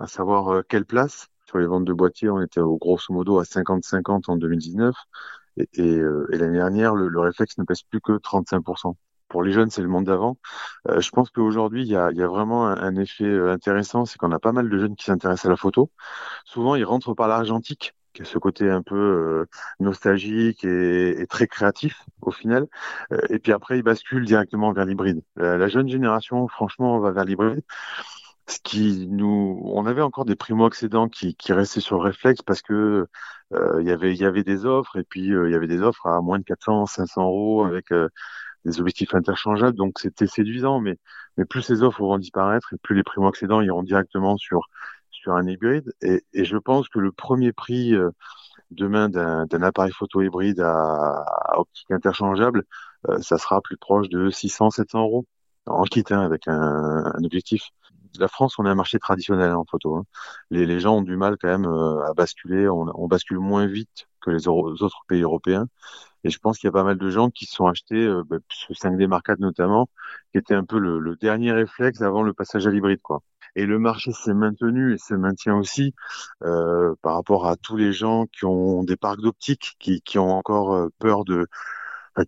à 0.00 0.06
savoir 0.06 0.48
euh, 0.48 0.62
quelle 0.68 0.84
place? 0.84 1.28
Sur 1.46 1.58
les 1.58 1.66
ventes 1.66 1.84
de 1.84 1.92
boîtiers, 1.92 2.30
on 2.30 2.40
était 2.40 2.60
grosso 2.60 3.12
modo 3.12 3.40
à 3.40 3.42
50-50 3.42 4.24
en 4.28 4.36
2019. 4.36 4.94
Et, 5.56 6.00
l'année 6.28 6.58
dernière, 6.58 6.94
le, 6.94 7.08
le 7.08 7.18
réflexe 7.18 7.58
ne 7.58 7.64
pèse 7.64 7.82
plus 7.82 8.00
que 8.00 8.12
35% 8.12 8.94
pour 9.30 9.42
les 9.42 9.52
jeunes, 9.52 9.70
c'est 9.70 9.80
le 9.80 9.88
monde 9.88 10.04
d'avant. 10.04 10.36
Euh, 10.88 11.00
je 11.00 11.10
pense 11.10 11.30
qu'aujourd'hui, 11.30 11.82
il 11.82 11.88
y 11.88 11.96
a, 11.96 12.10
vraiment 12.26 12.66
un, 12.66 12.96
effet 12.96 13.24
euh, 13.24 13.52
intéressant, 13.52 14.04
c'est 14.04 14.18
qu'on 14.18 14.32
a 14.32 14.38
pas 14.38 14.52
mal 14.52 14.68
de 14.68 14.78
jeunes 14.78 14.96
qui 14.96 15.04
s'intéressent 15.06 15.46
à 15.46 15.50
la 15.50 15.56
photo. 15.56 15.90
Souvent, 16.44 16.74
ils 16.74 16.84
rentrent 16.84 17.14
par 17.14 17.28
l'argentique, 17.28 17.94
qui 18.12 18.22
est 18.22 18.24
ce 18.24 18.38
côté 18.38 18.68
un 18.68 18.82
peu 18.82 18.96
euh, 18.96 19.46
nostalgique 19.78 20.64
et, 20.64 21.26
très 21.28 21.46
créatif 21.46 22.04
au 22.22 22.32
final. 22.32 22.66
et 23.30 23.38
puis 23.38 23.52
après, 23.52 23.78
ils 23.78 23.82
basculent 23.82 24.26
directement 24.26 24.72
vers 24.72 24.84
l'hybride. 24.84 25.22
La, 25.36 25.68
jeune 25.68 25.88
génération, 25.88 26.48
franchement, 26.48 26.98
va 26.98 27.12
vers 27.12 27.24
l'hybride. 27.24 27.62
Ce 28.48 28.58
qui 28.64 29.06
nous, 29.08 29.60
on 29.64 29.86
avait 29.86 30.02
encore 30.02 30.24
des 30.24 30.34
primo-accédants 30.34 31.08
qui, 31.08 31.36
restaient 31.50 31.80
sur 31.80 31.96
le 31.96 32.02
réflexe 32.02 32.42
parce 32.42 32.62
que 32.62 33.06
il 33.52 33.86
y 33.86 33.90
avait, 33.90 34.12
il 34.12 34.20
y 34.20 34.24
avait 34.24 34.44
des 34.44 34.64
offres 34.66 34.96
et 34.96 35.04
puis 35.04 35.22
il 35.26 35.50
y 35.50 35.54
avait 35.54 35.68
des 35.68 35.80
offres 35.82 36.06
à 36.06 36.20
moins 36.20 36.38
de 36.38 36.44
400, 36.44 36.86
500 36.86 37.22
euros 37.22 37.64
avec 37.64 37.92
des 38.64 38.80
objectifs 38.80 39.14
interchangeables, 39.14 39.76
donc 39.76 39.98
c'était 39.98 40.26
séduisant, 40.26 40.80
mais, 40.80 40.98
mais 41.36 41.44
plus 41.44 41.62
ces 41.62 41.82
offres 41.82 42.00
vont 42.00 42.18
disparaître 42.18 42.72
et 42.74 42.76
plus 42.78 42.94
les 42.96 43.02
primo-accédants 43.02 43.60
iront 43.60 43.82
directement 43.82 44.36
sur, 44.36 44.68
sur 45.10 45.32
un 45.34 45.46
hybride. 45.46 45.92
Et, 46.02 46.22
et 46.32 46.44
je 46.44 46.56
pense 46.56 46.88
que 46.88 46.98
le 46.98 47.12
premier 47.12 47.52
prix 47.52 47.94
euh, 47.94 48.10
demain 48.70 49.08
d'un 49.08 49.62
appareil 49.62 49.92
photo 49.92 50.22
hybride 50.22 50.60
à, 50.60 51.24
optique 51.58 51.90
interchangeable, 51.90 52.64
euh, 53.08 53.18
ça 53.20 53.38
sera 53.38 53.60
plus 53.60 53.76
proche 53.76 54.08
de 54.08 54.30
600-700 54.30 54.98
euros 54.98 55.26
en 55.66 55.84
kit 55.84 56.04
hein, 56.10 56.20
avec 56.20 56.48
un, 56.48 57.04
un, 57.14 57.24
objectif. 57.24 57.62
La 58.18 58.28
France, 58.28 58.58
on 58.58 58.66
est 58.66 58.68
un 58.68 58.74
marché 58.74 58.98
traditionnel 58.98 59.52
en 59.54 59.64
photo. 59.64 59.96
Hein. 59.96 60.04
Les, 60.50 60.66
les, 60.66 60.80
gens 60.80 60.96
ont 60.96 61.02
du 61.02 61.16
mal 61.16 61.36
quand 61.40 61.48
même 61.48 61.66
euh, 61.66 62.04
à 62.06 62.14
basculer. 62.14 62.68
On, 62.68 62.86
on 62.94 63.06
bascule 63.06 63.38
moins 63.38 63.66
vite 63.66 64.08
que 64.20 64.30
les 64.30 64.48
autres 64.48 65.02
pays 65.08 65.22
européens. 65.22 65.66
Et 66.24 66.30
je 66.30 66.38
pense 66.38 66.58
qu'il 66.58 66.68
y 66.68 66.70
a 66.70 66.72
pas 66.72 66.84
mal 66.84 66.98
de 66.98 67.10
gens 67.10 67.30
qui 67.30 67.46
se 67.46 67.54
sont 67.54 67.66
achetés, 67.66 67.96
euh, 67.96 68.22
bah, 68.28 68.38
ce 68.50 68.72
5D 68.72 69.06
Mark 69.06 69.28
notamment, 69.38 69.88
qui 70.32 70.38
était 70.38 70.54
un 70.54 70.64
peu 70.64 70.78
le, 70.78 71.16
dernier 71.16 71.52
réflexe 71.52 72.02
avant 72.02 72.22
le 72.22 72.32
passage 72.34 72.66
à 72.66 72.70
l'hybride. 72.70 73.00
quoi. 73.02 73.22
Et 73.56 73.66
le 73.66 73.78
marché 73.78 74.12
s'est 74.12 74.34
maintenu 74.34 74.94
et 74.94 74.98
se 74.98 75.14
maintient 75.14 75.56
aussi 75.56 75.94
euh, 76.44 76.94
par 77.02 77.14
rapport 77.14 77.46
à 77.46 77.56
tous 77.56 77.76
les 77.76 77.92
gens 77.92 78.26
qui 78.26 78.44
ont 78.44 78.84
des 78.84 78.96
parcs 78.96 79.20
d'optique, 79.20 79.76
qui, 79.80 80.02
qui 80.02 80.18
ont 80.18 80.30
encore 80.30 80.74
euh, 80.74 80.88
peur 80.98 81.24
de, 81.24 81.48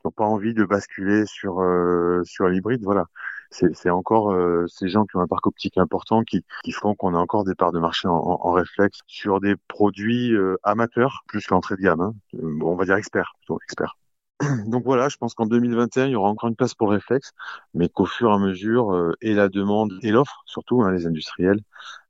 n'ont 0.04 0.10
pas 0.10 0.24
envie 0.24 0.54
de 0.54 0.64
basculer 0.64 1.26
sur 1.26 1.60
euh, 1.60 2.22
sur 2.24 2.48
l'hybride. 2.48 2.82
Voilà 2.82 3.06
c'est 3.52 3.90
encore 3.90 4.32
euh, 4.32 4.66
ces 4.68 4.88
gens 4.88 5.04
qui 5.04 5.16
ont 5.16 5.20
un 5.20 5.26
parc 5.26 5.46
optique 5.46 5.78
important 5.78 6.22
qui, 6.22 6.44
qui 6.64 6.72
font 6.72 6.94
qu'on 6.94 7.14
a 7.14 7.18
encore 7.18 7.44
des 7.44 7.54
parts 7.54 7.72
de 7.72 7.78
marché 7.78 8.08
en, 8.08 8.14
en, 8.14 8.52
réflexe 8.52 9.00
sur 9.06 9.40
des 9.40 9.54
produits 9.68 10.34
euh, 10.34 10.56
amateurs 10.62 11.22
plus 11.28 11.46
qu'entrée 11.46 11.76
de 11.76 11.82
gamme. 11.82 12.00
Hein. 12.00 12.14
Euh, 12.34 12.58
on 12.62 12.74
va 12.76 12.84
dire 12.84 12.96
experts, 12.96 13.32
plutôt 13.38 13.58
experts. 13.62 13.96
Donc 14.66 14.84
voilà, 14.84 15.08
je 15.08 15.16
pense 15.18 15.34
qu'en 15.34 15.46
2021, 15.46 16.06
il 16.06 16.12
y 16.12 16.16
aura 16.16 16.30
encore 16.30 16.48
une 16.48 16.56
place 16.56 16.74
pour 16.74 16.88
le 16.88 16.94
réflexe, 16.94 17.32
mais 17.74 17.88
qu'au 17.88 18.06
fur 18.06 18.30
et 18.30 18.34
à 18.34 18.38
mesure, 18.38 19.14
et 19.20 19.34
la 19.34 19.48
demande 19.48 19.92
et 20.02 20.10
l'offre, 20.10 20.42
surtout 20.46 20.82
hein, 20.82 20.90
les 20.90 21.06
industriels, 21.06 21.60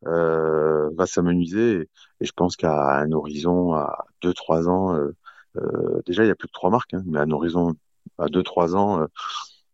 euh, 0.07 0.91
va 0.97 1.07
s'amenuiser. 1.07 1.89
Et, 2.21 2.25
je 2.25 2.33
pense 2.33 2.57
qu'à 2.57 3.01
un 3.01 3.13
horizon 3.13 3.75
à 3.75 4.07
2-3 4.23 4.69
ans, 4.69 4.97
déjà 6.07 6.25
il 6.25 6.29
y 6.29 6.31
a 6.31 6.35
plus 6.35 6.49
que 6.49 6.53
trois 6.53 6.71
marques, 6.71 6.95
hein, 6.95 7.03
mais 7.07 7.19
à 7.19 7.23
un 7.23 7.31
horizon 7.31 7.75
à 8.19 8.27
2-3 8.27 8.77
ans, 8.77 9.07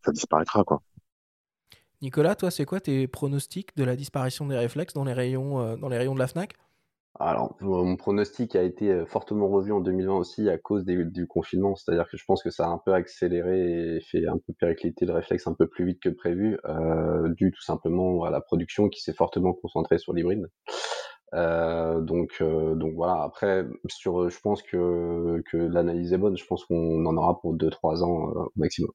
ça 0.03 0.11
disparaîtra 0.11 0.63
quoi. 0.63 0.81
Nicolas, 2.01 2.35
toi, 2.35 2.49
c'est 2.49 2.65
quoi 2.65 2.79
tes 2.79 3.07
pronostics 3.07 3.75
de 3.75 3.83
la 3.83 3.97
disparition 3.97 4.47
des 4.47 4.57
réflexes 4.57 4.93
dans 4.93 5.03
les 5.03 5.11
rayons, 5.11 5.59
euh, 5.59 5.75
dans 5.75 5.89
les 5.89 5.97
rayons 5.97 6.13
de 6.13 6.19
la 6.19 6.27
FNAC? 6.27 6.53
Alors, 7.19 7.57
mon 7.59 7.97
pronostic 7.97 8.55
a 8.55 8.63
été 8.63 8.89
euh, 8.89 9.05
fortement 9.05 9.49
revu 9.49 9.73
en 9.73 9.81
2020 9.81 10.13
aussi 10.13 10.49
à 10.49 10.57
cause 10.57 10.85
du 10.85 11.27
confinement, 11.27 11.75
c'est-à-dire 11.75 12.07
que 12.09 12.15
je 12.15 12.23
pense 12.23 12.41
que 12.41 12.51
ça 12.51 12.67
a 12.67 12.69
un 12.69 12.77
peu 12.77 12.93
accéléré 12.93 13.97
et 13.97 13.99
fait 13.99 14.25
un 14.27 14.37
peu 14.37 14.53
péricliter 14.53 15.05
le 15.05 15.11
réflexe 15.11 15.45
un 15.47 15.53
peu 15.53 15.67
plus 15.67 15.85
vite 15.85 15.99
que 16.01 16.07
prévu, 16.07 16.57
euh, 16.65 17.27
dû 17.33 17.51
tout 17.51 17.63
simplement 17.63 18.23
à 18.23 18.29
la 18.29 18.39
production 18.39 18.87
qui 18.87 19.01
s'est 19.01 19.13
fortement 19.13 19.51
concentrée 19.51 19.97
sur 19.97 20.13
l'hybride. 20.13 20.47
donc, 21.33 22.41
donc 22.41 22.93
voilà. 22.95 23.23
Après, 23.23 23.65
sur, 23.87 24.29
je 24.29 24.39
pense 24.39 24.61
que, 24.61 25.43
que 25.51 25.57
l'analyse 25.57 26.13
est 26.13 26.17
bonne. 26.17 26.37
Je 26.37 26.45
pense 26.45 26.63
qu'on 26.63 27.05
en 27.05 27.17
aura 27.17 27.41
pour 27.41 27.55
2-3 27.57 28.03
ans 28.03 28.31
au 28.31 28.51
maximum. 28.55 28.91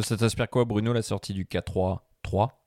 Ça 0.00 0.16
t'inspire 0.16 0.48
quoi, 0.48 0.64
Bruno, 0.64 0.92
la 0.92 1.02
sortie 1.02 1.34
du 1.34 1.44
K3 1.44 2.00
3. 2.28 2.60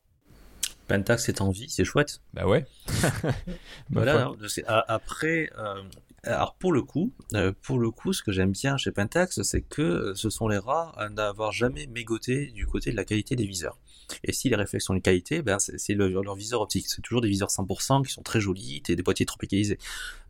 Pentax 0.87 1.29
est 1.29 1.39
en 1.39 1.51
vie, 1.51 1.69
c'est 1.69 1.85
chouette. 1.85 2.19
Bah 2.33 2.47
ouais. 2.47 2.65
voilà. 3.91 4.25
Hein, 4.67 4.83
après, 4.87 5.51
euh, 5.55 5.83
alors 6.23 6.55
pour 6.55 6.73
le 6.73 6.81
coup, 6.81 7.13
euh, 7.35 7.53
pour 7.61 7.77
le 7.77 7.91
coup, 7.91 8.11
ce 8.11 8.23
que 8.23 8.31
j'aime 8.31 8.53
bien 8.53 8.75
chez 8.77 8.91
Pentax, 8.91 9.43
c'est 9.43 9.61
que 9.61 10.13
ce 10.15 10.31
sont 10.31 10.47
les 10.47 10.57
rares 10.57 10.97
à 10.97 11.09
n'avoir 11.09 11.51
jamais 11.51 11.85
mégoté 11.85 12.47
du 12.47 12.65
côté 12.65 12.89
de 12.89 12.95
la 12.95 13.05
qualité 13.05 13.35
des 13.35 13.45
viseurs. 13.45 13.77
Et 14.23 14.33
si 14.33 14.49
les 14.49 14.55
réflexes 14.55 14.85
sont 14.85 14.95
de 14.95 14.99
qualité, 14.99 15.43
ben 15.43 15.59
c'est 15.59 15.93
leur 15.93 16.35
viseur 16.35 16.61
optique. 16.61 16.87
C'est 16.87 17.03
toujours 17.03 17.21
des 17.21 17.29
viseurs 17.29 17.49
100% 17.49 18.03
qui 18.03 18.11
sont 18.11 18.23
très 18.23 18.41
jolis, 18.41 18.81
et 18.89 18.95
des 18.95 19.03
boîtiers 19.03 19.27
tropicalisés. 19.27 19.77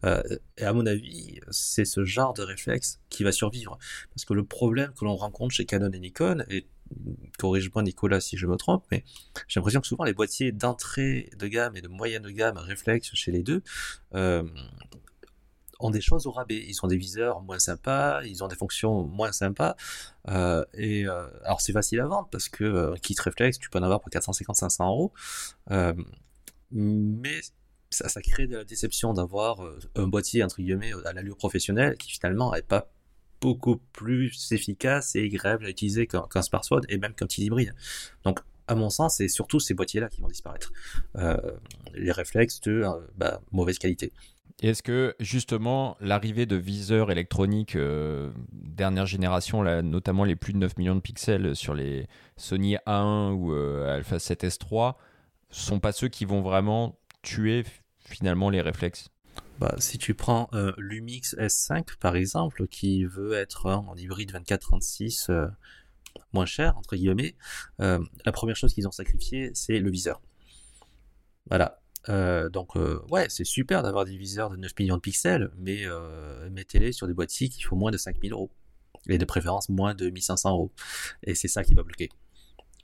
Euh, 0.03 0.21
et 0.57 0.65
à 0.65 0.73
mon 0.73 0.85
avis, 0.85 1.39
c'est 1.51 1.85
ce 1.85 2.03
genre 2.03 2.33
de 2.33 2.43
réflexe 2.43 2.99
qui 3.09 3.23
va 3.23 3.31
survivre. 3.31 3.79
Parce 4.13 4.25
que 4.25 4.33
le 4.33 4.43
problème 4.43 4.91
que 4.99 5.05
l'on 5.05 5.15
rencontre 5.15 5.55
chez 5.55 5.65
Canon 5.65 5.89
et 5.91 5.99
Nikon, 5.99 6.43
et 6.49 6.67
corrige-moi 7.37 7.83
Nicolas 7.83 8.21
si 8.21 8.37
je 8.37 8.47
me 8.47 8.55
trompe, 8.55 8.85
mais 8.91 9.03
j'ai 9.47 9.59
l'impression 9.59 9.81
que 9.81 9.87
souvent 9.87 10.03
les 10.03 10.13
boîtiers 10.13 10.51
d'entrée 10.51 11.29
de 11.37 11.47
gamme 11.47 11.75
et 11.75 11.81
de 11.81 11.87
moyenne 11.87 12.23
de 12.23 12.29
gamme 12.29 12.57
réflexes 12.57 13.13
chez 13.13 13.31
les 13.31 13.43
deux 13.43 13.63
euh, 14.13 14.43
ont 15.79 15.89
des 15.89 16.01
choses 16.01 16.27
au 16.27 16.31
rabais. 16.31 16.63
Ils 16.67 16.77
ont 16.83 16.87
des 16.87 16.97
viseurs 16.97 17.41
moins 17.41 17.59
sympas, 17.59 18.21
ils 18.23 18.43
ont 18.43 18.47
des 18.47 18.55
fonctions 18.55 19.03
moins 19.03 19.31
sympas. 19.31 19.75
Euh, 20.27 20.63
et 20.73 21.07
euh, 21.07 21.27
alors 21.43 21.61
c'est 21.61 21.73
facile 21.73 21.99
à 22.01 22.05
vendre 22.05 22.27
parce 22.31 22.49
que 22.49 22.95
kit 22.99 23.15
réflexe, 23.19 23.57
tu 23.57 23.69
peux 23.69 23.79
en 23.79 23.83
avoir 23.83 23.99
pour 24.01 24.09
450-500 24.09 24.85
euros. 24.85 25.13
Mais 26.71 27.41
ça, 27.89 28.21
crée 28.21 28.47
de 28.47 28.57
la 28.57 28.63
déception 28.63 29.13
d'avoir 29.13 29.59
un 29.95 30.07
boîtier 30.07 30.43
entre 30.43 30.61
guillemets 30.61 30.93
à 31.05 31.13
l'allure 31.13 31.35
professionnelle 31.35 31.97
qui 31.97 32.11
finalement 32.11 32.53
n'est 32.53 32.61
pas 32.61 32.89
beaucoup 33.41 33.77
plus 33.91 34.51
efficace 34.51 35.15
et 35.15 35.25
agréable 35.25 35.65
à 35.65 35.69
utiliser 35.69 36.07
qu'un 36.07 36.21
qu 36.29 36.39
et 36.89 36.97
même 36.97 37.13
qu'un 37.13 37.25
petit 37.25 37.45
hybride. 37.45 37.73
Donc 38.23 38.39
à 38.67 38.75
mon 38.75 38.89
sens, 38.89 39.17
c'est 39.17 39.27
surtout 39.27 39.59
ces 39.59 39.73
boîtiers-là 39.73 40.07
qui 40.07 40.21
vont 40.21 40.29
disparaître. 40.29 40.71
Euh, 41.17 41.35
les 41.93 42.11
réflexes 42.11 42.61
de 42.61 42.83
euh, 42.83 42.91
bah, 43.17 43.41
mauvaise 43.51 43.77
qualité. 43.77 44.13
Est-ce 44.61 44.83
que 44.83 45.15
justement 45.19 45.97
l'arrivée 45.99 46.45
de 46.45 46.55
viseurs 46.55 47.11
électroniques 47.11 47.75
euh, 47.75 48.31
dernière 48.53 49.07
génération, 49.07 49.61
là, 49.61 49.81
notamment 49.81 50.23
les 50.23 50.35
plus 50.35 50.53
de 50.53 50.59
9 50.59 50.77
millions 50.77 50.95
de 50.95 51.01
pixels 51.01 51.55
sur 51.55 51.73
les 51.73 52.07
Sony 52.37 52.77
A1 52.85 53.33
ou 53.33 53.53
Alpha 53.53 54.17
7S3, 54.17 54.95
sont 55.49 55.79
pas 55.79 55.91
ceux 55.91 56.07
qui 56.07 56.25
vont 56.25 56.41
vraiment 56.41 56.97
tuer 57.23 57.65
finalement 57.99 58.49
les 58.49 58.61
réflexes? 58.61 59.10
Bah, 59.61 59.75
si 59.77 59.99
tu 59.99 60.15
prends 60.15 60.49
euh, 60.53 60.73
Lumix 60.79 61.35
S5 61.35 61.99
par 61.99 62.15
exemple, 62.15 62.67
qui 62.67 63.05
veut 63.05 63.33
être 63.33 63.67
en 63.67 63.95
hybride 63.95 64.31
24-36 64.31 65.29
euh, 65.29 65.47
moins 66.33 66.47
cher, 66.47 66.75
entre 66.79 66.95
guillemets, 66.95 67.35
euh, 67.79 68.03
la 68.25 68.31
première 68.31 68.55
chose 68.55 68.73
qu'ils 68.73 68.87
ont 68.87 68.91
sacrifié, 68.91 69.51
c'est 69.53 69.77
le 69.77 69.91
viseur. 69.91 70.19
Voilà. 71.47 71.77
Donc, 72.49 72.75
ouais, 73.11 73.27
c'est 73.29 73.43
super 73.43 73.83
d'avoir 73.83 74.05
des 74.05 74.17
viseurs 74.17 74.49
de 74.49 74.55
9 74.57 74.71
millions 74.79 74.95
de 74.95 75.01
pixels, 75.01 75.51
mais 75.59 75.85
mettez-les 76.49 76.93
sur 76.93 77.05
des 77.05 77.13
boîtiers 77.13 77.47
qui 77.47 77.61
font 77.61 77.75
moins 77.75 77.91
de 77.91 77.97
5000 77.97 78.33
euros. 78.33 78.49
Et 79.07 79.19
de 79.19 79.25
préférence 79.25 79.69
moins 79.69 79.93
de 79.93 80.09
1500 80.09 80.51
euros. 80.51 80.71
Et 81.21 81.35
c'est 81.35 81.47
ça 81.47 81.63
qui 81.63 81.75
va 81.75 81.83
bloquer. 81.83 82.09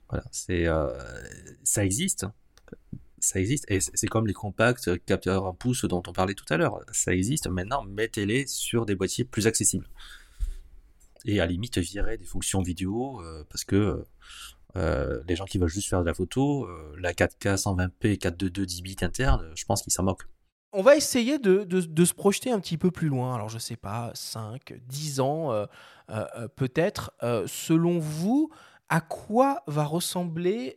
Voilà, 0.08 0.24
c'est 0.30 0.66
ça 1.64 1.84
existe 1.84 2.26
ça 3.20 3.40
existe. 3.40 3.64
Et 3.70 3.80
c'est 3.80 4.06
comme 4.06 4.26
les 4.26 4.32
compacts 4.32 5.04
capteurs 5.04 5.46
un 5.46 5.54
pouce 5.54 5.84
dont 5.84 6.02
on 6.06 6.12
parlait 6.12 6.34
tout 6.34 6.44
à 6.50 6.56
l'heure. 6.56 6.80
Ça 6.92 7.12
existe. 7.12 7.48
Maintenant, 7.48 7.84
mettez-les 7.84 8.46
sur 8.46 8.86
des 8.86 8.94
boîtiers 8.94 9.24
plus 9.24 9.46
accessibles. 9.46 9.88
Et 11.24 11.40
à 11.40 11.46
la 11.46 11.52
limite, 11.52 11.78
virez 11.78 12.16
des 12.16 12.24
fonctions 12.24 12.62
vidéo 12.62 13.20
euh, 13.22 13.44
parce 13.50 13.64
que 13.64 14.04
euh, 14.76 15.22
les 15.26 15.36
gens 15.36 15.44
qui 15.44 15.58
veulent 15.58 15.68
juste 15.68 15.88
faire 15.88 16.00
de 16.00 16.06
la 16.06 16.14
photo, 16.14 16.64
euh, 16.64 16.94
la 17.00 17.12
4K 17.12 17.56
120p 17.56 18.18
422 18.18 18.66
10 18.66 18.82
bits 18.82 18.96
interne, 19.02 19.50
je 19.54 19.64
pense 19.64 19.82
qu'ils 19.82 19.92
s'en 19.92 20.02
moquent. 20.02 20.26
On 20.72 20.82
va 20.82 20.96
essayer 20.96 21.38
de, 21.38 21.64
de, 21.64 21.80
de, 21.80 22.04
se 22.04 22.12
projeter 22.12 22.50
un 22.50 22.60
petit 22.60 22.76
peu 22.76 22.90
plus 22.90 23.08
loin. 23.08 23.34
Alors, 23.34 23.48
je 23.48 23.58
sais 23.58 23.76
pas, 23.76 24.10
5, 24.12 24.74
10 24.86 25.20
ans, 25.20 25.50
euh, 25.50 25.64
euh, 26.10 26.46
peut-être. 26.48 27.12
selon 27.46 27.98
vous, 27.98 28.50
à 28.90 29.00
quoi 29.00 29.62
va 29.66 29.84
ressembler 29.84 30.76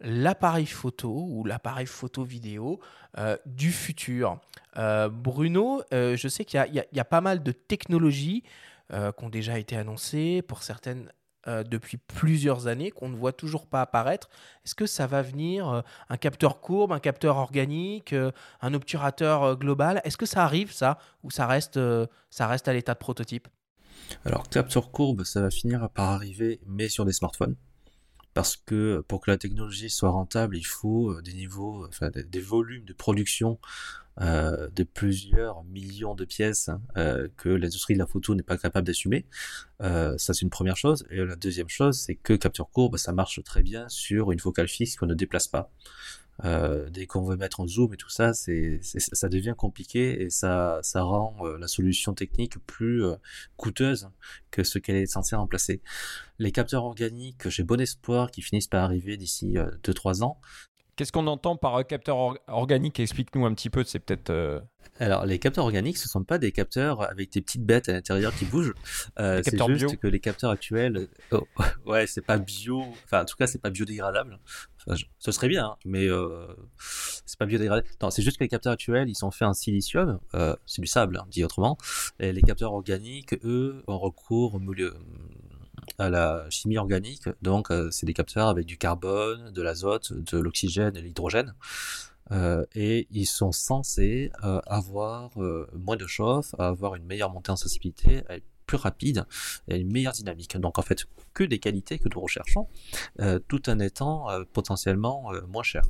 l'appareil 0.00 0.66
photo 0.66 1.26
ou 1.28 1.44
l'appareil 1.44 1.86
photo 1.86 2.24
vidéo 2.24 2.80
euh, 3.18 3.36
du 3.46 3.72
futur. 3.72 4.38
Euh, 4.76 5.08
Bruno, 5.08 5.82
euh, 5.92 6.16
je 6.16 6.28
sais 6.28 6.44
qu'il 6.44 6.84
y, 6.92 7.00
a 7.00 7.04
pas 7.04 7.20
mal 7.20 7.42
de 7.42 7.52
technologies 7.52 8.42
qui 8.90 9.24
ont 9.24 9.28
déjà 9.28 9.58
été 9.58 9.76
annoncées, 9.76 10.40
pour 10.40 10.62
certaines 10.62 11.12
depuis 11.46 11.98
plusieurs 11.98 12.68
années, 12.68 12.90
qu'on 12.90 13.10
ne 13.10 13.16
voit 13.16 13.34
toujours 13.34 13.66
pas 13.66 13.82
apparaître. 13.82 14.30
Est-ce 14.64 14.74
que 14.74 14.86
ça 14.86 15.06
va 15.06 15.20
venir 15.20 15.82
Un 16.08 16.16
capteur 16.16 16.62
courbe, 16.62 16.92
un 16.92 16.98
capteur 16.98 17.36
organique, 17.36 18.14
un 18.62 18.72
obturateur 18.74 19.58
global? 19.58 20.00
Est-ce 20.04 20.16
que 20.16 20.24
ça 20.24 20.42
arrive 20.42 20.72
ça 20.72 20.98
Ou 21.22 21.30
ça 21.30 21.46
reste, 21.46 21.78
ça 22.30 22.46
reste 22.46 22.66
à 22.66 22.72
l'état 22.72 22.94
de 22.94 22.98
prototype? 22.98 23.46
Alors, 24.24 24.48
capteur 24.48 24.90
courbe, 24.90 25.24
ça 25.24 25.42
va 25.42 25.50
finir 25.50 25.90
par 25.90 26.08
arriver, 26.08 26.58
mais 26.66 26.88
sur 26.88 27.04
des 27.04 27.12
smartphones 27.12 27.56
parce 28.38 28.56
que 28.56 29.04
pour 29.08 29.20
que 29.20 29.32
la 29.32 29.36
technologie 29.36 29.90
soit 29.90 30.10
rentable, 30.10 30.56
il 30.56 30.64
faut 30.64 31.10
euh, 31.10 31.20
des 31.22 31.32
niveaux, 31.32 31.84
enfin 31.88 32.08
des, 32.14 32.40
volumes 32.40 32.84
de 32.84 32.92
production 32.92 33.58
euh, 34.20 34.68
de 34.76 34.84
plusieurs 34.84 35.64
millions 35.64 36.14
de 36.14 36.24
pièces 36.24 36.68
hein, 36.68 36.80
euh, 36.96 37.26
que 37.36 37.48
l'industrie 37.48 37.94
de 37.94 37.98
la 37.98 38.06
photo 38.06 38.36
n'est 38.36 38.44
pas 38.44 38.56
capable 38.56 38.86
d'assumer. 38.86 39.26
Euh, 39.80 40.16
ça 40.18 40.34
c'est 40.34 40.42
une 40.42 40.50
première 40.50 40.76
chose. 40.76 41.04
Et 41.10 41.16
la 41.16 41.34
deuxième 41.34 41.68
chose, 41.68 41.98
c'est 41.98 42.14
que 42.14 42.34
capture 42.34 42.70
courbe, 42.70 42.96
ça 42.96 43.10
marche 43.10 43.42
très 43.42 43.64
bien 43.64 43.88
sur 43.88 44.30
une 44.30 44.38
focale 44.38 44.68
fixe 44.68 44.94
qu'on 44.94 45.06
ne 45.06 45.14
déplace 45.14 45.48
pas. 45.48 45.72
Euh, 46.44 46.88
dès 46.90 47.06
qu'on 47.06 47.22
veut 47.22 47.36
mettre 47.36 47.60
en 47.60 47.66
zoom 47.66 47.94
et 47.94 47.96
tout 47.96 48.10
ça, 48.10 48.32
c'est, 48.32 48.80
ça 48.82 49.28
devient 49.28 49.54
compliqué 49.56 50.22
et 50.22 50.30
ça, 50.30 50.78
ça 50.82 51.02
rend 51.02 51.36
euh, 51.40 51.58
la 51.58 51.66
solution 51.66 52.14
technique 52.14 52.58
plus 52.66 53.04
euh, 53.04 53.16
coûteuse 53.56 54.08
que 54.50 54.62
ce 54.62 54.78
qu'elle 54.78 54.96
est 54.96 55.06
censée 55.06 55.34
remplacer. 55.34 55.82
Les 56.38 56.52
capteurs 56.52 56.84
organiques, 56.84 57.48
j'ai 57.48 57.64
bon 57.64 57.80
espoir 57.80 58.30
qu'ils 58.30 58.44
finissent 58.44 58.68
par 58.68 58.84
arriver 58.84 59.16
d'ici 59.16 59.56
2-3 59.82 60.22
ans. 60.22 60.40
Qu'est-ce 60.98 61.12
qu'on 61.12 61.28
entend 61.28 61.54
par 61.54 61.86
capteur 61.86 62.16
or 62.16 62.38
organique? 62.48 62.98
Explique-nous 62.98 63.46
un 63.46 63.54
petit 63.54 63.70
peu, 63.70 63.84
c'est 63.84 64.00
peut-être... 64.00 64.64
Alors, 64.98 65.26
les 65.26 65.38
capteurs 65.38 65.64
organiques, 65.64 65.96
ce 65.96 66.08
sont 66.08 66.24
pas 66.24 66.38
des 66.38 66.50
capteurs 66.50 67.08
avec 67.08 67.30
des 67.30 67.40
petites 67.40 67.64
bêtes 67.64 67.88
à 67.88 67.92
l'intérieur 67.92 68.34
qui 68.34 68.44
bougent. 68.44 68.74
Euh, 69.20 69.40
c'est 69.44 69.56
juste 69.56 69.86
bio. 69.86 69.96
que 69.96 70.08
les 70.08 70.18
capteurs 70.18 70.50
actuels, 70.50 71.06
oh, 71.30 71.46
ouais, 71.86 72.08
c'est 72.08 72.26
pas 72.26 72.38
bio. 72.38 72.82
Enfin, 73.04 73.22
en 73.22 73.24
tout 73.24 73.36
cas, 73.36 73.46
c'est 73.46 73.60
pas 73.60 73.70
biodégradable. 73.70 74.40
Enfin, 74.80 74.96
je... 74.96 75.04
ce 75.20 75.30
serait 75.30 75.46
bien, 75.46 75.66
hein, 75.66 75.76
mais 75.84 76.06
euh, 76.08 76.48
c'est 76.78 77.38
pas 77.38 77.46
biodégradable. 77.46 77.86
Non, 78.02 78.10
c'est 78.10 78.22
juste 78.22 78.38
que 78.38 78.44
les 78.44 78.48
capteurs 78.48 78.72
actuels, 78.72 79.08
ils 79.08 79.14
sont 79.14 79.30
faits 79.30 79.46
en 79.46 79.54
silicium. 79.54 80.18
Euh, 80.34 80.56
c'est 80.66 80.82
du 80.82 80.88
sable, 80.88 81.18
hein, 81.18 81.26
dit 81.30 81.44
autrement. 81.44 81.78
Et 82.18 82.32
les 82.32 82.42
capteurs 82.42 82.72
organiques, 82.72 83.34
eux, 83.44 83.84
ont 83.86 83.98
recours 83.98 84.56
au 84.56 84.58
milieu 84.58 84.96
à 85.98 86.10
la 86.10 86.46
chimie 86.50 86.78
organique. 86.78 87.28
Donc, 87.42 87.70
euh, 87.70 87.90
c'est 87.90 88.06
des 88.06 88.14
capteurs 88.14 88.48
avec 88.48 88.66
du 88.66 88.78
carbone, 88.78 89.50
de 89.50 89.62
l'azote, 89.62 90.12
de 90.12 90.38
l'oxygène 90.38 90.96
et 90.96 91.00
de 91.00 91.06
l'hydrogène. 91.06 91.54
Euh, 92.30 92.64
et 92.74 93.06
ils 93.10 93.26
sont 93.26 93.52
censés 93.52 94.30
euh, 94.44 94.60
avoir 94.66 95.30
euh, 95.42 95.68
moins 95.74 95.96
de 95.96 96.06
chauffe, 96.06 96.54
avoir 96.58 96.94
une 96.94 97.04
meilleure 97.04 97.30
montée 97.30 97.50
en 97.50 97.56
sensibilité, 97.56 98.22
être 98.28 98.44
plus 98.66 98.76
rapide 98.76 99.24
et 99.68 99.78
une 99.78 99.90
meilleure 99.90 100.12
dynamique. 100.12 100.56
Donc 100.58 100.78
en 100.78 100.82
fait, 100.82 101.06
que 101.32 101.42
des 101.42 101.58
qualités 101.58 101.98
que 101.98 102.08
nous 102.14 102.20
recherchons, 102.20 102.66
tout 103.48 103.70
en 103.70 103.78
étant 103.78 104.26
potentiellement 104.52 105.32
moins 105.48 105.62
cher. 105.62 105.80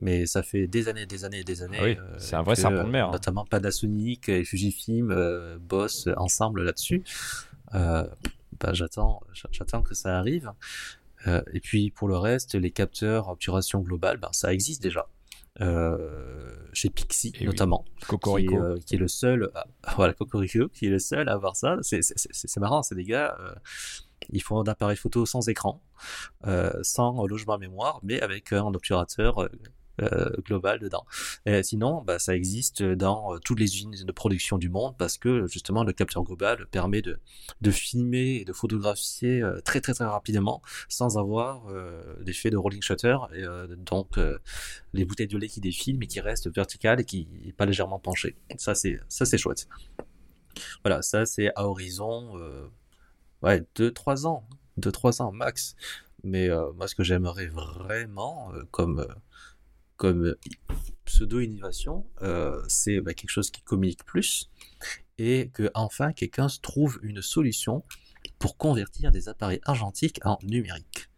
Mais 0.00 0.26
ça 0.26 0.42
fait 0.42 0.66
des 0.66 0.88
années, 0.88 1.06
des 1.06 1.24
années, 1.24 1.44
des 1.44 1.62
années. 1.62 1.78
Ah 1.80 1.84
oui, 1.84 1.96
c'est 2.18 2.34
un 2.34 2.42
vrai 2.42 2.56
serpent 2.56 2.82
de 2.82 2.90
mer. 2.90 3.06
Hein. 3.06 3.12
Notamment 3.12 3.44
Panasonic 3.44 4.28
et 4.28 4.44
Fujifilm 4.44 5.56
bossent 5.60 6.08
ensemble 6.16 6.64
là-dessus. 6.64 7.04
Bah, 8.60 8.72
j'attends, 8.72 9.20
j'attends 9.50 9.82
que 9.82 9.94
ça 9.94 10.18
arrive. 10.18 10.52
et 11.26 11.60
puis 11.60 11.90
pour 11.90 12.08
le 12.08 12.16
reste, 12.16 12.54
les 12.54 12.70
capteurs 12.70 13.28
obturation 13.28 13.80
globale, 13.80 14.18
ben, 14.18 14.30
ça 14.32 14.52
existe 14.52 14.82
déjà 14.82 15.08
euh, 15.60 16.52
chez 16.72 16.90
Pixie 16.90 17.32
Et 17.38 17.44
notamment, 17.44 17.84
oui. 17.86 18.06
Cocorico. 18.08 18.50
Qui, 18.50 18.58
euh, 18.58 18.78
qui, 18.84 18.94
est 18.96 18.98
le 18.98 19.08
seul, 19.08 19.50
à, 19.54 19.66
voilà 19.96 20.12
Cocorico, 20.12 20.68
qui 20.68 20.86
est 20.86 20.90
le 20.90 20.98
seul 20.98 21.28
à 21.28 21.32
avoir 21.32 21.56
ça. 21.56 21.78
C'est 21.82 22.56
marrant, 22.58 22.82
c'est 22.82 22.94
des 22.94 23.04
gars, 23.04 23.36
euh, 23.40 23.54
ils 24.30 24.42
font 24.42 24.60
un 24.60 24.64
appareil 24.64 24.96
photo 24.96 25.26
sans 25.26 25.48
écran, 25.48 25.82
euh, 26.46 26.72
sans 26.82 27.26
logement 27.26 27.58
mémoire, 27.58 28.00
mais 28.02 28.20
avec 28.20 28.52
un 28.52 28.66
obturateur 28.74 29.48
euh, 30.02 30.30
global 30.44 30.78
dedans. 30.78 31.04
Sinon, 31.62 32.02
bah, 32.02 32.18
ça 32.18 32.34
existe 32.34 32.82
dans 32.82 33.34
euh, 33.34 33.38
toutes 33.38 33.60
les 33.60 33.76
usines 33.76 34.04
de 34.04 34.12
production 34.12 34.58
du 34.58 34.68
monde 34.68 34.94
parce 34.98 35.18
que 35.18 35.46
justement 35.46 35.84
le 35.84 35.92
capteur 35.92 36.22
global 36.24 36.66
permet 36.70 37.02
de, 37.02 37.18
filmer 37.70 38.36
et 38.36 38.44
de 38.44 38.52
photographier 38.52 39.42
euh, 39.42 39.60
très 39.60 39.80
très 39.80 39.94
très 39.94 40.04
rapidement 40.04 40.62
sans 40.88 41.18
avoir 41.18 41.68
euh, 41.68 42.02
l'effet 42.24 42.50
de 42.50 42.56
rolling 42.56 42.82
shutter 42.82 43.16
et 43.34 43.42
euh, 43.42 43.66
donc 43.76 44.18
euh, 44.18 44.38
les 44.92 45.04
bouteilles 45.04 45.28
de 45.28 45.38
lait 45.38 45.48
qui 45.48 45.60
défilent 45.60 45.98
mais 45.98 46.06
qui 46.06 46.20
restent 46.20 46.52
verticales 46.54 47.00
et 47.00 47.04
qui 47.04 47.28
n'est 47.44 47.52
pas 47.52 47.66
légèrement 47.66 47.98
penchées. 47.98 48.36
Ça 48.56 48.74
c'est 48.74 49.00
ça 49.08 49.24
c'est 49.24 49.38
chouette. 49.38 49.68
Voilà, 50.84 51.02
ça 51.02 51.26
c'est 51.26 51.50
à 51.56 51.66
horizon 51.66 52.34
ouais 53.42 53.64
2-3 53.76 54.26
ans, 54.26 54.46
2-3 54.80 55.22
ans 55.22 55.32
max. 55.32 55.74
Mais 56.22 56.48
moi 56.76 56.88
ce 56.88 56.94
que 56.94 57.02
j'aimerais 57.02 57.46
vraiment 57.46 58.52
comme 58.70 59.06
comme 59.96 60.34
pseudo-innovation, 61.04 62.06
euh, 62.22 62.62
c'est 62.68 63.00
bah, 63.00 63.14
quelque 63.14 63.30
chose 63.30 63.50
qui 63.50 63.62
communique 63.62 64.04
plus 64.04 64.50
et 65.18 65.50
que 65.54 65.70
enfin 65.74 66.12
quelqu'un 66.12 66.48
trouve 66.62 66.98
une 67.02 67.22
solution 67.22 67.84
pour 68.38 68.56
convertir 68.56 69.10
des 69.12 69.28
appareils 69.28 69.60
argentiques 69.64 70.20
en 70.24 70.38
numérique. 70.42 71.08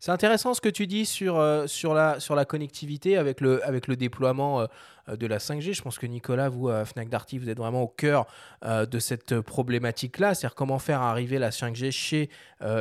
C'est 0.00 0.12
intéressant 0.12 0.54
ce 0.54 0.60
que 0.60 0.68
tu 0.68 0.86
dis 0.86 1.04
sur, 1.04 1.38
euh, 1.38 1.66
sur, 1.66 1.92
la, 1.92 2.20
sur 2.20 2.36
la 2.36 2.44
connectivité 2.44 3.16
avec 3.16 3.40
le, 3.40 3.64
avec 3.66 3.88
le 3.88 3.96
déploiement 3.96 4.60
euh, 4.60 4.66
euh, 4.66 4.68
de 5.16 5.26
la 5.26 5.38
5G. 5.38 5.74
Je 5.74 5.82
pense 5.82 5.98
que 5.98 6.06
Nicolas, 6.06 6.48
vous, 6.48 6.68
à 6.68 6.84
Fnac 6.84 7.08
Darty, 7.08 7.38
vous 7.38 7.48
êtes 7.48 7.58
vraiment 7.58 7.82
au 7.82 7.88
cœur 7.88 8.26
de 8.64 8.98
cette 8.98 9.40
problématique-là, 9.40 10.34
c'est-à-dire 10.34 10.54
comment 10.54 10.78
faire 10.78 11.00
arriver 11.00 11.38
la 11.38 11.50
5G 11.50 11.90
chez 11.90 12.30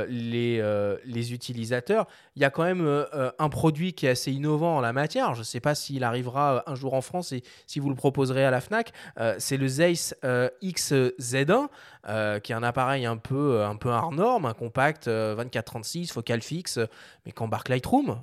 les, 0.10 0.98
les 1.06 1.34
utilisateurs. 1.34 2.08
Il 2.36 2.42
y 2.42 2.46
a 2.46 2.50
quand 2.50 2.64
même 2.64 3.06
un 3.38 3.50
produit 3.50 3.94
qui 3.94 4.06
est 4.06 4.10
assez 4.10 4.32
innovant 4.32 4.78
en 4.78 4.82
la 4.82 4.94
matière. 4.94 5.34
Je 5.34 5.40
ne 5.40 5.46
sais 5.46 5.60
pas 5.60 5.76
s'il 5.76 6.04
arrivera 6.04 6.64
un 6.66 6.76
jour 6.76 6.94
en 6.94 7.02
France 7.02 7.32
et 7.32 7.44
si 7.66 7.80
vous 7.80 7.90
le 7.90 7.96
proposerez 7.96 8.44
à 8.44 8.52
la 8.52 8.62
Fnac. 8.62 8.92
c'est 9.38 9.58
le 9.58 9.68
Zeiss 9.68 10.16
XZ1, 10.24 11.68
qui 12.42 12.52
est 12.52 12.56
un 12.56 12.64
appareil 12.64 13.06
un 13.06 13.18
peu, 13.18 13.64
un 13.64 13.76
peu 13.76 13.90
hors 13.90 14.12
norme, 14.12 14.46
un 14.46 14.54
compact 14.54 15.08
24-36, 15.08 16.12
focal 16.12 16.42
fixe, 16.42 16.80
mais 17.26 17.32
qui 17.32 17.44
embarque 17.44 17.70
Lightroom 17.70 18.22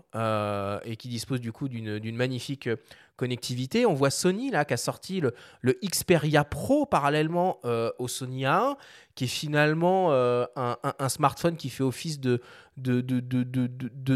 et 0.85 0.97
qui 0.97 1.09
dispose 1.09 1.41
du 1.41 1.53
coup 1.53 1.69
d'une 1.69 2.17
magnifique 2.17 2.69
connectivité. 3.17 3.87
On 3.87 3.95
voit 3.95 4.11
Sony 4.11 4.51
là 4.51 4.65
qui 4.65 4.75
a 4.75 4.77
sorti 4.77 5.21
le, 5.21 5.79
Xperia 5.85 6.45
Pro 6.45 6.87
parallèlement 6.87 7.59
euh, 7.65 7.91
au 7.99 8.09
Sony 8.09 8.45
A1, 8.45 8.77
qui 9.15 9.25
est 9.25 9.29
finalement 9.29 10.13
euh, 10.13 10.47
un, 10.57 11.09
smartphone 11.09 11.57
qui 11.57 11.71
fait 11.71 11.85
office 11.85 12.21
de, 12.21 12.41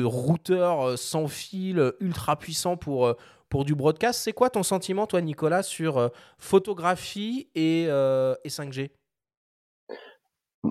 routeur 0.04 0.82
euh, 0.82 0.96
sans 0.96 1.28
fil 1.28 1.92
ultra 2.00 2.36
puissant 2.36 2.76
pour, 2.76 3.14
pour 3.48 3.64
du 3.64 3.74
broadcast. 3.74 4.20
C'est 4.20 4.32
quoi 4.32 4.50
ton 4.50 4.62
sentiment, 4.62 5.06
toi, 5.06 5.20
Nicolas, 5.20 5.62
sur 5.62 6.10
photographie 6.38 7.48
et, 7.54 7.84
et 7.84 8.48
5G 8.48 8.90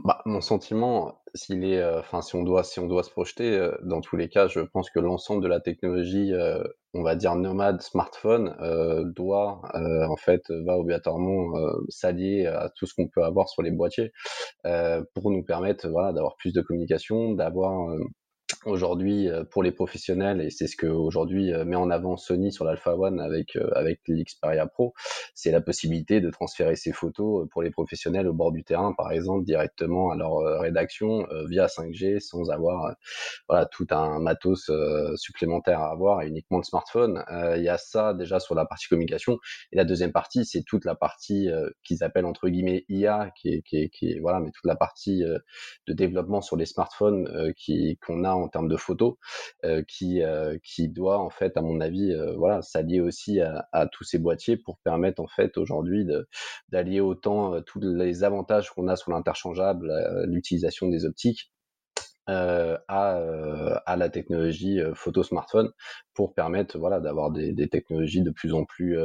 bah, 0.04 0.22
mon 0.26 0.41
sentiment, 0.41 1.22
s'il 1.34 1.64
est, 1.64 1.84
enfin, 1.98 2.22
si 2.22 2.36
on 2.36 2.43
doit, 2.43 2.64
si 2.64 2.80
on 2.80 2.88
doit 2.88 3.04
se 3.04 3.12
projeter, 3.12 3.70
dans 3.84 4.02
tous 4.02 4.18
les 4.18 4.30
cas, 4.30 4.48
je 4.48 4.60
pense 4.60 4.89
que 4.89 5.00
l'ensemble 5.00 5.43
de 5.43 5.48
la 5.48 5.60
technologie, 5.60 6.34
on 6.93 7.04
va 7.04 7.16
dire 7.16 7.36
nomade 7.36 7.82
smartphone, 7.82 8.56
doit, 9.16 9.62
en 9.74 10.16
fait, 10.18 10.41
va 10.66 10.78
obligatoirement 10.78 11.54
s'allier 11.89 12.48
à 12.48 12.70
tout 12.76 12.86
ce 12.86 12.93
qu'on 12.95 13.08
peut 13.08 13.24
avoir 13.24 13.50
sur 13.50 13.62
les 13.62 13.72
boîtiers, 13.72 14.12
pour 14.64 15.32
nous 15.32 15.43
permettre, 15.43 15.88
voilà, 15.89 16.14
d'avoir 16.14 16.36
plus 16.38 16.54
de 16.54 16.62
communication, 16.62 17.34
d'avoir 17.34 17.95
aujourd'hui 18.66 19.30
euh, 19.30 19.43
pour 19.43 19.64
les 19.64 19.72
professionnels 19.72 20.41
et 20.41 20.50
c'est 20.50 20.68
ce 20.68 20.76
que 20.76 20.88
aujourd'hui 20.88 21.54
euh, 21.54 21.66
met 21.66 21.76
en 21.76 21.89
avant 21.89 22.18
Sony 22.18 22.52
sur 22.52 22.66
l'Alpha 22.66 22.95
One 22.95 23.20
avec 23.20 23.56
euh, 23.56 23.70
avec 23.76 24.02
l'Xperia 24.08 24.68
Pro, 24.68 24.93
c'est 25.34 25.52
la 25.52 25.62
possibilité 25.62 26.22
de 26.22 26.30
transférer 26.30 26.76
ces 26.76 26.91
photos 26.91 27.48
pour 27.50 27.62
les 27.62 27.72
professionnels 27.72 28.28
au 28.28 28.34
bord 28.34 28.52
du 28.52 28.64
terrain 28.64 28.93
par 28.93 29.12
exemple 29.12 29.45
directement 29.45 30.12
à 30.12 30.16
leur 30.16 30.38
rédaction 30.60 31.26
via 31.48 31.68
5G 31.68 32.20
sans 32.20 32.50
avoir 32.50 32.95
voilà 33.48 33.66
tout 33.66 33.88
un 33.91 34.20
matos 34.20 34.72
supplémentaire 35.16 35.80
à 35.82 35.91
avoir 35.91 36.22
et 36.22 36.28
uniquement 36.28 36.58
le 36.58 36.64
smartphone. 36.64 37.24
Il 37.56 37.64
y 37.64 37.70
a 37.70 37.78
ça 37.78 38.14
déjà 38.14 38.39
sur 38.39 38.56
la 38.56 38.66
partie 38.66 38.88
communication 38.88 39.39
et 39.72 39.78
la 39.78 39.86
deuxième 39.86 40.12
partie 40.12 40.45
c'est 40.45 40.64
toute 40.64 40.86
la 40.86 40.95
partie 40.95 41.50
qu'ils 41.84 42.04
appellent 42.04 42.26
entre 42.26 42.50
guillemets 42.50 42.86
IA 42.89 43.32
qui 43.36 43.50
est, 43.50 43.62
qui 43.62 43.78
est, 43.78 43.89
qui 43.89 44.12
est 44.12 44.20
voilà 44.20 44.39
mais 44.39 44.52
toute 44.52 44.66
la 44.66 44.76
partie 44.76 45.20
de 45.22 45.93
développement 45.93 46.41
sur 46.41 46.56
les 46.56 46.66
smartphones 46.66 47.54
qu'on 48.06 48.24
a 48.24 48.37
en 48.38 48.48
termes 48.48 48.68
de 48.68 48.78
photos, 48.78 49.16
qui, 49.88 50.22
qui 50.64 50.90
doit 50.90 51.20
en 51.20 51.30
fait, 51.30 51.58
à 51.58 51.62
mon 51.62 51.82
avis, 51.82 52.16
voilà, 52.38 52.62
s'allier 52.62 53.00
aussi 53.00 53.40
à, 53.42 53.88
tous 53.92 54.04
ces 54.04 54.20
boîtiers 54.20 54.58
pour 54.58 54.78
permettre 54.80 55.22
en 55.22 55.28
fait 55.28 55.58
aujourd'hui 55.58 56.08
d'allier 56.70 57.00
autant 57.00 57.62
tous 57.62 57.80
les 57.80 58.24
avantages 58.24 58.70
qu'on 58.72 58.88
a 58.88 58.96
sur 58.96 59.12
l'interchangeable, 59.12 59.92
l'utilisation 60.28 60.88
des 60.88 61.06
optiques, 61.06 61.52
à, 62.28 62.82
à, 62.88 63.96
la 63.96 64.10
technologie 64.10 64.80
photo 64.94 65.24
smartphone 65.24 65.72
pour 66.14 66.34
permettre 66.34 66.78
voilà 66.78 67.00
d'avoir 67.00 67.32
des, 67.32 67.54
des, 67.54 67.70
technologies 67.70 68.22
de 68.22 68.32
plus 68.32 68.54
en 68.54 68.66
plus 68.66 68.98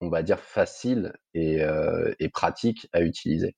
on 0.00 0.08
va 0.08 0.22
dire 0.22 0.40
faciles 0.40 1.12
et, 1.34 1.60
et 2.18 2.28
pratiques 2.28 2.88
à 2.92 3.00
utiliser. 3.02 3.54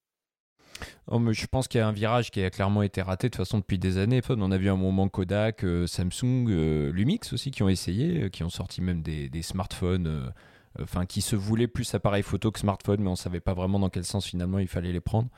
Oh, 1.09 1.20
je 1.33 1.47
pense 1.47 1.68
qu'il 1.68 1.79
y 1.79 1.83
a 1.83 1.89
un 1.89 1.93
virage 1.93 2.31
qui 2.31 2.43
a 2.43 2.51
clairement 2.51 2.83
été 2.83 3.03
raté 3.03 3.29
de 3.29 3.33
toute 3.33 3.45
façon 3.45 3.59
depuis 3.59 3.79
des 3.79 3.99
années. 3.99 4.20
On 4.29 4.51
a 4.51 4.57
vu 4.57 4.70
un 4.70 4.77
moment 4.77 5.09
Kodak, 5.09 5.64
euh, 5.64 5.87
Samsung, 5.87 6.47
euh, 6.49 6.91
Lumix 6.93 7.33
aussi 7.33 7.51
qui 7.51 7.62
ont 7.62 7.68
essayé, 7.68 8.25
euh, 8.25 8.29
qui 8.29 8.45
ont 8.45 8.51
sorti 8.51 8.81
même 8.81 9.03
des, 9.03 9.43
smartphones, 9.43 10.33
enfin 10.81 11.07
qui 11.07 11.20
se 11.20 11.37
voulaient 11.37 11.66
plus 11.66 11.93
appareil 11.95 12.23
photo 12.23 12.51
que 12.51 12.59
smartphone, 12.59 13.01
mais 13.01 13.09
on 13.09 13.12
ne 13.12 13.16
savait 13.16 13.41
pas 13.41 13.55
vraiment 13.55 13.79
dans 13.79 13.91
quel 13.91 14.05
sens 14.05 14.27
finalement 14.27 14.59
il 14.59 14.68
fallait 14.68 14.93
les 14.93 15.01
prendre. 15.01 15.29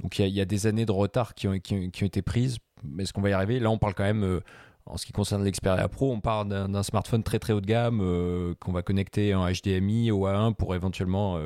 Donc 0.00 0.18
il 0.18 0.28
y, 0.28 0.40
a 0.40 0.44
des 0.44 0.66
années 0.66 0.84
de 0.84 0.92
retard 0.92 1.34
qui 1.34 1.48
ont, 1.48 1.54
été 1.54 2.20
prises. 2.20 2.58
Est-ce 2.98 3.14
qu'on 3.14 3.22
va 3.22 3.30
y 3.30 3.32
arriver? 3.32 3.58
Là, 3.58 3.70
on 3.70 3.78
parle 3.78 3.94
quand 3.94 4.04
même 4.04 4.40
en 4.84 4.98
ce 4.98 5.06
qui 5.06 5.12
concerne 5.12 5.42
l'Xperia 5.42 5.88
Pro, 5.88 6.12
on 6.12 6.20
parle 6.20 6.48
d'un 6.48 6.82
smartphone 6.82 7.22
très 7.22 7.38
très 7.38 7.54
haut 7.54 7.62
de 7.62 7.66
gamme 7.66 8.54
qu'on 8.60 8.72
va 8.72 8.82
connecter 8.82 9.34
en 9.34 9.50
HDMI 9.50 10.10
ou 10.10 10.26
A1 10.26 10.54
pour 10.54 10.74
éventuellement 10.74 11.40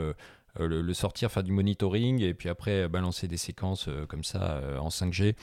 le, 0.66 0.94
sortir, 0.94 1.30
faire 1.30 1.42
du 1.42 1.52
monitoring 1.52 2.20
et 2.22 2.34
puis 2.34 2.48
après 2.48 2.82
euh, 2.82 2.88
balancer 2.88 3.28
des 3.28 3.36
séquences 3.36 3.88
euh, 3.88 4.06
comme 4.06 4.24
ça 4.24 4.61
en 4.80 4.88
5G. 4.88 5.34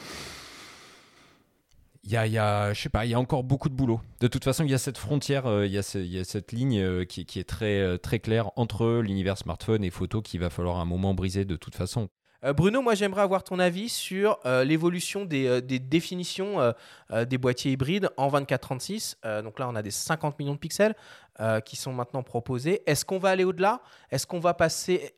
Il 2.04 2.12
y 2.12 2.16
a, 2.16 2.26
y 2.26 2.38
a, 2.38 2.74
y 3.06 3.14
a 3.14 3.20
encore 3.20 3.44
beaucoup 3.44 3.68
de 3.68 3.74
boulot. 3.74 4.00
De 4.22 4.28
toute 4.28 4.46
façon, 4.46 4.64
il 4.64 4.72
y 4.72 4.74
a 4.74 4.78
cette 4.78 4.98
frontière, 4.98 5.44
il, 5.66 5.72
y 5.72 5.78
a 5.78 5.96
il 5.96 6.08
y 6.08 6.20
a 6.20 6.24
cette 6.24 6.54
ligne 6.54 7.06
qui, 7.06 7.26
qui, 7.26 7.40
est 7.40 7.44
très, 7.44 7.98
très 7.98 8.20
claire 8.20 8.52
entre 8.56 9.02
l'univers 9.02 9.38
smartphone 9.38 9.84
et 9.84 9.90
photo 9.90 10.22
qu'il 10.22 10.40
va 10.40 10.50
falloir 10.50 10.78
un 10.78 10.86
moment 10.86 11.14
briser 11.14 11.44
de 11.44 11.58
toute 11.58 11.76
façon. 11.76 12.08
Bruno, 12.56 12.82
moi 12.82 12.94
j'aimerais 12.94 13.24
avoir 13.24 13.44
ton 13.44 13.58
avis 13.60 13.90
sur 13.90 14.40
l'évolution 14.46 15.26
des, 15.26 15.62
des, 15.62 15.80
définitions 15.80 16.74
des 17.12 17.38
boîtiers 17.38 17.72
hybrides 17.72 18.10
en 18.16 18.30
24-36. 18.30 19.42
donc 19.44 19.60
là, 19.60 19.68
on 19.68 19.76
a 19.76 19.82
des 19.82 19.92
50 19.92 20.38
millions 20.38 20.54
de 20.54 20.60
pixels. 20.60 20.96
Euh, 21.40 21.60
qui 21.60 21.76
sont 21.76 21.94
maintenant 21.94 22.24
proposés. 22.24 22.82
Est-ce 22.88 23.06
qu'on 23.06 23.20
va 23.20 23.30
aller 23.30 23.44
au-delà? 23.44 23.80
Est-ce 24.10 24.26
qu'on 24.26 24.40
va 24.40 24.56
passer 24.56 25.14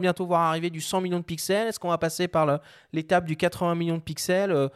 bientôt 0.00 0.24
voir 0.24 0.42
arriver 0.42 0.70
du 0.70 0.80
100 0.80 1.00
millions 1.00 1.18
de 1.18 1.24
pixels? 1.24 1.66
Est-ce 1.66 1.80
qu'on 1.80 1.88
va 1.88 1.98
passer 1.98 2.28
par 2.28 2.60
l'étape 2.92 3.24
du 3.24 3.36
80 3.36 3.74
millions 3.74 3.96
de 3.96 4.02
pixels? 4.02 4.52
Euh, 4.52 4.68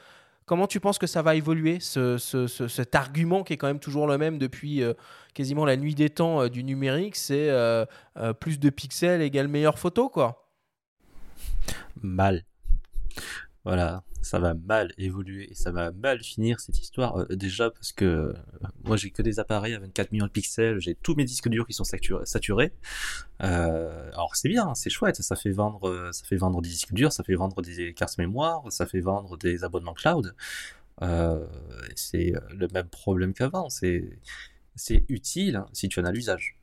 Comment 0.47 0.67
tu 0.67 0.81
penses 0.81 0.99
que 0.99 1.07
ça 1.07 1.23
va 1.23 1.37
évoluer 1.37 1.79
ce, 1.79 2.19
cet 2.19 2.97
argument 2.97 3.45
qui 3.45 3.53
est 3.53 3.57
quand 3.57 3.69
même 3.69 3.79
toujours 3.79 4.09
le 4.09 4.19
même 4.19 4.39
depuis 4.39 4.83
euh, 4.83 4.95
quasiment 5.35 5.65
la 5.65 5.77
nuit 5.77 5.95
des 5.95 6.11
temps 6.11 6.49
du 6.49 6.65
numérique? 6.65 7.15
C'est 7.15 7.49
plus 8.41 8.59
de 8.59 8.71
pixels 8.71 9.23
égale 9.23 9.47
meilleure 9.47 9.79
photo, 9.79 10.09
quoi. 10.09 10.50
Mal. 12.03 12.45
Voilà 13.65 14.03
ça 14.23 14.39
va 14.39 14.55
mal 14.55 14.93
évoluer 14.99 15.51
et 15.51 15.55
ça 15.55 15.71
va 15.71 15.93
mal 15.93 16.23
finir 16.23 16.61
cette 16.61 16.79
histoire. 16.79 17.17
Euh, 17.19 17.37
déjà 17.37 17.71
parce 17.71 17.93
que 17.93 18.05
euh, 18.05 18.33
moi 18.85 18.97
j'ai 18.97 19.11
que 19.11 19.23
des 19.23 19.41
appareils 19.41 19.75
à 19.75 19.79
24 19.79 20.13
millions 20.13 20.27
de 20.27 20.31
pixels, 20.31 20.81
j'ai 20.81 20.95
tous 20.95 21.15
mes 21.15 21.25
disques 21.25 21.49
durs 21.49 21.67
qui 21.67 21.73
sont 21.73 21.85
saturés. 21.85 22.73
Euh, 23.43 24.11
alors 24.13 24.37
c'est 24.37 24.49
bien, 24.49 24.75
c'est 24.75 24.91
chouette, 24.91 25.17
ça 25.17 25.37
fait 25.37 25.51
vendre, 25.51 26.11
ça 26.13 26.25
fait 26.25 26.37
vendre 26.37 26.61
des 26.61 26.69
disques 26.69 26.93
durs, 26.93 27.13
ça 27.13 27.25
fait 27.25 27.35
vendre 27.35 27.63
des 27.63 27.95
cartes 27.95 28.19
mémoire, 28.19 28.71
ça 28.71 28.87
fait 28.87 29.01
vendre 29.01 29.37
des 29.37 29.65
abonnements 29.65 29.95
cloud. 29.95 30.35
c'est 31.95 32.33
le 32.51 32.69
même 32.73 32.89
problème 32.89 33.33
qu'avant. 33.35 33.69
C'est 33.71 35.05
utile 35.09 35.57
hein, 35.57 35.67
si 35.73 35.89
tu 35.89 36.01
en 36.01 36.05
as 36.05 36.13
l'usage. 36.13 36.60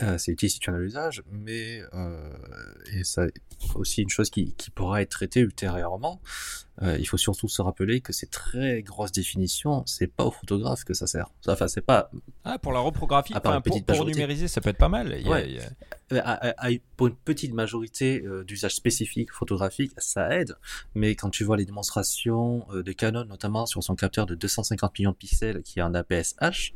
Euh, 0.00 0.16
c'est 0.16 0.30
utile 0.30 0.48
si 0.48 0.60
tu 0.60 0.70
en 0.70 0.74
as 0.74 0.78
l'usage, 0.78 1.24
mais 1.28 1.82
euh, 1.92 2.30
et 2.92 3.02
ça 3.02 3.26
aussi 3.74 4.02
une 4.02 4.08
chose 4.08 4.30
qui, 4.30 4.54
qui 4.54 4.70
pourra 4.70 5.02
être 5.02 5.10
traitée 5.10 5.40
ultérieurement. 5.40 6.20
Euh, 6.82 6.96
il 7.00 7.08
faut 7.08 7.16
surtout 7.16 7.48
se 7.48 7.60
rappeler 7.60 8.00
que 8.00 8.12
ces 8.12 8.28
très 8.28 8.82
grosses 8.82 9.10
définitions, 9.10 9.82
c'est 9.86 10.06
pas 10.06 10.24
aux 10.24 10.30
photographes 10.30 10.84
que 10.84 10.94
ça 10.94 11.08
sert. 11.08 11.32
Enfin, 11.48 11.66
c'est 11.66 11.80
pas. 11.80 12.12
Ah, 12.44 12.60
pour 12.60 12.72
la 12.72 12.78
reprographie, 12.78 13.34
pour, 13.34 14.04
numériser, 14.04 14.46
ça 14.46 14.60
peut 14.60 14.70
être 14.70 14.78
pas 14.78 14.88
mal. 14.88 15.20
pour 16.96 17.08
une 17.08 17.16
petite 17.16 17.52
majorité 17.52 18.22
d'usages 18.46 18.76
spécifiques 18.76 19.32
photographiques, 19.32 19.92
ça 19.98 20.32
aide. 20.32 20.54
Mais 20.94 21.16
quand 21.16 21.30
tu 21.30 21.42
vois 21.42 21.56
les 21.56 21.64
démonstrations 21.64 22.64
de 22.72 22.92
Canon, 22.92 23.24
notamment 23.24 23.66
sur 23.66 23.82
son 23.82 23.96
capteur 23.96 24.26
de 24.26 24.36
250 24.36 24.96
millions 24.96 25.10
de 25.10 25.16
pixels 25.16 25.62
qui 25.64 25.80
est 25.80 25.82
un 25.82 25.94
APS-H, 25.94 26.74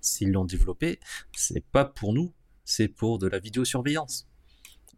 s'ils 0.00 0.32
l'ont 0.32 0.44
développé, 0.44 0.98
c'est 1.32 1.64
pas 1.64 1.84
pour 1.84 2.12
nous 2.12 2.32
c'est 2.66 2.88
pour 2.88 3.18
de 3.18 3.26
la 3.28 3.38
vidéosurveillance. 3.38 4.28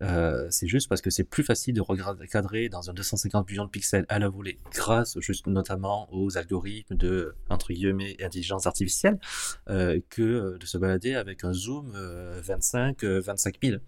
Euh, 0.01 0.47
c'est 0.51 0.69
juste 0.69 0.89
parce 0.89 1.01
que 1.01 1.11
c'est 1.11 1.25
plus 1.25 1.43
facile 1.43 1.75
de 1.75 1.81
recadrer 1.81 2.69
dans 2.69 2.89
un 2.89 2.95
250 2.95 3.49
millions 3.49 3.64
de 3.64 3.71
pixels 3.71 4.07
à 4.09 4.19
la 4.19 4.29
volée, 4.29 4.61
grâce 4.73 5.19
juste 5.19 5.47
notamment 5.47 6.09
aux 6.12 6.39
algorithmes 6.39 6.97
de 6.97 7.35
entre 7.51 7.73
guillemets 7.73 8.16
intelligence 8.23 8.66
artificielle, 8.66 9.19
euh, 9.69 10.01
que 10.09 10.57
de 10.57 10.66
se 10.66 10.79
balader 10.79 11.14
avec 11.14 11.45
un 11.45 11.53
zoom 11.53 11.93
25 11.93 13.03
25 13.05 13.57
000. 13.62 13.81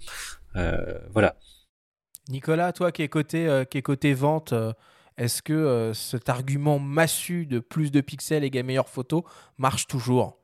voilà. 1.12 1.36
Nicolas, 2.28 2.72
toi 2.72 2.92
qui 2.92 3.02
es 3.02 3.08
côté 3.08 3.64
qui 3.70 3.78
est 3.78 3.82
côté 3.82 4.14
vente. 4.14 4.54
Est-ce 5.16 5.42
que 5.42 5.92
cet 5.94 6.28
argument 6.28 6.78
massu 6.78 7.44
de 7.44 7.58
plus 7.58 7.90
de 7.90 8.00
pixels 8.00 8.42
égale 8.42 8.64
meilleure 8.64 8.88
photo 8.88 9.24
marche 9.58 9.86
toujours? 9.86 10.38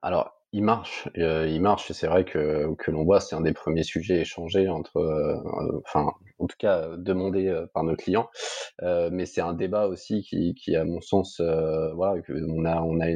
Alors, 0.00 0.37
il 0.52 0.64
marche, 0.64 1.08
euh, 1.18 1.46
il 1.46 1.60
marche 1.60 1.92
c'est 1.92 2.06
vrai 2.06 2.24
que, 2.24 2.74
que 2.76 2.90
l'on 2.90 3.04
voit, 3.04 3.20
c'est 3.20 3.36
un 3.36 3.42
des 3.42 3.52
premiers 3.52 3.82
sujets 3.82 4.20
échangés 4.20 4.68
entre, 4.68 4.96
euh, 4.96 5.36
enfin, 5.84 6.10
en 6.38 6.46
tout 6.46 6.56
cas 6.58 6.78
euh, 6.84 6.96
demandés 6.96 7.48
euh, 7.48 7.66
par 7.74 7.84
nos 7.84 7.96
clients. 7.96 8.28
Euh, 8.82 9.10
mais 9.12 9.26
c'est 9.26 9.42
un 9.42 9.52
débat 9.54 9.86
aussi 9.88 10.22
qui, 10.22 10.54
qui 10.54 10.74
à 10.76 10.84
mon 10.84 11.00
sens, 11.00 11.40
voilà, 11.40 12.22
on 12.46 12.64
a, 12.64 12.80
on 12.82 13.00
a 13.00 13.06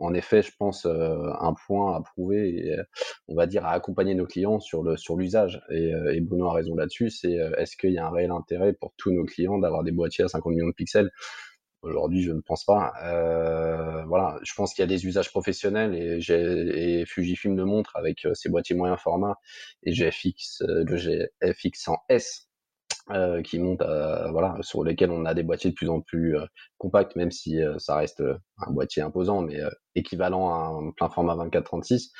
en 0.00 0.14
effet, 0.14 0.42
je 0.42 0.52
pense, 0.56 0.86
euh, 0.86 1.16
un 1.40 1.54
point 1.66 1.96
à 1.96 2.00
prouver 2.00 2.50
et 2.68 2.76
on 3.26 3.34
va 3.34 3.46
dire 3.48 3.66
à 3.66 3.72
accompagner 3.72 4.14
nos 4.14 4.26
clients 4.26 4.60
sur 4.60 4.84
le 4.84 4.96
sur 4.96 5.16
l'usage. 5.16 5.60
Et, 5.70 5.92
euh, 5.92 6.14
et 6.14 6.20
Bruno 6.20 6.46
a 6.46 6.52
raison 6.52 6.76
là-dessus. 6.76 7.10
C'est 7.10 7.32
est-ce 7.58 7.76
qu'il 7.76 7.90
y 7.92 7.98
a 7.98 8.06
un 8.06 8.10
réel 8.10 8.30
intérêt 8.30 8.72
pour 8.74 8.92
tous 8.96 9.10
nos 9.12 9.24
clients 9.24 9.58
d'avoir 9.58 9.82
des 9.82 9.90
boîtiers 9.90 10.24
à 10.24 10.28
50 10.28 10.52
millions 10.52 10.68
de 10.68 10.72
pixels? 10.72 11.10
Aujourd'hui, 11.82 12.22
je 12.22 12.32
ne 12.32 12.40
pense 12.40 12.64
pas. 12.64 12.92
Euh, 13.04 14.04
voilà, 14.06 14.38
je 14.42 14.52
pense 14.54 14.74
qu'il 14.74 14.82
y 14.82 14.84
a 14.84 14.88
des 14.88 15.06
usages 15.06 15.30
professionnels 15.30 15.94
et, 15.94 17.00
et 17.00 17.06
Fujifilm 17.06 17.56
le 17.56 17.64
montre 17.64 17.96
avec 17.96 18.26
euh, 18.26 18.34
ses 18.34 18.48
boîtiers 18.48 18.74
moyen 18.74 18.96
format 18.96 19.36
et 19.84 19.92
GFX, 19.92 20.62
euh, 20.62 20.84
le 20.84 20.96
GFX 20.96 21.88
100S 21.88 22.47
euh, 23.10 23.42
qui 23.42 23.58
monte, 23.58 23.82
à- 23.82 24.28
voilà, 24.32 24.56
sur 24.62 24.84
lesquels 24.84 25.10
on 25.10 25.24
a 25.24 25.34
des 25.34 25.42
boîtiers 25.42 25.70
de 25.70 25.74
plus 25.74 25.88
en 25.88 26.00
plus 26.00 26.36
euh, 26.36 26.44
compacts, 26.78 27.16
même 27.16 27.30
si 27.30 27.60
euh, 27.62 27.78
ça 27.78 27.96
reste 27.96 28.20
euh, 28.20 28.36
un 28.66 28.70
boîtier 28.72 29.02
imposant, 29.02 29.42
mais 29.42 29.60
euh, 29.60 29.70
équivalent 29.94 30.50
à 30.50 30.68
un 30.68 30.90
plein 30.92 31.08
format 31.08 31.34
24-36. 31.34 32.12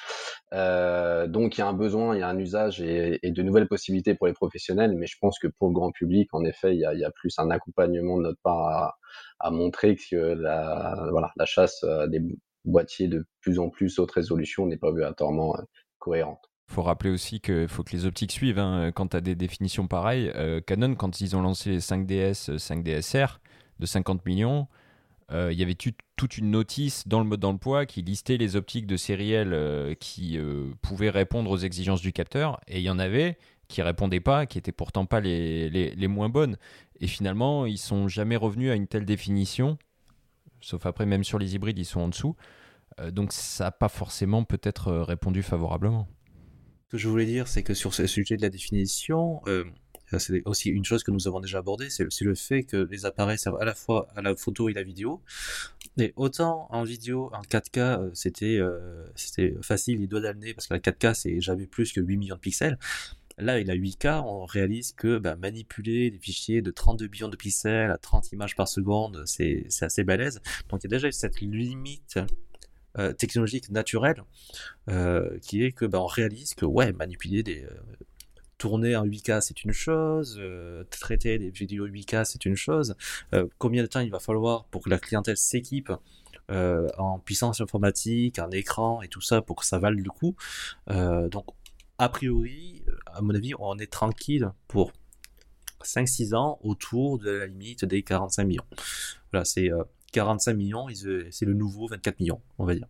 Euh, 0.54 1.26
donc 1.26 1.58
il 1.58 1.60
y 1.60 1.64
a 1.64 1.68
un 1.68 1.72
besoin, 1.74 2.14
il 2.16 2.20
y 2.20 2.22
a 2.22 2.28
un 2.28 2.38
usage 2.38 2.80
et, 2.80 3.18
et 3.22 3.30
de 3.30 3.42
nouvelles 3.42 3.68
possibilités 3.68 4.14
pour 4.14 4.26
les 4.26 4.32
professionnels, 4.32 4.94
mais 4.96 5.06
je 5.06 5.16
pense 5.20 5.38
que 5.38 5.46
pour 5.48 5.68
le 5.68 5.74
grand 5.74 5.92
public, 5.92 6.28
en 6.32 6.44
effet, 6.44 6.74
il 6.74 6.80
y 6.80 6.84
a, 6.86 6.94
y 6.94 7.04
a 7.04 7.10
plus 7.10 7.38
un 7.38 7.50
accompagnement 7.50 8.16
de 8.18 8.22
notre 8.22 8.40
part 8.42 8.66
à, 8.68 8.96
à 9.40 9.50
montrer 9.50 9.96
que 9.96 10.16
la, 10.16 11.06
voilà, 11.10 11.32
la 11.36 11.44
chasse 11.46 11.84
des 12.08 12.20
boîtiers 12.64 13.08
de 13.08 13.26
plus 13.40 13.58
en 13.58 13.68
plus 13.70 13.98
haute 13.98 14.10
résolution 14.10 14.66
n'est 14.66 14.76
pas 14.78 14.88
obligatoirement 14.88 15.56
euh, 15.56 15.62
cohérente. 15.98 16.48
Faut 16.68 16.82
rappeler 16.82 17.10
aussi 17.10 17.40
qu'il 17.40 17.66
faut 17.66 17.82
que 17.82 17.92
les 17.92 18.04
optiques 18.06 18.32
suivent. 18.32 18.58
hein. 18.58 18.92
Quand 18.94 19.08
tu 19.08 19.16
as 19.16 19.20
des 19.20 19.34
définitions 19.34 19.88
pareilles, 19.88 20.30
euh, 20.34 20.60
Canon, 20.60 20.94
quand 20.94 21.20
ils 21.20 21.34
ont 21.34 21.42
lancé 21.42 21.70
les 21.70 21.80
5DS, 21.80 22.50
euh, 22.50 22.58
5DSR 22.58 23.40
de 23.80 23.86
50 23.86 24.24
millions, 24.26 24.68
euh, 25.32 25.52
il 25.52 25.58
y 25.58 25.62
avait 25.62 25.74
toute 25.74 26.38
une 26.38 26.50
notice 26.50 27.06
dans 27.06 27.20
le 27.20 27.26
mode 27.26 27.40
d'emploi 27.40 27.86
qui 27.86 28.02
listait 28.02 28.36
les 28.36 28.56
optiques 28.56 28.86
de 28.86 28.96
série 28.96 29.34
euh, 29.34 29.94
qui 29.94 30.38
euh, 30.38 30.70
pouvaient 30.82 31.10
répondre 31.10 31.50
aux 31.50 31.58
exigences 31.58 32.00
du 32.00 32.12
capteur. 32.12 32.60
Et 32.68 32.78
il 32.78 32.82
y 32.82 32.90
en 32.90 32.98
avait 32.98 33.38
qui 33.68 33.82
répondaient 33.82 34.20
pas, 34.20 34.46
qui 34.46 34.58
étaient 34.58 34.72
pourtant 34.72 35.04
pas 35.04 35.20
les, 35.20 35.68
les, 35.70 36.08
moins 36.08 36.30
bonnes. 36.30 36.56
Et 37.00 37.06
finalement, 37.06 37.66
ils 37.66 37.78
sont 37.78 38.08
jamais 38.08 38.36
revenus 38.36 38.70
à 38.70 38.74
une 38.74 38.86
telle 38.86 39.04
définition. 39.04 39.76
Sauf 40.60 40.86
après, 40.86 41.04
même 41.06 41.22
sur 41.24 41.38
les 41.38 41.54
hybrides, 41.54 41.78
ils 41.78 41.84
sont 41.84 42.00
en 42.00 42.08
dessous. 42.08 42.34
Euh, 43.00 43.10
donc 43.10 43.32
ça 43.32 43.64
n'a 43.64 43.70
pas 43.70 43.88
forcément 43.88 44.44
peut-être 44.44 44.88
euh, 44.88 45.02
répondu 45.04 45.42
favorablement. 45.42 46.08
Ce 46.88 46.92
que 46.92 46.98
je 47.02 47.08
voulais 47.08 47.26
dire, 47.26 47.48
c'est 47.48 47.62
que 47.62 47.74
sur 47.74 47.92
ce 47.92 48.06
sujet 48.06 48.38
de 48.38 48.42
la 48.42 48.48
définition, 48.48 49.42
euh, 49.46 49.64
c'est 50.16 50.40
aussi 50.46 50.70
une 50.70 50.86
chose 50.86 51.02
que 51.02 51.10
nous 51.10 51.28
avons 51.28 51.38
déjà 51.38 51.58
abordée, 51.58 51.90
c'est 51.90 52.08
le 52.22 52.34
fait 52.34 52.62
que 52.62 52.88
les 52.90 53.04
appareils 53.04 53.38
servent 53.38 53.60
à 53.60 53.66
la 53.66 53.74
fois 53.74 54.08
à 54.16 54.22
la 54.22 54.34
photo 54.34 54.70
et 54.70 54.72
la 54.72 54.82
vidéo. 54.82 55.20
Et 55.98 56.14
autant 56.16 56.66
en 56.70 56.84
vidéo, 56.84 57.30
en 57.34 57.42
4K, 57.42 57.78
euh, 57.78 58.10
c'était 58.14 58.56
euh, 58.56 59.04
facile, 59.60 60.00
les 60.00 60.06
doigts 60.06 60.32
nez, 60.32 60.54
parce 60.54 60.66
que 60.66 60.72
la 60.72 60.80
4K, 60.80 61.12
c'est 61.12 61.42
jamais 61.42 61.66
plus 61.66 61.92
que 61.92 62.00
8 62.00 62.16
millions 62.16 62.36
de 62.36 62.40
pixels. 62.40 62.78
Là, 63.36 63.52
avec 63.52 63.66
la 63.66 63.76
8K, 63.76 64.22
on 64.24 64.46
réalise 64.46 64.92
que 64.92 65.18
bah, 65.18 65.36
manipuler 65.36 66.10
des 66.10 66.18
fichiers 66.18 66.62
de 66.62 66.70
32 66.70 67.06
billions 67.08 67.28
de 67.28 67.36
pixels 67.36 67.90
à 67.90 67.98
30 67.98 68.32
images 68.32 68.56
par 68.56 68.66
seconde, 68.66 69.24
c'est 69.26 69.66
c'est 69.68 69.84
assez 69.84 70.04
balèze. 70.04 70.40
Donc 70.70 70.82
il 70.82 70.90
y 70.90 70.94
a 70.94 70.96
déjà 70.96 71.12
cette 71.12 71.42
limite 71.42 72.18
euh, 72.98 73.12
technologique 73.12 73.70
naturelle 73.70 74.24
euh, 74.88 75.38
qui 75.40 75.62
est 75.62 75.72
que 75.72 75.84
bah, 75.84 76.00
on 76.00 76.06
réalise 76.06 76.54
que 76.54 76.64
ouais, 76.64 76.92
manipuler 76.92 77.42
des 77.42 77.64
euh, 77.64 77.70
tourner 78.56 78.96
en 78.96 79.06
8K 79.06 79.40
c'est 79.40 79.62
une 79.62 79.72
chose, 79.72 80.38
euh, 80.40 80.84
traiter 80.90 81.38
des 81.38 81.50
vidéos 81.50 81.86
8K 81.86 82.24
c'est 82.24 82.44
une 82.44 82.56
chose. 82.56 82.96
Euh, 83.34 83.46
combien 83.58 83.82
de 83.82 83.88
temps 83.88 84.00
il 84.00 84.10
va 84.10 84.18
falloir 84.18 84.64
pour 84.64 84.82
que 84.82 84.90
la 84.90 84.98
clientèle 84.98 85.36
s'équipe 85.36 85.92
en 86.50 87.18
puissance 87.18 87.60
informatique, 87.60 88.38
en 88.38 88.50
écran 88.50 89.02
et 89.02 89.08
tout 89.08 89.20
ça 89.20 89.42
pour 89.42 89.56
que 89.56 89.66
ça 89.66 89.78
vale 89.78 89.96
le 89.96 90.10
coup? 90.10 90.34
Donc 90.88 91.44
a 91.98 92.08
priori, 92.08 92.82
à 93.04 93.20
mon 93.20 93.34
avis, 93.34 93.52
on 93.58 93.78
est 93.78 93.92
tranquille 93.92 94.50
pour 94.66 94.92
5-6 95.84 96.34
ans 96.34 96.58
autour 96.62 97.18
de 97.18 97.30
la 97.30 97.46
limite 97.46 97.84
des 97.84 98.02
45 98.02 98.44
millions. 98.44 98.64
Voilà, 99.30 99.44
c'est 99.44 99.70
45 100.12 100.54
millions, 100.54 100.88
ils- 100.88 101.28
c'est 101.30 101.44
le 101.46 101.54
nouveau 101.54 101.86
24 101.88 102.18
millions, 102.20 102.40
on 102.58 102.64
va 102.64 102.74
dire. 102.74 102.86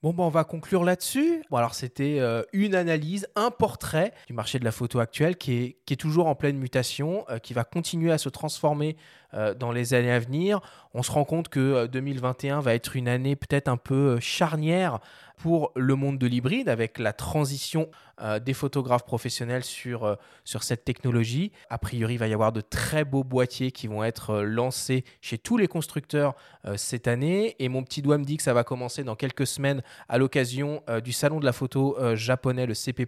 Bon, 0.00 0.12
ben, 0.12 0.22
on 0.22 0.28
va 0.28 0.44
conclure 0.44 0.84
là-dessus. 0.84 1.42
Bon, 1.50 1.56
alors, 1.56 1.74
c'était 1.74 2.20
euh, 2.20 2.42
une 2.52 2.76
analyse, 2.76 3.26
un 3.34 3.50
portrait 3.50 4.12
du 4.28 4.32
marché 4.32 4.60
de 4.60 4.64
la 4.64 4.70
photo 4.70 5.00
actuel 5.00 5.36
qui 5.36 5.76
est, 5.90 5.96
toujours 5.96 6.28
en 6.28 6.36
pleine 6.36 6.56
mutation, 6.56 7.24
euh, 7.30 7.38
qui 7.38 7.52
va 7.52 7.64
continuer 7.64 8.12
à 8.12 8.18
se 8.18 8.28
transformer 8.28 8.96
euh, 9.27 9.27
dans 9.32 9.72
les 9.72 9.94
années 9.94 10.12
à 10.12 10.18
venir. 10.18 10.60
On 10.94 11.02
se 11.02 11.10
rend 11.12 11.24
compte 11.24 11.48
que 11.48 11.60
euh, 11.60 11.86
2021 11.86 12.60
va 12.60 12.74
être 12.74 12.96
une 12.96 13.08
année 13.08 13.36
peut-être 13.36 13.68
un 13.68 13.76
peu 13.76 14.16
euh, 14.16 14.20
charnière 14.20 14.98
pour 15.36 15.70
le 15.76 15.94
monde 15.94 16.18
de 16.18 16.26
l'hybride 16.26 16.68
avec 16.68 16.98
la 16.98 17.12
transition 17.12 17.88
euh, 18.20 18.40
des 18.40 18.54
photographes 18.54 19.04
professionnels 19.04 19.62
sur, 19.62 20.02
euh, 20.04 20.16
sur 20.44 20.64
cette 20.64 20.84
technologie. 20.84 21.52
A 21.70 21.78
priori, 21.78 22.14
il 22.14 22.18
va 22.18 22.26
y 22.26 22.32
avoir 22.34 22.50
de 22.50 22.60
très 22.60 23.04
beaux 23.04 23.22
boîtiers 23.22 23.70
qui 23.70 23.86
vont 23.86 24.02
être 24.02 24.30
euh, 24.30 24.42
lancés 24.42 25.04
chez 25.20 25.38
tous 25.38 25.56
les 25.56 25.68
constructeurs 25.68 26.34
euh, 26.64 26.76
cette 26.76 27.06
année. 27.06 27.54
Et 27.60 27.68
mon 27.68 27.84
petit 27.84 28.02
doigt 28.02 28.18
me 28.18 28.24
dit 28.24 28.36
que 28.36 28.42
ça 28.42 28.52
va 28.52 28.64
commencer 28.64 29.04
dans 29.04 29.14
quelques 29.14 29.46
semaines 29.46 29.82
à 30.08 30.18
l'occasion 30.18 30.82
euh, 30.88 31.00
du 31.00 31.12
salon 31.12 31.38
de 31.38 31.44
la 31.44 31.52
photo 31.52 31.96
euh, 32.00 32.16
japonais, 32.16 32.66
le 32.66 32.74
CP+, 32.74 33.06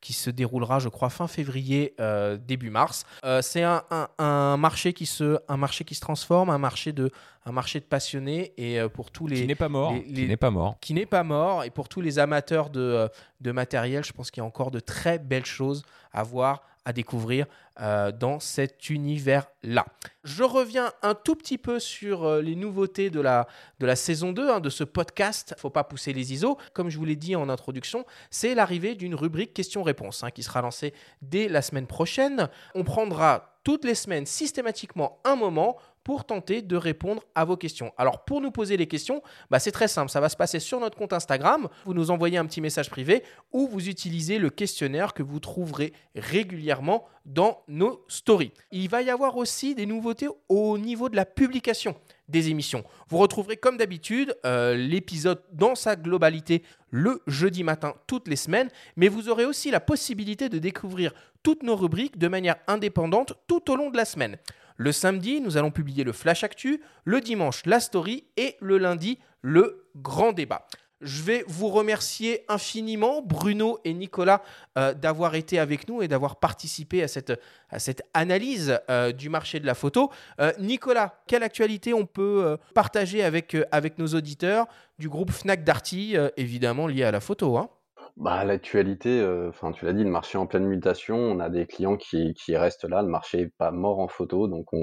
qui 0.00 0.12
se 0.14 0.30
déroulera, 0.30 0.80
je 0.80 0.88
crois, 0.88 1.10
fin 1.10 1.28
février, 1.28 1.94
euh, 2.00 2.36
début 2.36 2.70
mars. 2.70 3.04
Euh, 3.24 3.40
c'est 3.40 3.62
un- 3.62 3.84
un 4.18 4.56
marché 4.56 4.92
qui 4.94 5.06
se, 5.06 5.38
un 5.48 5.56
marché 5.56 5.84
qui 5.84 5.94
se 5.94 6.00
transforme, 6.00 6.50
un 6.50 6.58
marché 6.58 6.92
de, 6.92 7.10
un 7.46 7.52
marché 7.52 7.80
de 7.80 7.84
passionnés. 7.84 8.52
Et 8.56 8.80
euh, 8.80 8.88
pour 8.88 9.10
tous 9.10 9.26
les 9.26 9.36
Qui 9.40 9.46
n'est 9.46 9.54
pas 9.54 9.68
mort. 9.68 9.92
les- 9.92 10.02
Qui 10.02 10.26
n'est 10.26 10.36
pas 10.36 10.50
mort. 10.50 10.76
qui 10.80 10.94
n'est 10.94 11.06
pas 11.06 11.22
mort. 11.24 11.64
Et 11.64 11.70
pour 11.70 11.88
tous 11.88 12.00
les 12.00 12.18
amateurs 12.18 12.70
de, 12.70 12.80
euh, 12.80 13.08
de 13.40 13.52
matériel, 13.52 14.04
je 14.04 14.12
pense 14.12 14.30
qu'il 14.30 14.40
y 14.40 14.44
a 14.44 14.46
encore 14.46 14.70
de 14.70 14.80
très 14.80 15.18
belles 15.18 15.44
choses 15.46 15.82
à 16.12 16.22
voir, 16.22 16.62
à 16.84 16.92
découvrir 16.92 17.46
euh, 17.80 18.10
dans 18.12 18.40
cet 18.40 18.90
univers-là. 18.90 19.86
Je 20.24 20.42
reviens 20.42 20.92
un 21.02 21.14
tout 21.14 21.36
petit 21.36 21.56
peu 21.56 21.78
sur 21.78 22.24
euh, 22.24 22.42
les 22.42 22.54
nouveautés 22.56 23.08
de 23.08 23.20
la, 23.20 23.46
de 23.78 23.86
la 23.86 23.96
saison 23.96 24.32
2 24.32 24.50
hein, 24.50 24.60
de 24.60 24.68
ce 24.68 24.84
podcast. 24.84 25.54
Faut 25.58 25.70
pas 25.70 25.84
pousser 25.84 26.12
les 26.12 26.32
ISO. 26.32 26.58
Comme 26.74 26.90
je 26.90 26.98
vous 26.98 27.04
l'ai 27.04 27.16
dit 27.16 27.34
en 27.36 27.48
introduction, 27.48 28.04
c'est 28.30 28.54
l'arrivée 28.54 28.94
d'une 28.94 29.14
rubrique 29.14 29.54
questions-réponses 29.54 30.22
hein, 30.24 30.30
qui 30.30 30.42
sera 30.42 30.60
lancée 30.60 30.92
dès 31.22 31.48
la 31.48 31.62
semaine 31.62 31.86
prochaine. 31.86 32.48
On 32.74 32.84
prendra 32.84 33.51
toutes 33.64 33.84
les 33.84 33.94
semaines 33.94 34.26
systématiquement 34.26 35.20
un 35.24 35.36
moment 35.36 35.76
pour 36.04 36.24
tenter 36.24 36.62
de 36.62 36.76
répondre 36.76 37.22
à 37.34 37.44
vos 37.44 37.56
questions. 37.56 37.92
Alors 37.96 38.24
pour 38.24 38.40
nous 38.40 38.50
poser 38.50 38.76
les 38.76 38.86
questions, 38.86 39.22
bah, 39.50 39.58
c'est 39.58 39.72
très 39.72 39.88
simple, 39.88 40.10
ça 40.10 40.20
va 40.20 40.28
se 40.28 40.36
passer 40.36 40.60
sur 40.60 40.80
notre 40.80 40.96
compte 40.96 41.12
Instagram, 41.12 41.68
vous 41.84 41.94
nous 41.94 42.10
envoyez 42.10 42.38
un 42.38 42.46
petit 42.46 42.60
message 42.60 42.90
privé 42.90 43.22
ou 43.52 43.68
vous 43.68 43.88
utilisez 43.88 44.38
le 44.38 44.50
questionnaire 44.50 45.14
que 45.14 45.22
vous 45.22 45.40
trouverez 45.40 45.92
régulièrement 46.14 47.04
dans 47.24 47.62
nos 47.68 48.04
stories. 48.08 48.52
Il 48.72 48.88
va 48.88 49.02
y 49.02 49.10
avoir 49.10 49.36
aussi 49.36 49.74
des 49.74 49.86
nouveautés 49.86 50.28
au 50.48 50.76
niveau 50.78 51.08
de 51.08 51.16
la 51.16 51.24
publication 51.24 51.94
des 52.28 52.50
émissions. 52.50 52.84
Vous 53.08 53.18
retrouverez 53.18 53.56
comme 53.56 53.76
d'habitude 53.76 54.34
euh, 54.44 54.74
l'épisode 54.74 55.42
dans 55.52 55.74
sa 55.74 55.96
globalité 55.96 56.62
le 56.90 57.22
jeudi 57.26 57.62
matin 57.62 57.94
toutes 58.06 58.28
les 58.28 58.36
semaines, 58.36 58.68
mais 58.96 59.08
vous 59.08 59.28
aurez 59.28 59.44
aussi 59.44 59.70
la 59.70 59.80
possibilité 59.80 60.48
de 60.48 60.58
découvrir 60.58 61.12
toutes 61.42 61.62
nos 61.62 61.76
rubriques 61.76 62.18
de 62.18 62.28
manière 62.28 62.56
indépendante 62.66 63.34
tout 63.46 63.70
au 63.70 63.76
long 63.76 63.90
de 63.90 63.96
la 63.96 64.04
semaine. 64.04 64.38
Le 64.82 64.90
samedi, 64.90 65.40
nous 65.40 65.56
allons 65.56 65.70
publier 65.70 66.02
le 66.02 66.10
Flash 66.10 66.42
Actu, 66.42 66.82
le 67.04 67.20
dimanche, 67.20 67.64
la 67.66 67.78
story 67.78 68.24
et 68.36 68.56
le 68.58 68.78
lundi, 68.78 69.20
le 69.40 69.86
grand 69.94 70.32
débat. 70.32 70.66
Je 71.00 71.22
vais 71.22 71.44
vous 71.46 71.68
remercier 71.68 72.44
infiniment, 72.48 73.22
Bruno 73.22 73.78
et 73.84 73.94
Nicolas, 73.94 74.42
euh, 74.76 74.92
d'avoir 74.92 75.36
été 75.36 75.60
avec 75.60 75.86
nous 75.86 76.02
et 76.02 76.08
d'avoir 76.08 76.34
participé 76.34 77.00
à 77.00 77.06
cette, 77.06 78.02
analyse 78.12 78.80
euh, 78.90 79.12
du 79.12 79.28
marché 79.28 79.60
de 79.60 79.66
la 79.66 79.76
photo. 79.76 80.10
Euh, 80.40 80.52
Nicolas, 80.58 81.14
quelle 81.28 81.44
actualité 81.44 81.94
on 81.94 82.04
peut 82.04 82.58
partager 82.74 83.22
avec, 83.22 83.56
avec 83.70 83.98
nos 83.98 84.08
auditeurs 84.08 84.66
du 84.98 85.08
groupe 85.08 85.30
Fnac 85.30 85.62
Darty, 85.62 86.16
évidemment 86.36 86.88
lié 86.88 87.04
à 87.04 87.12
la 87.12 87.20
photo 87.20 87.56
hein? 87.56 87.70
Bah, 88.16 88.44
l'actualité, 88.44 89.20
euh, 89.20 89.48
enfin, 89.48 89.72
tu 89.72 89.84
l'as 89.84 89.92
dit, 89.92 90.04
le 90.04 90.10
marché 90.10 90.36
est 90.36 90.40
en 90.40 90.46
pleine 90.46 90.66
mutation. 90.66 91.16
On 91.16 91.40
a 91.40 91.48
des 91.48 91.66
clients 91.66 91.96
qui, 91.96 92.34
qui 92.34 92.56
restent 92.56 92.84
là. 92.84 93.02
Le 93.02 93.08
marché 93.08 93.38
n'est 93.38 93.52
pas 93.56 93.70
mort 93.70 94.00
en 94.00 94.08
photo. 94.08 94.48
Donc, 94.48 94.72
on, 94.72 94.78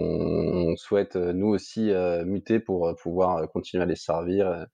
on 0.71 0.75
souhaite, 0.75 1.15
euh, 1.15 1.31
nous 1.33 1.47
aussi, 1.47 1.91
euh, 1.91 2.25
muter 2.25 2.59
pour 2.59 2.95
pouvoir 3.01 3.47
continuer 3.51 3.83
à 3.83 3.85
les 3.85 3.95
servir 3.95 4.65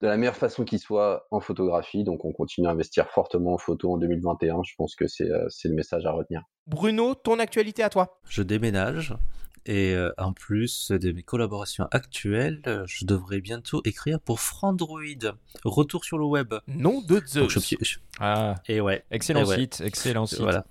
de 0.00 0.06
la 0.06 0.16
meilleure 0.16 0.36
façon 0.36 0.64
qui 0.64 0.78
soit 0.78 1.26
en 1.30 1.40
photographie. 1.40 2.04
Donc, 2.04 2.24
on 2.24 2.32
continue 2.32 2.66
à 2.66 2.70
investir 2.70 3.08
fortement 3.10 3.54
en 3.54 3.58
photo 3.58 3.92
en 3.92 3.98
2021. 3.98 4.62
Je 4.64 4.74
pense 4.76 4.94
que 4.94 5.06
c'est 5.06 5.30
euh, 5.30 5.46
c'est 5.48 5.68
le 5.68 5.74
message 5.74 6.06
à 6.06 6.12
retenir. 6.12 6.42
Bruno, 6.66 7.14
ton 7.14 7.38
actualité 7.38 7.82
à 7.82 7.90
toi 7.90 8.18
Je 8.28 8.42
déménage 8.42 9.14
Et 9.66 9.94
euh, 9.94 10.10
en 10.18 10.32
plus 10.32 10.90
de 10.90 11.12
mes 11.12 11.22
collaborations 11.22 11.86
actuelles, 11.90 12.62
je 12.86 13.04
devrais 13.04 13.40
bientôt 13.40 13.82
écrire 13.84 14.18
pour 14.20 14.40
Frandroid. 14.40 15.00
Retour 15.64 16.04
sur 16.04 16.18
le 16.18 16.24
web. 16.24 16.54
Nom 16.66 17.02
de 17.02 17.20
Zeus. 17.26 17.34
Donc, 17.42 17.50
je- 17.50 17.76
je- 17.84 17.98
Ah, 18.18 18.54
Et 18.68 18.80
ouais. 18.80 19.04
excellent 19.10 19.46
ouais. 19.46 19.56
site, 19.56 19.80
excellent 19.84 20.26
site. 20.26 20.40
Voilà. 20.40 20.64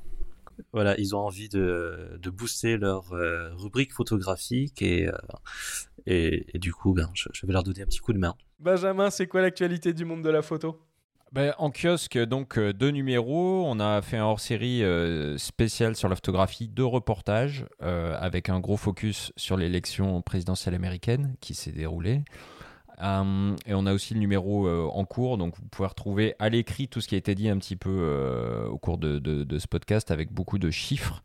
Voilà, 0.74 1.00
ils 1.00 1.16
ont 1.16 1.20
envie 1.20 1.48
de, 1.48 2.18
de 2.22 2.30
booster 2.30 2.78
leur 2.78 3.14
euh, 3.14 3.50
rubrique 3.56 3.94
photographique 3.94 4.82
et, 4.82 5.08
euh, 5.08 5.14
et, 6.06 6.46
et 6.54 6.60
du 6.60 6.74
coup, 6.74 6.94
ben, 6.94 7.10
je, 7.14 7.30
je 7.32 7.46
vais 7.46 7.54
leur 7.54 7.64
donner 7.64 7.82
un 7.84 7.86
petit 7.86 8.00
coup 8.00 8.12
de 8.12 8.18
main. 8.20 8.36
Benjamin, 8.60 9.10
c'est 9.10 9.28
quoi 9.28 9.42
l'actualité 9.42 9.94
du 9.94 10.04
monde 10.04 10.22
de 10.22 10.30
la 10.30 10.42
photo? 10.42 10.82
Ben, 11.32 11.54
en 11.60 11.70
kiosque, 11.70 12.18
donc 12.18 12.58
euh, 12.58 12.74
deux 12.74 12.90
numéros. 12.90 13.64
On 13.68 13.80
a 13.80 14.02
fait 14.02 14.18
un 14.18 14.24
hors-série 14.24 14.84
euh, 14.84 15.38
spécial 15.38 15.96
sur 15.96 16.10
la 16.10 16.16
photographie, 16.16 16.68
deux 16.68 16.86
reportages 16.86 17.68
euh, 17.84 18.18
avec 18.20 18.50
un 18.50 18.60
gros 18.60 18.78
focus 18.78 19.32
sur 19.36 19.56
l'élection 19.56 20.24
présidentielle 20.24 20.74
américaine 20.74 21.36
qui 21.40 21.54
s'est 21.54 21.72
déroulée. 21.72 22.24
Euh, 23.04 23.56
et 23.68 23.76
on 23.76 23.86
a 23.86 23.94
aussi 23.94 24.16
le 24.16 24.20
numéro 24.20 24.68
en 24.68 25.06
cours, 25.06 25.38
donc 25.38 25.56
vous 25.56 25.68
pouvez 25.70 25.88
retrouver 25.88 26.36
à 26.40 26.50
l'écrit 26.50 26.88
tout 26.88 27.00
ce 27.00 27.08
qui 27.08 27.14
a 27.14 27.20
été 27.20 27.36
dit 27.36 27.48
un 27.48 27.60
petit 27.60 27.76
peu 27.76 28.68
au 28.70 28.78
cours 28.80 28.98
de, 28.98 29.58
ce 29.58 29.68
podcast 29.68 30.12
avec 30.12 30.34
beaucoup 30.34 30.58
de 30.58 30.72
chiffres 30.72 31.24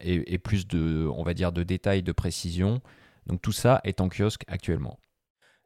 et, 0.00 0.32
et 0.32 0.38
plus 0.38 0.68
de, 0.68 1.08
on 1.12 1.24
va 1.24 1.34
dire, 1.34 1.50
de 1.50 1.64
détails, 1.64 2.02
de 2.02 2.12
précision. 2.12 2.80
Donc 3.26 3.42
tout 3.42 3.50
ça 3.50 3.80
est 3.82 4.00
en 4.00 4.08
kiosque 4.08 4.44
actuellement. 4.46 4.98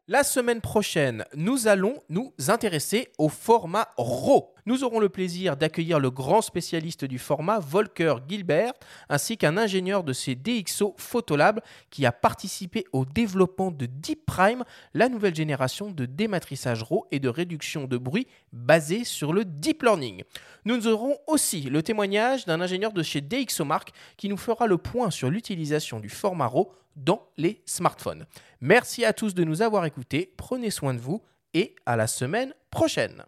La 0.06 0.22
semaine 0.22 0.60
prochaine, 0.60 1.24
nous 1.34 1.66
allons 1.66 1.94
nous 2.10 2.34
intéresser 2.48 3.08
au 3.16 3.30
format 3.30 3.88
RAW. 3.96 4.52
Nous 4.66 4.84
aurons 4.84 4.98
le 5.00 5.08
plaisir 5.08 5.56
d'accueillir 5.56 5.98
le 5.98 6.10
grand 6.10 6.42
spécialiste 6.42 7.06
du 7.06 7.18
format, 7.18 7.58
Volker 7.58 8.16
Gilbert, 8.28 8.74
ainsi 9.08 9.38
qu'un 9.38 9.56
ingénieur 9.56 10.04
de 10.04 10.12
chez 10.12 10.34
DxO 10.34 10.94
Photolab 10.98 11.60
qui 11.88 12.04
a 12.04 12.12
participé 12.12 12.84
au 12.92 13.06
développement 13.06 13.70
de 13.70 13.86
Deep 13.86 14.26
Prime, 14.26 14.64
la 14.92 15.08
nouvelle 15.08 15.34
génération 15.34 15.90
de 15.90 16.04
dématrissage 16.04 16.82
RAW 16.82 17.06
et 17.10 17.18
de 17.18 17.30
réduction 17.30 17.86
de 17.86 17.96
bruit 17.96 18.26
basée 18.52 19.04
sur 19.04 19.32
le 19.32 19.46
deep 19.46 19.82
learning. 19.82 20.22
Nous 20.66 20.86
aurons 20.86 21.16
aussi 21.26 21.62
le 21.62 21.82
témoignage 21.82 22.44
d'un 22.44 22.60
ingénieur 22.60 22.92
de 22.92 23.02
chez 23.02 23.22
DxOMark 23.22 23.90
qui 24.18 24.28
nous 24.28 24.36
fera 24.36 24.66
le 24.66 24.76
point 24.76 25.10
sur 25.10 25.30
l'utilisation 25.30 25.98
du 25.98 26.10
format 26.10 26.48
RAW 26.48 26.70
dans 26.96 27.28
les 27.36 27.62
smartphones. 27.66 28.26
Merci 28.60 29.04
à 29.04 29.12
tous 29.12 29.34
de 29.34 29.44
nous 29.44 29.62
avoir 29.62 29.84
écoutés, 29.84 30.32
prenez 30.36 30.70
soin 30.70 30.94
de 30.94 30.98
vous 30.98 31.22
et 31.52 31.74
à 31.86 31.96
la 31.96 32.06
semaine 32.06 32.54
prochaine. 32.70 33.24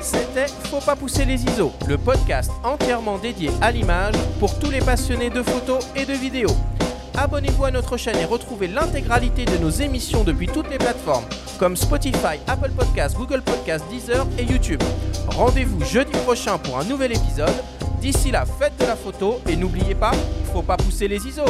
C'était 0.00 0.46
Faut 0.70 0.80
pas 0.80 0.96
pousser 0.96 1.24
les 1.24 1.44
ISO, 1.44 1.72
le 1.88 1.98
podcast 1.98 2.50
entièrement 2.62 3.18
dédié 3.18 3.50
à 3.60 3.72
l'image 3.72 4.14
pour 4.38 4.58
tous 4.58 4.70
les 4.70 4.80
passionnés 4.80 5.30
de 5.30 5.42
photos 5.42 5.86
et 5.96 6.06
de 6.06 6.12
vidéos. 6.12 6.56
Abonnez-vous 7.16 7.64
à 7.64 7.70
notre 7.72 7.96
chaîne 7.96 8.16
et 8.16 8.24
retrouvez 8.24 8.68
l'intégralité 8.68 9.44
de 9.44 9.58
nos 9.58 9.70
émissions 9.70 10.22
depuis 10.22 10.46
toutes 10.46 10.70
les 10.70 10.78
plateformes 10.78 11.24
comme 11.58 11.76
Spotify, 11.76 12.38
Apple 12.46 12.70
Podcasts, 12.70 13.16
Google 13.16 13.42
Podcasts, 13.42 13.84
Deezer 13.90 14.26
et 14.38 14.44
YouTube. 14.44 14.82
Rendez-vous 15.28 15.84
jeudi 15.84 16.12
prochain 16.24 16.56
pour 16.58 16.78
un 16.78 16.84
nouvel 16.84 17.12
épisode. 17.12 17.54
D'ici 18.00 18.30
là, 18.30 18.44
faites 18.46 18.78
de 18.78 18.86
la 18.86 18.96
photo 18.96 19.40
et 19.48 19.56
n'oubliez 19.56 19.94
pas, 19.94 20.12
faut 20.52 20.62
pas 20.62 20.76
pousser 20.76 21.08
les 21.08 21.26
ISO. 21.26 21.44